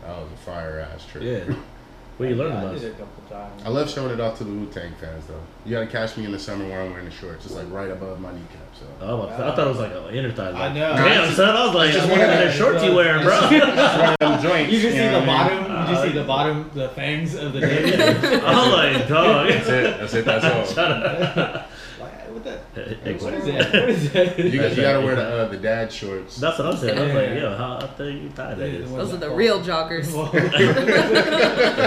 [0.02, 1.24] that was a fire ass trip.
[1.50, 1.56] Yeah.
[2.18, 3.62] Where you learn yeah, the I did it a couple times.
[3.64, 5.40] I love showing it off to the Wu Tang fans, though.
[5.66, 7.92] You gotta catch me in the summer where I'm wearing the shorts, just like right
[7.92, 8.58] above my kneecap.
[8.80, 10.48] So Oh, I thought it was like an inner thigh.
[10.50, 10.96] I Like, know.
[10.96, 11.56] Damn, son.
[11.56, 13.40] I was like, Just just one what of kind of the- shorts you wearing, bro?
[13.40, 14.74] Just one them joints.
[14.74, 15.68] You just see know the what mean?
[15.68, 15.88] bottom.
[15.88, 18.00] You just see the uh, bottom, the fangs of the dick.
[18.00, 19.48] I was like, dog.
[19.50, 19.98] That's it.
[20.00, 20.26] That's it.
[20.26, 21.64] That's all.
[22.48, 22.66] Shut up.
[22.76, 22.96] Like, what the?
[23.04, 23.74] Hey, What what is is that?
[23.74, 24.40] What is that?
[24.54, 26.38] You, got- you gotta wear the uh, the dad shorts.
[26.38, 26.98] That's what I'm saying.
[26.98, 27.36] I'm like, Yeah.
[27.42, 28.92] yo, how out there you tie that Yeah, is?
[28.92, 30.06] Those are the real joggers.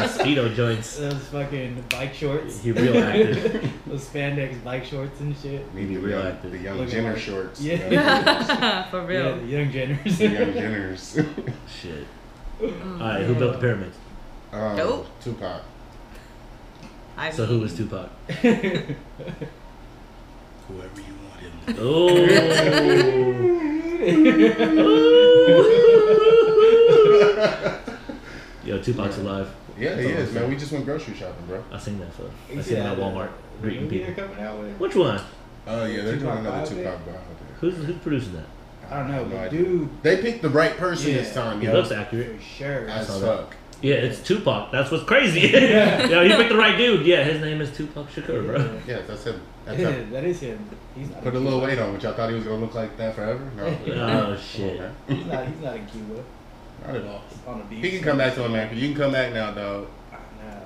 [0.08, 0.96] Speedo joints.
[0.98, 2.60] Those fucking bike shorts.
[2.60, 3.70] He real active.
[3.86, 5.72] Those spandex bike shorts and shit.
[5.74, 6.50] Need Be the real young, active.
[6.52, 7.60] the young Looking Jenner like- shorts.
[7.60, 7.88] Yeah.
[7.90, 8.90] Yeah.
[8.90, 9.36] For Yeah, real.
[9.36, 10.18] the young Jenners.
[10.18, 11.26] the young Jenners.
[11.80, 12.06] Shit.
[12.62, 13.96] Oh, All right, who built the pyramids?
[14.52, 15.06] um, Dope.
[15.22, 15.62] Tupac.
[17.16, 18.10] I So who was Tupac?
[20.70, 21.80] Whoever you want him to.
[21.82, 23.10] Oh.
[28.64, 29.26] Yo, Tupac's Man.
[29.26, 29.54] alive.
[29.78, 30.48] Yeah, he That's all is, man.
[30.50, 31.64] We just went grocery shopping, bro.
[31.72, 32.30] I seen that photo.
[32.48, 34.24] I seen see him at that, Walmart uh, greeting people.
[34.38, 34.76] out with?
[34.78, 35.20] Which one?
[35.66, 36.68] Oh yeah, they're doing another biopic?
[36.68, 37.58] Tupac biopic.
[37.60, 38.44] Who's who's producing that?
[38.90, 41.42] I don't know, have no but dude, They picked the right person this Yeah.
[41.42, 41.72] time, He yo.
[41.74, 42.36] looks accurate.
[42.36, 42.88] for sure.
[42.88, 43.46] As saw that.
[43.80, 43.84] Fuck.
[43.84, 44.70] Yeah, it's Tupac.
[44.72, 45.40] That's what's crazy.
[45.52, 46.06] Yeah.
[46.08, 47.06] Yo, he picked the right dude.
[47.06, 48.80] Yeah, his name is Tupac Shakur, bro.
[48.86, 49.40] Yeah, that's him.
[49.64, 50.10] That's Yeah, him.
[50.10, 50.68] that is him.
[50.96, 52.74] He's not Put a in little weight on, but y'all thought he was gonna look
[52.74, 53.50] like that forever?
[53.56, 53.64] No.
[54.32, 54.80] Oh shit.
[54.80, 54.92] Okay.
[55.08, 55.46] He's not.
[55.46, 56.24] He's not in Cuba.
[56.86, 57.22] Not at all.
[57.46, 57.84] On the beach.
[57.84, 58.74] He can come back to America.
[58.74, 59.86] You can come back now, dog.
[60.12, 60.62] I know.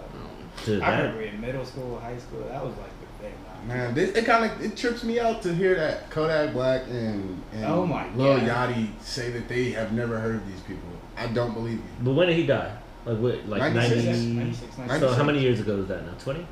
[0.65, 3.35] Dude, I that, remember in middle school, high school, that was like the thing.
[3.69, 3.79] man.
[3.79, 7.43] Man, this, it kind of it trips me out to hear that Kodak Black and,
[7.53, 8.71] and Oh my Lil God.
[8.71, 10.89] Yachty say that they have never heard of these people.
[11.17, 11.83] I don't believe you.
[12.01, 12.77] but when did he die?
[13.07, 13.49] Like what?
[13.49, 14.05] Like 96.
[14.07, 14.33] ninety.
[14.35, 15.15] 96, So 96.
[15.17, 16.13] how many years ago was that now?
[16.19, 16.47] Twenty.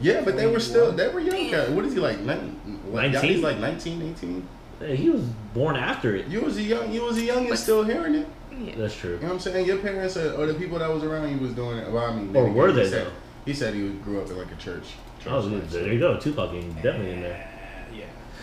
[0.00, 1.50] Yeah, but they were still they were young.
[1.50, 1.70] guys.
[1.70, 2.18] What is he like?
[2.20, 2.56] Nin-
[2.90, 3.40] what, 19?
[3.42, 4.48] Like 19, 18?
[4.80, 5.22] Hey, He was
[5.54, 6.26] born after it.
[6.26, 8.28] You was a young, you was a young and still hearing it.
[8.76, 9.12] That's true.
[9.14, 9.66] You know what I'm saying?
[9.66, 11.90] Your parents or, or the people that was around you was doing it.
[11.90, 13.12] Well, I mean, Or were again, they he said, though?
[13.44, 14.84] He said he grew up in like a church.
[15.26, 16.18] Oh, church Oh, there you go.
[16.18, 17.48] Tupac is definitely in there.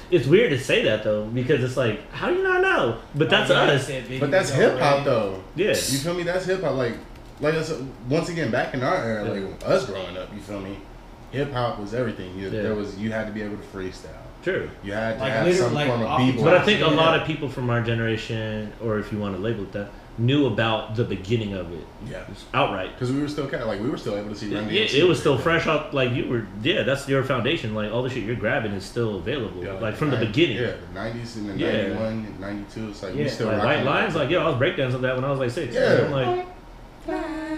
[0.10, 0.20] Yeah.
[0.20, 2.98] It's weird to say that though, because it's like, how do you not know?
[3.16, 3.88] But that's Oh, yeah, us.
[3.88, 5.44] said But that's hip hop though.
[5.56, 5.68] Yeah.
[5.70, 6.24] You feel me?
[6.24, 6.76] That's hip hop.
[6.76, 6.94] Like,
[7.40, 7.64] like I
[8.10, 9.46] once again, back in our era, Yeah.
[9.48, 10.78] like us growing up, you feel me?
[11.32, 12.38] Hip hop was everything.
[12.38, 12.62] You, Yeah.
[12.64, 14.10] There was you had to be able to freestyle.
[14.44, 14.70] True.
[14.84, 16.36] You had to Like, have some like, form of off.
[16.38, 19.42] But I think a lot of people from our generation, or if you want to
[19.42, 19.90] label it that,
[20.20, 22.92] knew about the beginning of it yeah, outright.
[22.94, 24.54] because we were still kind of like we were still able to see.
[24.54, 25.94] Run Yeah, DMC it was still back fresh up.
[25.94, 27.74] Like you were, yeah, that's your foundation.
[27.74, 29.64] Like all the shit you're grabbing is still available.
[29.64, 30.58] Yeah, like from the nine- beginning.
[30.58, 31.88] Yeah, the nineties and the Yeah.
[31.94, 32.90] 91, 92.
[32.90, 33.30] It's like we Yeah.
[33.30, 35.52] still Like white lines, like yo, I was breakdancing of that when I was like
[35.52, 35.74] six.
[35.74, 36.06] Yeah.
[36.06, 36.46] I'm like,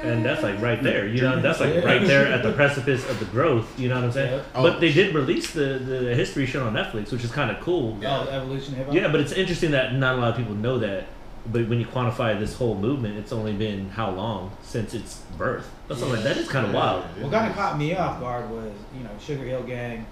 [0.04, 1.08] and that's like right there.
[1.08, 3.78] You know, that's like right there at the precipice of the growth.
[3.80, 4.32] You know what I'm saying?
[4.34, 4.44] Yeah.
[4.56, 4.64] Oh.
[4.64, 7.98] But they did release the the history show on Netflix, which is kind of cool.
[8.02, 8.26] Yeah.
[8.28, 8.96] Oh, evolution hip hop.
[8.96, 11.06] Yeah, but it's interesting that not a lot of people know that.
[11.46, 15.70] But when you quantify this whole movement, it's only been how long since its birth?
[15.88, 16.78] That's like that is kind of Yeah.
[16.80, 17.04] wild.
[17.20, 20.06] What kind of caught me off guard was, you know, Sugar Hill Gang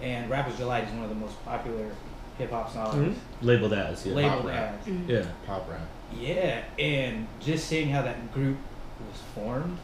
[0.00, 1.90] and Rappers Delight is one of the most popular
[2.38, 3.46] hip hop songs Mm-hmm.
[3.46, 4.14] Labeled as, yeah.
[4.14, 4.80] labeled Pop rap.
[4.86, 4.92] as.
[5.08, 5.26] yeah.
[5.46, 5.80] pop rap.
[6.16, 8.56] Yeah, and just seeing how that group
[9.00, 9.78] was formed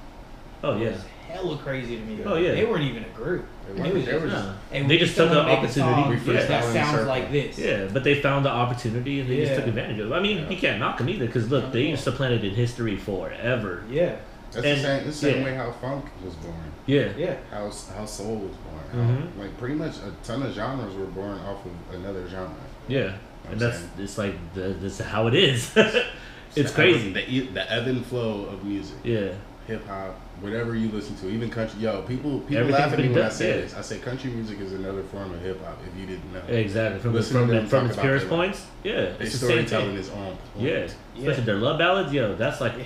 [0.63, 0.95] Oh yeah.
[1.33, 2.19] Was hella crazy to me.
[2.25, 2.53] Oh, yeah.
[2.53, 3.45] They weren't even a group.
[3.75, 4.53] They weren't- was just, were just- Nah.
[4.71, 6.33] hey, They just took the wanna make song opportunity.
[6.33, 6.41] Yeah.
[6.47, 7.07] that freestyle sounds circle.
[7.09, 7.59] like this.
[7.59, 10.15] Yeah, but they found the opportunity and they just took advantage of it.
[10.15, 10.51] I mean, Yeah.
[10.51, 13.83] you can't knock them either because look, they used to plan it in history forever.
[13.91, 14.17] Yeah,
[14.53, 15.07] That's And- the same.
[15.07, 15.45] The same yeah.
[15.47, 16.55] way how funk was born.
[16.85, 17.09] Yeah.
[17.17, 17.35] yeah.
[17.51, 18.85] How how soul was born.
[18.93, 19.41] How, Mhm.
[19.41, 22.51] Like pretty much a ton of genres were born off of another genre.
[22.87, 23.13] Yeah.
[23.47, 23.91] I'm And that's saying.
[23.99, 25.71] it's like the, this is how it is.
[26.55, 27.09] it's the crazy.
[27.09, 29.29] ebb- The, e- the ebb and flow of music, Yeah.
[29.67, 31.81] hip hop, whatever you listen to, even country.
[31.81, 33.61] Yo, people people Everything's laugh at me been when I say yeah.
[33.63, 33.75] this.
[33.75, 35.79] I say country music is another form of hip hop.
[35.87, 37.01] If you didn't know, Exactly.
[37.01, 38.67] From Listen to from, from talk its purest points.
[38.85, 38.93] Yeah.
[38.93, 40.17] their It's storytelling is on.
[40.17, 40.39] point.
[40.59, 40.71] Yeah.
[40.71, 40.87] Yeah.
[41.23, 42.85] Especially their love ballads, yo, that's like Yeah.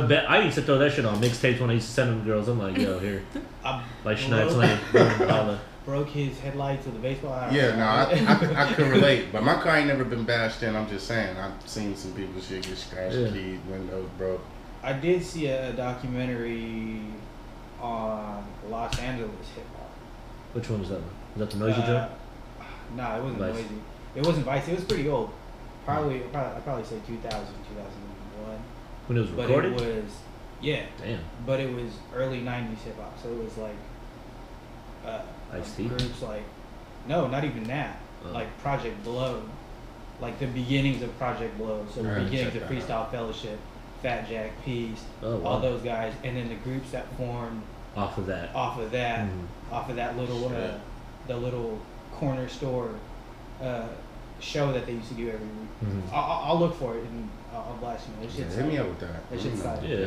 [0.00, 0.28] the best.
[0.30, 2.48] I used to throw that shit on mixtapes when I used to send them girls.
[2.48, 3.22] I'm like, yo, here,
[3.64, 7.32] I like Shania broke, broke his headlights with a baseball.
[7.34, 10.04] I don't Yeah, no, I, I, could- I could relate, but my car ain't never
[10.04, 10.74] been bashed in.
[10.74, 13.28] I'm just saying, I've seen some people shit get scratched, Yeah.
[13.28, 14.40] keyed, windows broke.
[14.84, 17.00] I did see a documentary
[17.80, 19.90] on Los Angeles hip hop.
[20.52, 21.10] Which one was that one?
[21.36, 22.10] Was that the Noisey Uh, joint?
[22.96, 23.54] Nah, it wasn't Vice.
[23.56, 23.78] Noisey.
[24.14, 24.68] It wasn't Vice.
[24.68, 25.30] It was pretty old.
[25.86, 28.58] Probably, probably I'd probably say 2000, 2001.
[29.06, 29.72] When it was But recorded?
[29.72, 30.12] it was,
[30.60, 31.20] yeah, Damn.
[31.46, 33.18] but it was early 90s hip hop.
[33.22, 33.76] So it was like,
[35.06, 35.22] uh,
[35.88, 36.42] groups like,
[37.08, 37.98] no, not even that.
[38.26, 38.32] Oh.
[38.32, 39.42] Like Project Blow.
[40.20, 41.84] Like the beginnings of Project Blow.
[41.94, 43.58] So the beginnings of Freestyle Fellowship,
[44.04, 45.50] Fat Jack, Peace, Oh, wow.
[45.52, 46.12] all those guys.
[46.22, 47.62] And then the groups that formed
[47.96, 48.54] Off of that.
[48.54, 49.72] off of that, Mhm.
[49.72, 50.72] off of that little, uh,
[51.26, 51.78] the little
[52.12, 52.90] corner store
[53.62, 53.86] uh,
[54.40, 55.70] show that they used to do every week.
[55.86, 56.12] Mhm.
[56.12, 58.28] I'll, I'll I'll look for it and I'll, I'll blast you.
[58.28, 59.30] That Yeah, hit me up with that.
[59.30, 59.96] That shit's Let me tight.
[59.98, 60.04] know.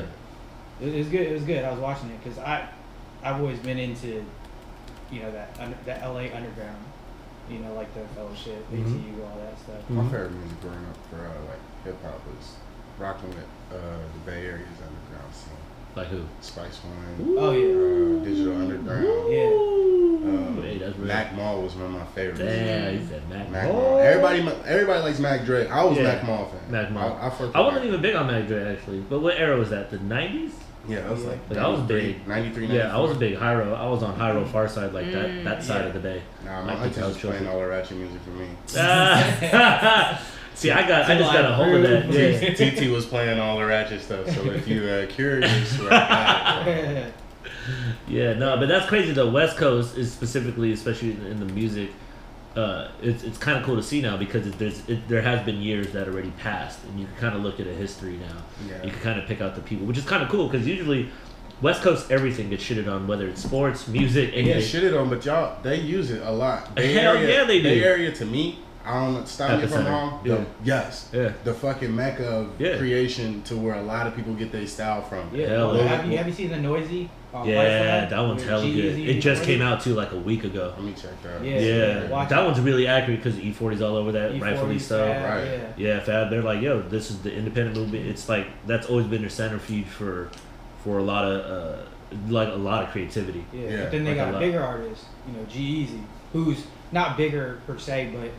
[0.82, 0.86] Yeah.
[0.88, 1.28] It, it was good.
[1.28, 1.64] It was good.
[1.66, 2.70] I was watching it because I,
[3.24, 4.24] I've always been into,
[5.12, 6.84] you know that under, that LA underground,
[7.50, 8.64] you know like the Fellowship.
[8.72, 9.90] ATU, all that stuff.
[9.90, 10.12] My Mhm.
[10.12, 12.58] favorite music growing up for uh, like hip hop was
[12.98, 13.40] rocking with
[13.72, 15.54] uh, the Bay Area's underground scene.
[15.96, 16.24] Like who?
[16.42, 18.22] Spice One, Oh yeah.
[18.22, 19.06] uh, Digital Underground.
[19.34, 19.74] Yeah.
[20.28, 21.08] Um, Hey, that's real.
[21.08, 22.40] Mac Mall was one of my favorites.
[22.40, 23.50] Damn, he said Mac.
[23.50, 23.82] Mac Mall.
[23.82, 24.00] Mall.
[24.00, 25.68] Everybody, everybody likes Mac Dre.
[25.68, 26.04] I was Yeah.
[26.04, 26.72] Mac Mall fan.
[26.72, 27.18] Mac Mall.
[27.22, 27.86] I, I, I wasn't Mac.
[27.86, 29.90] even big on Mac Dre actually, but what era was that?
[29.90, 30.52] The '90s?
[30.88, 32.26] Yeah, I was like, Like, I was big.
[32.28, 33.74] 93, Yeah, I was a big high row.
[33.74, 35.88] I was on high row far side like that Mm, that side yeah.
[35.88, 36.22] of the bay.
[36.46, 38.48] Nah, my Like auntie was playing all the ratchet music for me.
[40.58, 42.10] See, I got, I just got a hold of that.
[42.12, 42.54] Yeah.
[42.82, 44.28] TT was playing all the ratchet stuff.
[44.32, 47.12] So if you uh, curious, where I
[48.08, 49.12] Yeah, no, but that's crazy.
[49.14, 51.92] The West Coast is specifically, especially in the music,
[52.56, 55.46] uh, it's it's kind of cool to see now because it, there's it, there has
[55.46, 58.38] been years that already passed, and you can kind of look at a history now.
[58.68, 58.84] Yeah.
[58.84, 61.10] You can kind of pick out the people, which is kind of cool because usually
[61.62, 64.62] West Coast everything gets shitted on, whether it's sports, music, Yeah, anything.
[64.64, 66.74] shit it on, but y'all they use it a lot.
[66.74, 67.64] Bay Hell area, yeah, they do.
[67.64, 69.26] Bay Area to me, I don't know.
[69.26, 69.90] Stop me if I'm Epicenter.
[69.92, 70.22] wrong.
[70.24, 70.36] Yeah.
[70.36, 71.32] The, yes, Yeah.
[71.44, 72.78] the fucking mecca of Yeah.
[72.78, 75.30] creation to where a lot of people get their style from.
[75.34, 75.48] Yeah.
[75.48, 77.10] Hell well, have you have you seen the Noisey?
[77.34, 78.98] Uh, Yeah, that one's with hella good.
[79.00, 80.74] It just came out too like a week ago.
[80.78, 81.44] Let me check that.
[81.44, 81.60] Yeah.
[81.60, 82.46] Yeah, watch that it.
[82.46, 85.06] one's really accurate because E40's all over that, E40 rightfully so.
[85.06, 85.60] Fab, Right.
[85.78, 85.94] Yeah.
[85.96, 86.30] Yeah, Fab.
[86.30, 88.08] They're like, yo, this is the independent movement.
[88.08, 90.30] It's like that's always been their centrifuge for,
[90.84, 91.78] for a lot of, uh,
[92.30, 93.44] like a lot of creativity.
[93.52, 94.40] Yeah, Yeah, but then they like a got lot.
[94.40, 96.64] bigger artists, you know, G-Eazy, who's
[96.94, 98.32] not bigger per se, but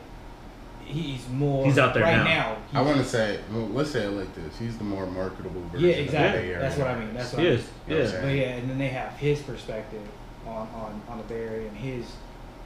[0.88, 1.64] he's more.
[1.66, 2.56] He's out there right now.
[2.72, 2.80] now.
[2.80, 5.80] I want to say, well, let's say it like this: he's the more marketable version.
[5.86, 6.40] Yeah, of the exactly.
[6.42, 7.14] Bay Area That's what I mean.
[7.14, 7.68] That's what I Yes, mean.
[7.88, 8.20] You know what yeah.
[8.22, 10.02] But yeah, and then they have his perspective
[10.46, 12.04] on on on the Bay Area and his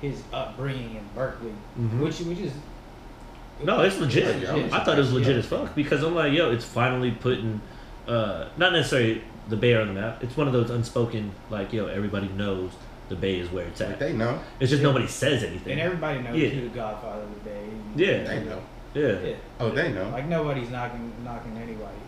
[0.01, 2.01] his upbringing in Berkeley, Mhm.
[2.01, 2.53] which which is.
[3.63, 4.43] No, it's legit.
[4.43, 5.39] Yeah, I'm- I thought it was legit Yeah.
[5.39, 7.61] as fuck because I'm like, yo, it's finally putting,
[8.09, 10.23] uh, not necessarily the Bay on the map.
[10.25, 12.71] It's one of those unspoken, like, yo, everybody knows
[13.13, 13.99] the Bay is where it's Like at.
[14.01, 14.39] they know.
[14.59, 14.89] It's just Yeah.
[14.89, 15.73] nobody says anything.
[15.75, 16.49] And everybody knows Yeah.
[16.49, 17.65] who the Godfather of the Bay.
[17.97, 18.25] Yeah.
[18.25, 18.59] They know.
[18.95, 19.29] yeah.
[19.29, 19.35] Yeah.
[19.61, 20.09] Oh, they know.
[20.11, 22.01] Like nobody's knocking knocking anybody.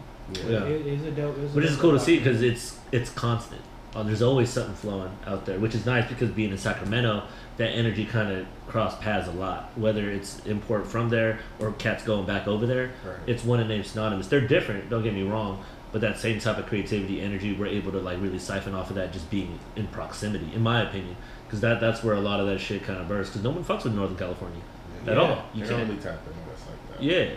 [0.50, 0.64] Yeah.
[0.64, 1.36] It, it's a dope.
[1.38, 3.61] It's a Which is dope cool to see because it's it's constant.
[3.94, 7.22] Uh, there's always something flowing out there, which is nice because being in Sacramento,
[7.59, 9.70] that energy kind of cross paths a lot.
[9.76, 13.18] Whether it's import from there or cats going back over there, Right.
[13.28, 14.26] it's one and name synonymous.
[14.26, 14.90] They're different.
[14.90, 15.62] Don't get me wrong,
[15.95, 18.97] but that same type of creativity, energy, we're able to like really siphon off of
[18.97, 21.14] that just being in proximity, in my opinion,
[21.47, 23.30] because that that's where a lot of that shit kind of bursts.
[23.32, 24.61] Because no one fucks with Northern California
[25.07, 25.20] at Yeah.
[25.22, 25.45] all.
[25.55, 25.88] You You can't.
[25.88, 27.03] really tap into us like that.
[27.03, 27.30] Yeah.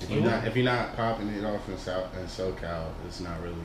[0.00, 3.42] If you're not if you're not popping it off in South and SoCal, it's not
[3.42, 3.56] really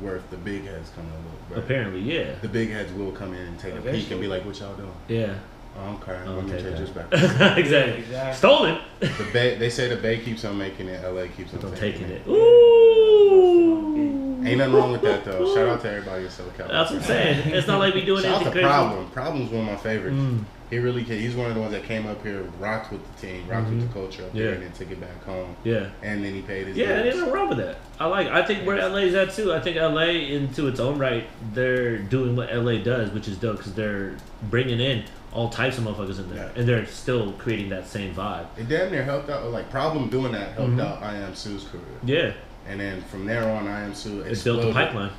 [0.00, 1.40] worth the big heads coming to look.
[1.48, 2.36] But Apparently, yeah.
[2.40, 4.74] the big heads will come in and take a peek and be like, "What y'all
[4.74, 5.34] doing?" Yeah.
[5.76, 7.06] Oh, okay, Oh, let me take this back.
[7.12, 7.98] exactly.
[8.02, 8.34] exactly.
[8.34, 8.78] Stolen.
[9.00, 11.02] the Bay, they say the Bay keeps on making it.
[11.04, 12.22] LA keeps on I'm taking, taking it.
[12.26, 12.28] it.
[12.30, 12.87] Ooh.
[14.48, 15.54] Ain't nothing wrong with that though.
[15.54, 16.68] Shout out to everybody in SoCal.
[16.68, 17.48] That's what I'm saying.
[17.54, 18.66] It's not like we doing Shout out anything to crazy.
[18.68, 19.10] Problem.
[19.10, 20.16] Problem's one of my favorites.
[20.16, 20.44] Mm.
[20.70, 23.26] He really ca- he's one of the ones that came up here, rocked with the
[23.26, 23.88] team, rocked with Mhm.
[23.88, 24.42] the culture up Yeah.
[24.44, 25.56] there, and then took it back home.
[25.64, 25.86] Yeah.
[26.02, 27.02] And then he paid his Yeah, dues.
[27.04, 27.76] there's nothing wrong with that.
[27.98, 28.28] I like.
[28.28, 29.54] I think where LA's at too.
[29.54, 31.24] I think LA, into its own right,
[31.54, 34.12] they're doing what LA does, which is dope because they're
[34.50, 36.60] bringing in all types of motherfuckers in there, Yeah.
[36.60, 38.44] and they're still creating that same vibe.
[38.58, 39.50] It damn near helped out.
[39.50, 40.80] Like Problem doing that helped Mhm.
[40.82, 41.82] out Iamsu!'s career.
[42.04, 42.32] Yeah,
[42.68, 44.26] And then from there on, Iamsu!
[44.26, 45.10] it built the pipeline.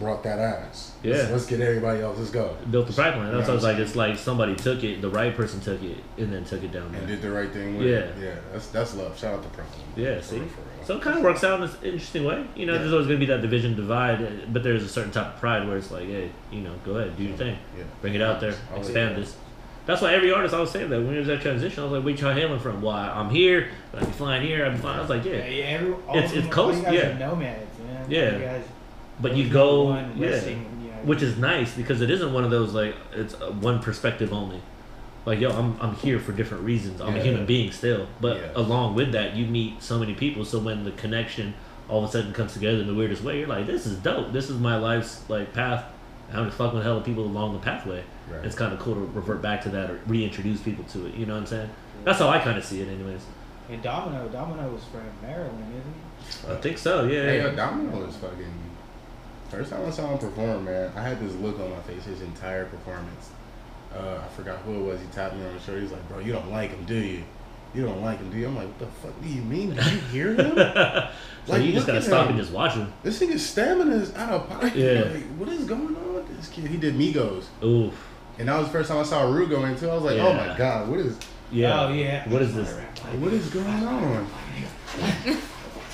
[0.00, 0.94] Brought that ass.
[1.02, 1.14] Yeah.
[1.14, 2.18] Let's, let's get everybody else.
[2.18, 2.56] Let's go.
[2.62, 3.30] It built the pipeline.
[3.30, 5.82] That's You why I was like, it's like somebody took it, the right person took
[5.82, 7.00] it, and then took it down There.
[7.02, 7.96] And did the right thing with Yeah.
[7.96, 8.14] it.
[8.20, 8.34] Yeah.
[8.52, 9.16] That's that's love.
[9.18, 9.78] Shout out to Problem.
[9.94, 10.38] Yeah, For see?
[10.40, 10.84] real, for real.
[10.86, 12.44] So it kind of works out in this interesting way.
[12.56, 12.78] You know, Yeah.
[12.80, 15.68] there's always going to be that division divide, but there's a certain type of pride
[15.68, 17.56] where it's like, hey, you know, go ahead, do your thing.
[17.76, 17.84] Yeah.
[18.00, 18.88] Bring it out there, oh, Always.
[18.88, 19.36] expand this.
[19.84, 21.92] That's why every artist I was saying that when there was that transition, I was
[21.94, 22.80] like, "Where y'all hailing from?
[22.82, 25.64] Why I'm here, but I'm flying here, I'm flying." I was like, Yeah, "Yeah," yeah.
[25.64, 27.00] Every, all It's- it's them- coast, you guys yeah.
[27.08, 28.06] are nomads, man.
[28.10, 28.32] Yeah.
[28.36, 28.64] You guys,
[29.20, 32.44] but you go, one yeah, listing, you know, which is nice because it isn't one
[32.44, 34.60] of those like it's uh, one perspective only.
[35.26, 37.00] Like, yo, I'm I'm here for different reasons.
[37.00, 37.22] I'm a Yeah.
[37.24, 38.42] human being still, but Yeah.
[38.56, 40.44] along with that, you meet so many people.
[40.44, 41.54] So when the connection
[41.88, 44.32] all of a sudden comes together in the weirdest way, you're like, "This is dope.
[44.32, 45.84] This is my life's like path."
[46.32, 48.02] I'm just fucking with hell of people along the pathway.
[48.30, 48.44] Right.
[48.44, 51.14] It's kind of cool to revert back to that or reintroduce people to it.
[51.14, 51.70] You know what I'm saying?
[52.04, 53.22] That's how I kind of see it, anyways.
[53.70, 56.52] and Domino, Domino was from Maryland, isn't he?
[56.52, 57.04] I think so.
[57.04, 57.22] Yeah.
[57.24, 58.52] Hey, yo, Domino is fucking.
[59.50, 62.22] First time I saw him perform, man, I had this look on my face his
[62.22, 63.30] entire performance.
[63.94, 65.00] Uh, I forgot who it was.
[65.00, 65.82] He tapped me on the shoulder.
[65.82, 67.22] He's like, "Bro, you don't like him, do you?
[67.74, 69.74] You don't like him, do you?" I'm like, "What the fuck do you mean?
[69.74, 70.54] Did you hear him?
[70.56, 71.08] so
[71.48, 72.36] Like, you just look gotta stop him.
[72.36, 72.90] and just watch him.
[73.02, 74.74] this nigga's stamina is out of pocket.
[74.74, 75.02] Yeah.
[75.12, 76.64] Like, what is going on with this kid?
[76.68, 77.92] He did Migos, Oof.
[78.42, 79.88] And that was the first time I saw Rue go into.
[79.88, 81.16] I was like, "Oh my god, what is
[81.52, 81.84] Yeah.
[81.84, 82.28] Oh yeah.
[82.28, 82.72] What is this?
[83.20, 84.26] what is going on?"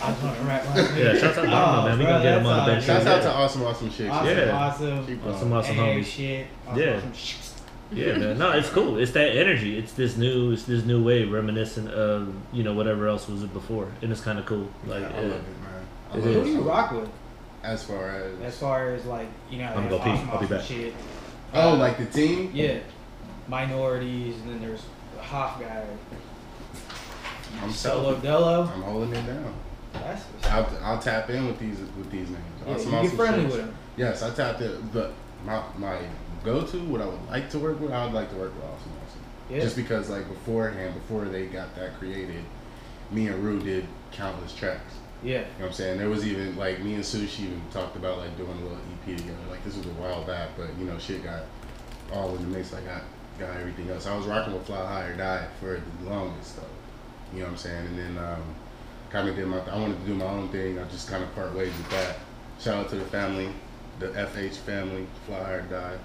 [0.00, 1.98] I was gonna rap like Yeah, shouts out to Domino, Oh, man.
[1.98, 2.84] We bro, gonna get him on the bench.
[2.86, 4.08] Shouts out to awesome, awesome shit.
[4.08, 4.56] Awesome, Yeah.
[4.56, 5.06] awesome.
[5.06, 6.04] Keep Awesome, awesome Hey, homies.
[6.06, 6.46] shit.
[6.66, 6.96] Awesome, Yeah.
[6.96, 7.38] awesome shit.
[7.90, 8.38] Yeah, man.
[8.38, 8.96] No, it's cool.
[8.98, 9.76] It's that energy.
[9.78, 13.52] It's this new, it's this new wave, reminiscent of you know whatever else was it
[13.52, 14.68] before, and it's kind of cool.
[14.86, 15.86] Like, Yeah, I uh, love it, man.
[16.12, 16.46] I It love Who is.
[16.46, 17.08] do you rock with?
[17.64, 20.10] As far as As far as like you know, I'm gonna like, go pee.
[20.10, 20.62] awesome, I'll be back.
[20.62, 20.94] shit.
[21.54, 22.50] Oh, Uh, like the team.
[22.54, 22.78] yeah,
[23.48, 24.82] minorities, and then there's
[25.16, 25.84] the Hoff guy,
[27.62, 28.62] I'm Solo so Dolo.
[28.74, 29.54] I'm holding it down.
[29.94, 32.42] That's I'll, I'll tap in with these with these names.
[32.66, 33.50] yeah, Awesome, you get friendly shits.
[33.52, 33.74] with him.
[33.96, 34.92] Yes, I tapped it.
[34.92, 35.12] But
[35.44, 35.98] my my
[36.44, 38.64] go to what I would like to work with, I would like to work with
[38.64, 39.20] Awesome Awesome.
[39.50, 39.60] Yeah.
[39.60, 42.44] Just because like beforehand, before they got that created,
[43.10, 44.92] me and Rue did countless tracks.
[45.22, 45.32] Yeah.
[45.32, 45.98] You know what I'm saying?
[45.98, 49.16] There was even like me and Sushi even talked about like doing a little EP
[49.16, 49.36] together.
[49.50, 51.42] Like this was a while back, but you know shit got
[52.12, 52.72] all in the mix.
[52.72, 53.02] Like I got
[53.38, 54.06] got everything else.
[54.06, 56.62] I was rocking with Fly High or Die for the longest though.
[57.32, 57.86] You know what I'm saying?
[57.86, 58.42] And then um,
[59.10, 59.58] kind of did my.
[59.60, 60.78] I wanted to do my own thing.
[60.78, 62.16] I just kind of part ways with that.
[62.60, 63.48] Shout out to the family,
[63.98, 65.98] the FH family, Fly High or Die.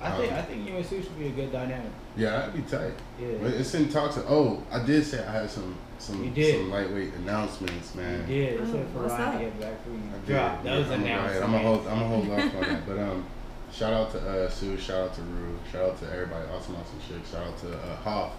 [0.00, 1.90] I think Um, I think you and Sush would be a good dynamic.
[2.16, 2.92] Yeah, that'd be tight.
[3.20, 3.28] Yeah.
[3.42, 4.16] But it's in talks.
[4.16, 6.56] Of, oh, I did say I had some some You did.
[6.60, 8.24] some lightweight announcements, man.
[8.28, 9.38] Yeah, it's Oh, for what's Ryan that?
[9.38, 9.96] to get back for you.
[9.96, 10.26] I did.
[10.26, 11.42] Drop Yeah, those I'm gonna go ahead.
[11.42, 11.80] I'm gonna hold.
[11.86, 12.86] I'm gonna hold off on that.
[12.86, 13.24] But um,
[13.72, 14.76] shout out to uh Sue.
[14.78, 15.58] Shout out to Rue.
[15.72, 16.46] Shout out to everybody.
[16.54, 17.26] Awesome, awesome shit.
[17.30, 18.32] Shout out to uh, Hoff.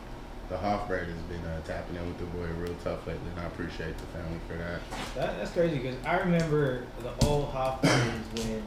[0.49, 3.39] The Hoff brand has been uh, tapping in with the boy real tough lately, and
[3.39, 4.79] I appreciate the family for that.
[5.13, 8.63] That, that's crazy because I remember the old Hoff parties when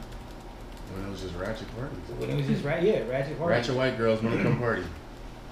[0.94, 1.98] When it was just ratchet parties.
[2.18, 3.56] when it was just ratchet, yeah ratchet parties.
[3.68, 4.84] Ratchet white girls want to come party.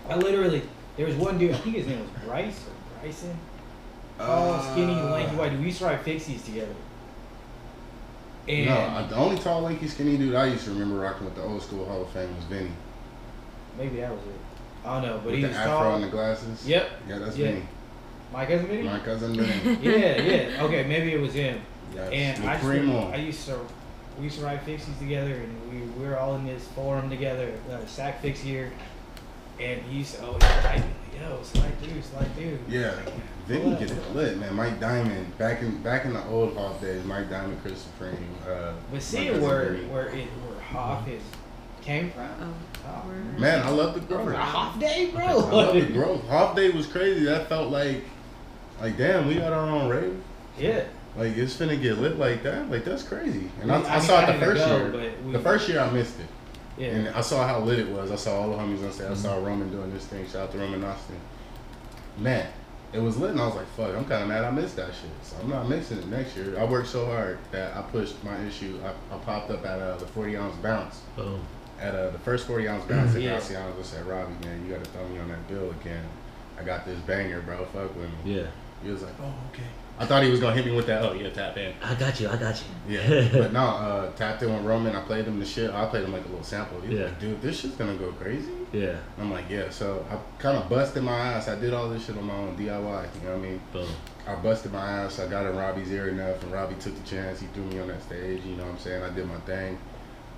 [0.09, 0.63] I literally
[0.97, 3.37] there was one dude I think his name was Bryce or Bryson.
[4.19, 5.61] Tall, skinny, Uh, lanky white dude.
[5.61, 6.75] We used to ride fixies together.
[8.49, 11.43] And No, the only tall, lanky, skinny dude I used to remember rocking with the
[11.43, 12.71] old school Hall of Fame was Vinny.
[13.79, 14.35] maybe that was it.
[14.87, 15.95] I don't know, but with he the was afro tall.
[15.97, 16.67] and the glasses.
[16.67, 16.91] Yep.
[17.09, 17.47] Yeah, that's Yeah.
[17.53, 17.63] Vinny.
[18.33, 18.83] My cousin Vinny?
[18.83, 19.79] My cousin Vinny.
[19.83, 20.63] yeah, yeah.
[20.65, 21.61] Okay, maybe it was him.
[21.95, 22.11] Yes.
[22.13, 23.59] And I, remember, I used to
[24.19, 27.53] we used to ride fixies together, and we, we were all in this forum together,
[27.71, 28.71] uh, sack fix here,
[29.59, 30.83] and he used to always like,
[31.21, 32.59] yo, slight dude, slight dude.
[32.69, 32.95] Yeah,
[33.47, 34.55] Vinny get it lit, man.
[34.55, 38.17] Mike Diamond, back in back in the old Hawk days, Mike Diamond, Chris Supreme.
[38.47, 39.87] Uh, But my seeing where Vinny.
[39.89, 41.23] where it where Hoff is
[41.83, 42.29] came from,
[42.87, 44.29] Oh, oh, man, I love the growth.
[44.35, 45.25] a Hoff day, bro.
[45.25, 46.27] I love the growth.
[46.29, 47.25] Hawk Day was crazy.
[47.25, 48.05] That felt like,
[48.81, 50.17] like damn, we got our own rave.
[50.59, 50.85] yeah,
[51.17, 52.71] Like it's finna get lit like that.
[52.71, 53.51] Like that's crazy.
[53.61, 54.89] And We- I, I I, mean, saw it the first go, year.
[54.91, 56.27] but we- the first year I missed it.
[56.79, 56.89] Yeah.
[56.89, 58.11] And I saw how lit it was.
[58.11, 59.11] I saw all the homies on stage.
[59.11, 59.47] I saw Mm-hmm.
[59.47, 60.27] Roman doing this thing.
[60.27, 61.17] Shout out to Roman Austin.
[62.19, 62.47] Man,
[62.93, 64.89] it was lit, and I was like, "Fuck, I'm kind of mad I missed that
[64.89, 66.59] shit." So I'm not missing it next year.
[66.59, 68.79] I worked so hard that I pushed my issue.
[68.85, 71.01] I, I popped up at uh, the 40 ounce bounce.
[71.17, 71.41] Boom.
[71.81, 73.39] At uh, the first 40 ounce bounce at Yeah.
[73.39, 76.05] Graciano's, I said, "Robbie, man, you got to throw me on that bill again.
[76.59, 77.65] I got this banger, bro.
[77.67, 78.47] Fuck with me." Yeah.
[78.83, 79.63] He was like, "Oh, okay."
[80.01, 81.03] I thought he was gonna hit me with that.
[81.05, 81.75] Oh yeah, tap in.
[81.83, 82.29] I got you.
[82.31, 82.57] I got
[82.89, 82.97] you.
[82.97, 84.97] Yeah, but no, uh, tapped in with Roman.
[84.97, 85.71] I played him the shit.
[85.71, 86.81] I played him like a little sample.
[86.81, 87.05] He Yeah.
[87.05, 88.51] like, dude, this shit's gonna go crazy.
[88.73, 88.97] Yeah.
[89.19, 89.69] I'm like, yeah.
[89.69, 91.49] So I kind of busted my ass.
[91.49, 92.67] I did all this shit on my own DIY.
[92.67, 93.61] You know what I mean?
[93.75, 93.89] Boom.
[94.27, 95.19] I busted my ass.
[95.19, 97.41] I got in Robbie's ear enough, and Robbie took the chance.
[97.41, 98.43] He threw me on that stage.
[98.45, 99.03] You know what I'm saying?
[99.03, 99.79] I did my thing.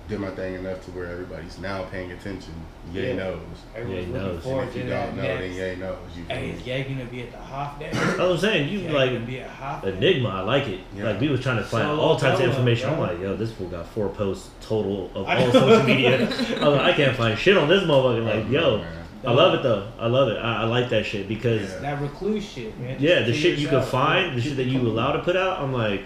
[0.09, 2.53] Did my thing enough to where everybody's now paying attention.
[2.91, 3.23] Yay Yeah.
[3.23, 3.39] knows.
[3.73, 4.45] Everyone's Yeah, looking knows.
[4.45, 5.39] And if you don't know, next.
[5.39, 5.97] then yay knows.
[6.17, 6.49] You feel Hey, me?
[6.51, 7.89] is Ye gonna be at the Hoff day?
[7.93, 8.69] That's what I'm saying.
[8.69, 9.85] You Ye like gonna be at Hoff?
[9.85, 10.81] Enigma, I like it.
[10.95, 11.05] Yeah.
[11.05, 12.89] Like we was trying to find So all types of solo, information.
[12.89, 16.27] I'm like, yo, this fool got four posts total of all social media.
[16.59, 18.25] I, like, I can't find shit on this motherfucker.
[18.43, 18.87] Like, yo, man.
[19.25, 19.87] I love it though.
[19.97, 20.35] I love it.
[20.37, 21.79] I, I like that shit because Yeah.
[21.79, 22.97] That recluse shit, man.
[22.99, 25.37] yeah, the shit figure you it can find, the shit that you allow to put
[25.37, 25.61] out.
[25.61, 26.01] I'm like,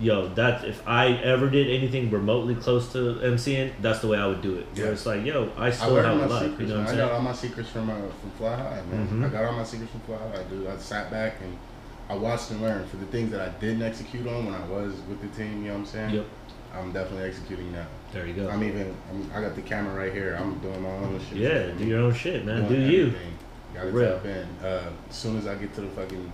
[0.00, 4.26] yo, that's if I ever did anything remotely close to MCN, that's the way I
[4.26, 4.66] would do it.
[4.74, 4.92] Where Yeah.
[4.92, 6.42] it's like, yo, I I still learned have my a life.
[6.50, 6.60] secrets.
[6.60, 7.00] You know what I'm saying?
[7.00, 9.08] I got all my secrets from uh, from Fly High, man.
[9.08, 9.24] Mhm.
[9.24, 10.66] I got all my secrets from Fly High, dude.
[10.66, 11.56] I sat back and
[12.10, 14.92] I watched and learned for the things that I didn't execute on when I was
[15.08, 15.62] with the team.
[15.62, 16.14] You know what I'm saying?
[16.14, 16.26] Yep.
[16.76, 17.86] I'm definitely executing now.
[18.12, 18.48] There you go.
[18.50, 18.94] I'm even.
[19.10, 20.36] I'm, I got the camera right here.
[20.40, 21.38] I'm doing my own shit.
[21.38, 22.68] yeah, do your own shit, man.
[22.68, 23.12] Do Doing you?
[23.74, 24.12] Gotta Real.
[24.18, 24.46] tap in.
[24.66, 26.32] Uh, as soon as I get to the fucking,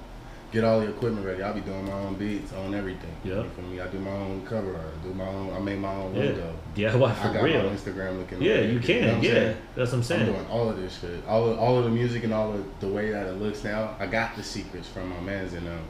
[0.52, 3.14] get all the equipment ready, I'll be doing my own beats, on everything.
[3.24, 3.80] You feel me?
[3.80, 4.86] I do my own cover art.
[5.02, 5.54] I do my own.
[5.54, 6.22] I make my own Yeah.
[6.24, 6.54] logo.
[6.74, 7.48] DIY I for got my.
[7.48, 8.42] Instagram looking.
[8.42, 9.06] Yeah, like you can.
[9.06, 9.56] know yeah, saying?
[9.76, 10.26] that's what I'm I'm saying.
[10.26, 11.26] doing all of this shit.
[11.28, 13.94] All of, all of the music and all of the way that it looks now.
[13.98, 15.80] I got the secrets from my mans and them,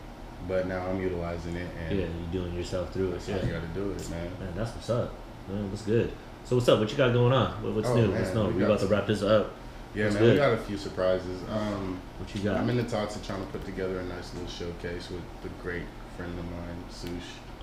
[0.48, 3.22] but now I'm utilizing it and Yeah, you doing yourself through it.
[3.28, 3.36] Yeah.
[3.44, 4.24] you got to do it, man.
[4.40, 5.12] Man, that's what's up.
[5.48, 6.12] Man, what's good?
[6.44, 6.78] So what's up?
[6.80, 7.52] What you got going on?
[7.74, 8.08] What's Oh, new?
[8.08, 8.46] man, What's new?
[8.48, 9.50] we We about to wrap this up.
[9.94, 10.32] Yeah, That's man, good.
[10.32, 11.40] we got a few surprises.
[11.50, 12.56] Um, What you got?
[12.58, 15.48] I'm in the talks of trying to put together a nice little showcase with the
[15.62, 15.82] great
[16.16, 17.10] friend of mine, Sush.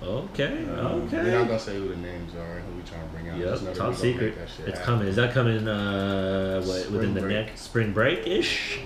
[0.02, 3.14] Okay, Um, We're not gonna say who the names are and who we trying to
[3.14, 3.38] bring out.
[3.38, 4.38] Yep, top we gonna make secret.
[4.38, 4.94] that shit It's happen.
[4.94, 5.08] coming.
[5.08, 5.66] Is that coming?
[5.66, 8.78] Uh, what, Spring within the next spring break ish?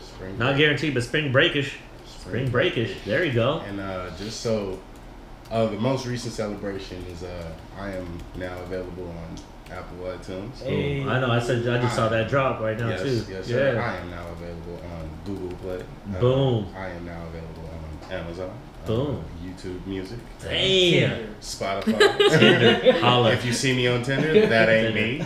[0.00, 0.58] Spring Not break.
[0.58, 1.76] guaranteed, but spring breakish.
[2.06, 2.96] Spring breakish.
[3.04, 3.58] There you go.
[3.60, 4.80] And uh, just so,
[5.52, 9.36] uh, the most recent celebration is uh, I am now available on
[9.70, 10.62] Apple iTunes.
[10.62, 11.00] Hey.
[11.00, 11.08] Boom.
[11.08, 11.30] I know.
[11.30, 13.24] I said I just saw that drop right now yes, too.
[13.28, 13.74] yes, sir.
[13.74, 13.80] yeah.
[13.92, 15.80] I am now available on Google Play.
[16.16, 16.66] Uh, Boom.
[16.76, 18.50] I am now available on Amazon.
[18.50, 19.24] uh, Boom.
[19.44, 20.18] YouTube Music.
[20.40, 21.34] Damn.
[21.40, 22.38] Spotify.
[22.38, 22.92] Tinder.
[23.00, 23.32] Holla.
[23.32, 25.20] if you see me on Tinder, that ain't me.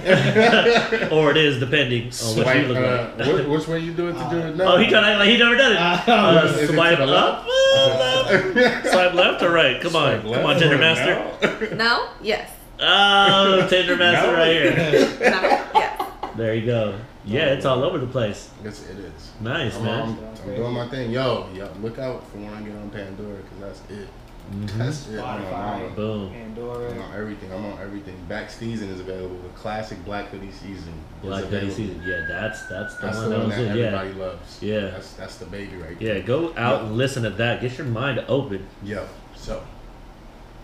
[1.10, 3.26] or it is depending on what you look uh, like.
[3.44, 4.74] wh- which way you do it to do it now?
[4.74, 5.78] oh, he trying to like he never done it.
[5.78, 8.30] Uh, Uh, Is it to swipe up, uh,
[8.64, 8.86] left.
[8.88, 9.80] swipe left or right?
[9.82, 11.74] Come on, Swipe come on, Tinder Master.
[11.74, 11.76] no?
[11.76, 12.08] No?
[12.22, 12.50] Yes.
[12.80, 15.10] Oh, Tinder Master right here.
[15.30, 15.80] No?
[15.80, 16.36] Yes.
[16.36, 16.98] There you go.
[17.24, 18.50] Yeah, it's all over the place.
[18.64, 19.32] Yes, it is.
[19.40, 20.00] Nice, I'm, man.
[20.44, 21.10] I'm, I'm doing my thing.
[21.10, 24.08] Yo, yo, look out for when I get on Pandora because that's it.
[24.50, 24.78] Mm-hmm.
[24.78, 25.20] That's it.
[25.20, 26.26] I'm on, Spotify, I'm Boom.
[26.28, 26.90] on- Pandora.
[26.92, 27.52] I'm on everything.
[27.52, 28.16] I'm on everything.
[28.28, 29.36] Back season is available.
[29.42, 30.94] The classic Black Hoodie season.
[31.22, 32.02] is Black Hoodie season.
[32.06, 33.76] Yeah, that's that's the That's one the one was that it.
[33.78, 33.84] Yeah.
[33.86, 34.62] everybody loves.
[34.62, 34.80] Yeah.
[34.90, 36.16] That's that's the baby right there.
[36.16, 37.60] Yeah, go out and listen to that.
[37.60, 38.66] Get your mind open.
[38.82, 39.62] Yo, so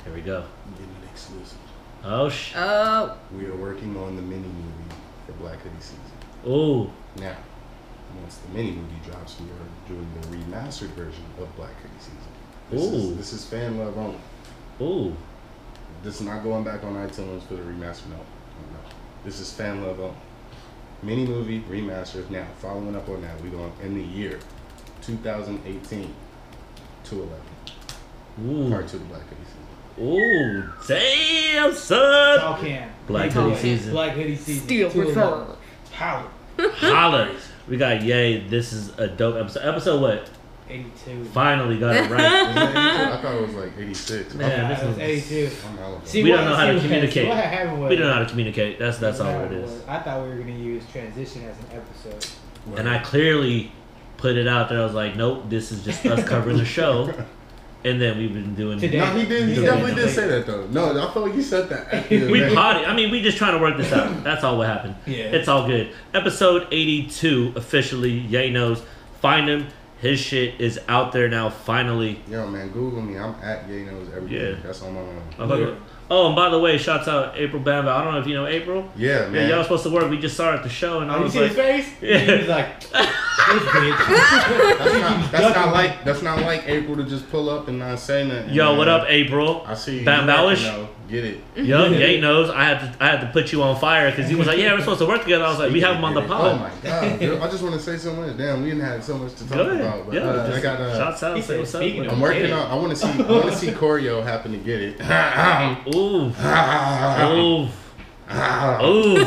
[0.05, 0.45] Here we go.
[0.79, 1.56] give me an exclusive.
[2.09, 2.53] Oh sh.
[2.55, 4.95] Oh, We are working on the mini movie
[5.27, 6.01] for Black Hoodie season.
[6.47, 6.89] Oh.
[7.17, 7.37] Now,
[8.21, 12.19] once the mini movie drops, we are doing the remastered version of Black Hoodie season.
[12.71, 13.11] This Ooh.
[13.11, 14.21] is this is fan love only.
[14.81, 15.17] Ooh.
[16.05, 18.09] This is not going back on iTunes for the remaster.
[18.09, 18.79] No, no.
[19.25, 20.17] This is fan love only.
[21.03, 22.31] Mini movie remastered.
[22.31, 24.39] Now, following up on that, we're going in the year
[25.03, 26.15] 2018
[27.05, 27.37] to 11.
[28.45, 28.71] Ooh.
[28.71, 29.46] Part two of Black Hoodie season.
[30.01, 30.65] Ooh.
[30.87, 32.41] Damn, son.
[32.41, 32.91] All can.
[33.07, 33.93] Black They Hoodie it season.
[33.93, 34.65] Black hoodie season.
[34.65, 35.15] Steel for them.
[35.15, 35.59] thought.
[35.93, 36.29] Power.
[36.59, 37.35] Holla.
[37.69, 38.41] We got yay.
[38.49, 39.63] This is a dope episode.
[39.67, 40.31] Episode what?
[40.69, 41.25] 82.
[41.27, 42.11] Finally got it right.
[42.47, 43.13] Was that 82?
[43.13, 44.35] I thought it was like 86.
[44.35, 45.51] Man, Yeah, this it was was- 82.
[45.69, 47.29] I'm See, We don't know how to communicate.
[47.29, 48.79] what happened was- We don't know how to communicate.
[48.81, 49.71] That's that's all what it happened is.
[49.71, 52.27] was, I thought we were going to use transition as an episode.
[52.65, 52.79] drunk.
[52.81, 53.71] And I clearly
[54.17, 54.81] put it out there.
[54.81, 57.13] I was like, nope, this is just us covering the show.
[57.85, 58.79] And then we've been doing.
[58.81, 58.99] Today.
[58.99, 59.51] No, he didn't.
[59.51, 60.67] He definitely didn't say that though.
[60.67, 62.11] No, I felt like he said that.
[62.11, 62.55] We event.
[62.55, 62.85] potty.
[62.85, 64.25] I mean, we just trying to work this out.
[64.25, 64.97] That's all what happened.
[65.07, 65.25] Yeah.
[65.25, 65.95] It's all good.
[66.15, 68.11] Episode 82 officially.
[68.11, 68.83] Yay knows.
[69.21, 69.69] Find him.
[70.01, 71.49] His shit is out there now.
[71.49, 72.21] Finally.
[72.29, 73.19] Yo, man, Google me.
[73.19, 74.37] I'm at Yay Knows Everything.
[74.37, 74.57] Yeah.
[74.63, 75.81] That's on my own.
[76.09, 77.89] I'm fucking- Oh, and by the way, shouts out April Bamba.
[77.89, 78.89] I don't know if you know April.
[78.97, 79.49] Yeah, Yeah, man.
[79.51, 80.09] y'all supposed to work.
[80.11, 81.89] We just saw her at the show, and I Oh, you see like, his face?
[82.01, 82.19] Yeah.
[82.19, 84.07] He was like, this bitch.
[84.79, 87.99] that's not, that's not like that's not like April to just pull up and not
[87.99, 88.53] say nothing.
[88.55, 88.79] "Yo, man.
[88.79, 90.05] what up, April?" I see you.
[90.05, 90.27] Bam
[91.09, 91.41] You working, Bowish?
[91.55, 91.57] though.
[91.57, 91.67] Get it.
[91.67, 92.51] Yo, Yay knows.
[92.51, 94.73] I had to, I had to put you on fire because he was like, "Yeah,
[94.73, 96.53] we're supposed to work together." I was like, "We have him on the Get pod."
[96.53, 98.37] Oh my god, dude, I just want to say so much.
[98.37, 99.81] Damn, we didn't have so much to talk Good.
[99.81, 100.07] about.
[100.07, 100.81] But yeah, uh, I just got.
[100.81, 101.37] Uh, shouts out.
[101.37, 101.83] He Say said, what's up.
[101.83, 102.09] speaking bro.
[102.11, 102.71] of- I'm working on.
[102.71, 103.09] I want to see.
[103.09, 105.01] I want to see Choreo happen to get it.
[105.95, 107.69] Ooh, ooh,
[108.83, 109.19] ooh,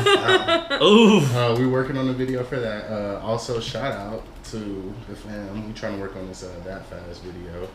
[0.83, 1.19] ooh.
[1.33, 2.91] Uh, we're working on the video for that.
[2.91, 5.67] Uh, also, shout out to the fam.
[5.67, 7.67] We trying to work on this uh, that fast video.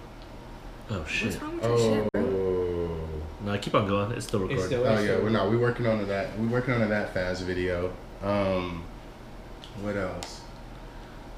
[0.91, 1.41] Oh what's shit!
[1.41, 2.21] wrong with your Oh, shit, bro?
[3.45, 4.13] No, keep on going.
[4.13, 4.59] It's still recording.
[4.59, 5.19] It's still- oh yeah.
[5.19, 5.51] We're not.
[5.51, 6.39] We're working on that.
[6.39, 7.93] We're working on that fast video.
[8.23, 8.85] Um,
[9.83, 10.41] what else?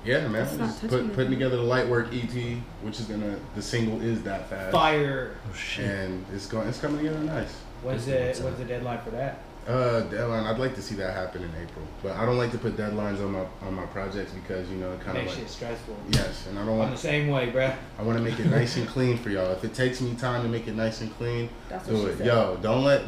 [0.05, 0.43] Yeah, man.
[0.47, 1.13] It's Just put, it.
[1.15, 3.37] putting together the light work EP, which is gonna.
[3.57, 4.71] The single is that fast.
[4.73, 5.33] Fire.
[5.51, 5.85] oh shit!
[5.85, 6.69] And it's going.
[6.69, 7.53] It's coming together nice.
[7.83, 9.41] What's the, This what's the deadline for that?
[9.67, 10.45] Uh, deadline.
[10.45, 13.19] I'd like to see that happen in April, but I don't like to put deadlines
[13.21, 15.97] on my on my projects because you know it kind of Makes like shit stressful.
[16.11, 17.75] yes, and I don't I'm want the same way, bruh.
[17.99, 19.51] I want to make it nice and clean for y'all.
[19.51, 22.09] If it takes me time to make it nice and clean, That's what do she
[22.13, 22.19] it.
[22.19, 22.27] said.
[22.29, 23.03] Yo, don't let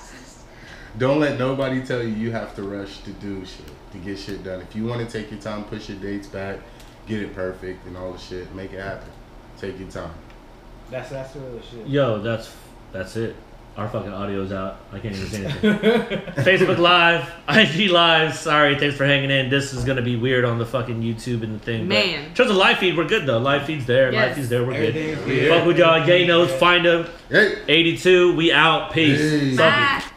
[0.98, 4.44] don't let nobody tell you you have to rush to do shit to get shit
[4.44, 4.60] done.
[4.62, 6.60] If you want to take your time, push your dates back,
[7.08, 9.10] get it perfect and all the shit, make it happen.
[9.58, 10.14] Take your time.
[10.90, 11.88] That's that's the real shit.
[11.88, 12.54] Yo, that's
[12.92, 13.36] that's it.
[13.78, 14.80] Our fucking audio's out.
[14.92, 15.74] I can't even say anything.
[16.44, 18.36] Facebook Live, IG Live.
[18.36, 19.52] Sorry, thanks for hanging in.
[19.52, 21.82] This is gonna be weird on the fucking YouTube and the thing.
[21.88, 22.26] but Man.
[22.26, 23.38] in terms of live feed, we're good though.
[23.38, 24.12] Live feed's there.
[24.12, 24.66] Live feed's there.
[24.66, 25.26] We're Everything's good.
[25.28, 25.50] good.
[25.50, 26.08] Fuck with y'all.
[26.08, 26.52] Yay knows.
[26.54, 27.06] Find them.
[27.30, 27.62] Hey.
[27.68, 28.36] 82.
[28.36, 28.92] We out.
[28.94, 29.20] Peace.
[29.20, 29.58] Peace.
[29.58, 30.04] Fuck it.
[30.10, 30.17] Bye.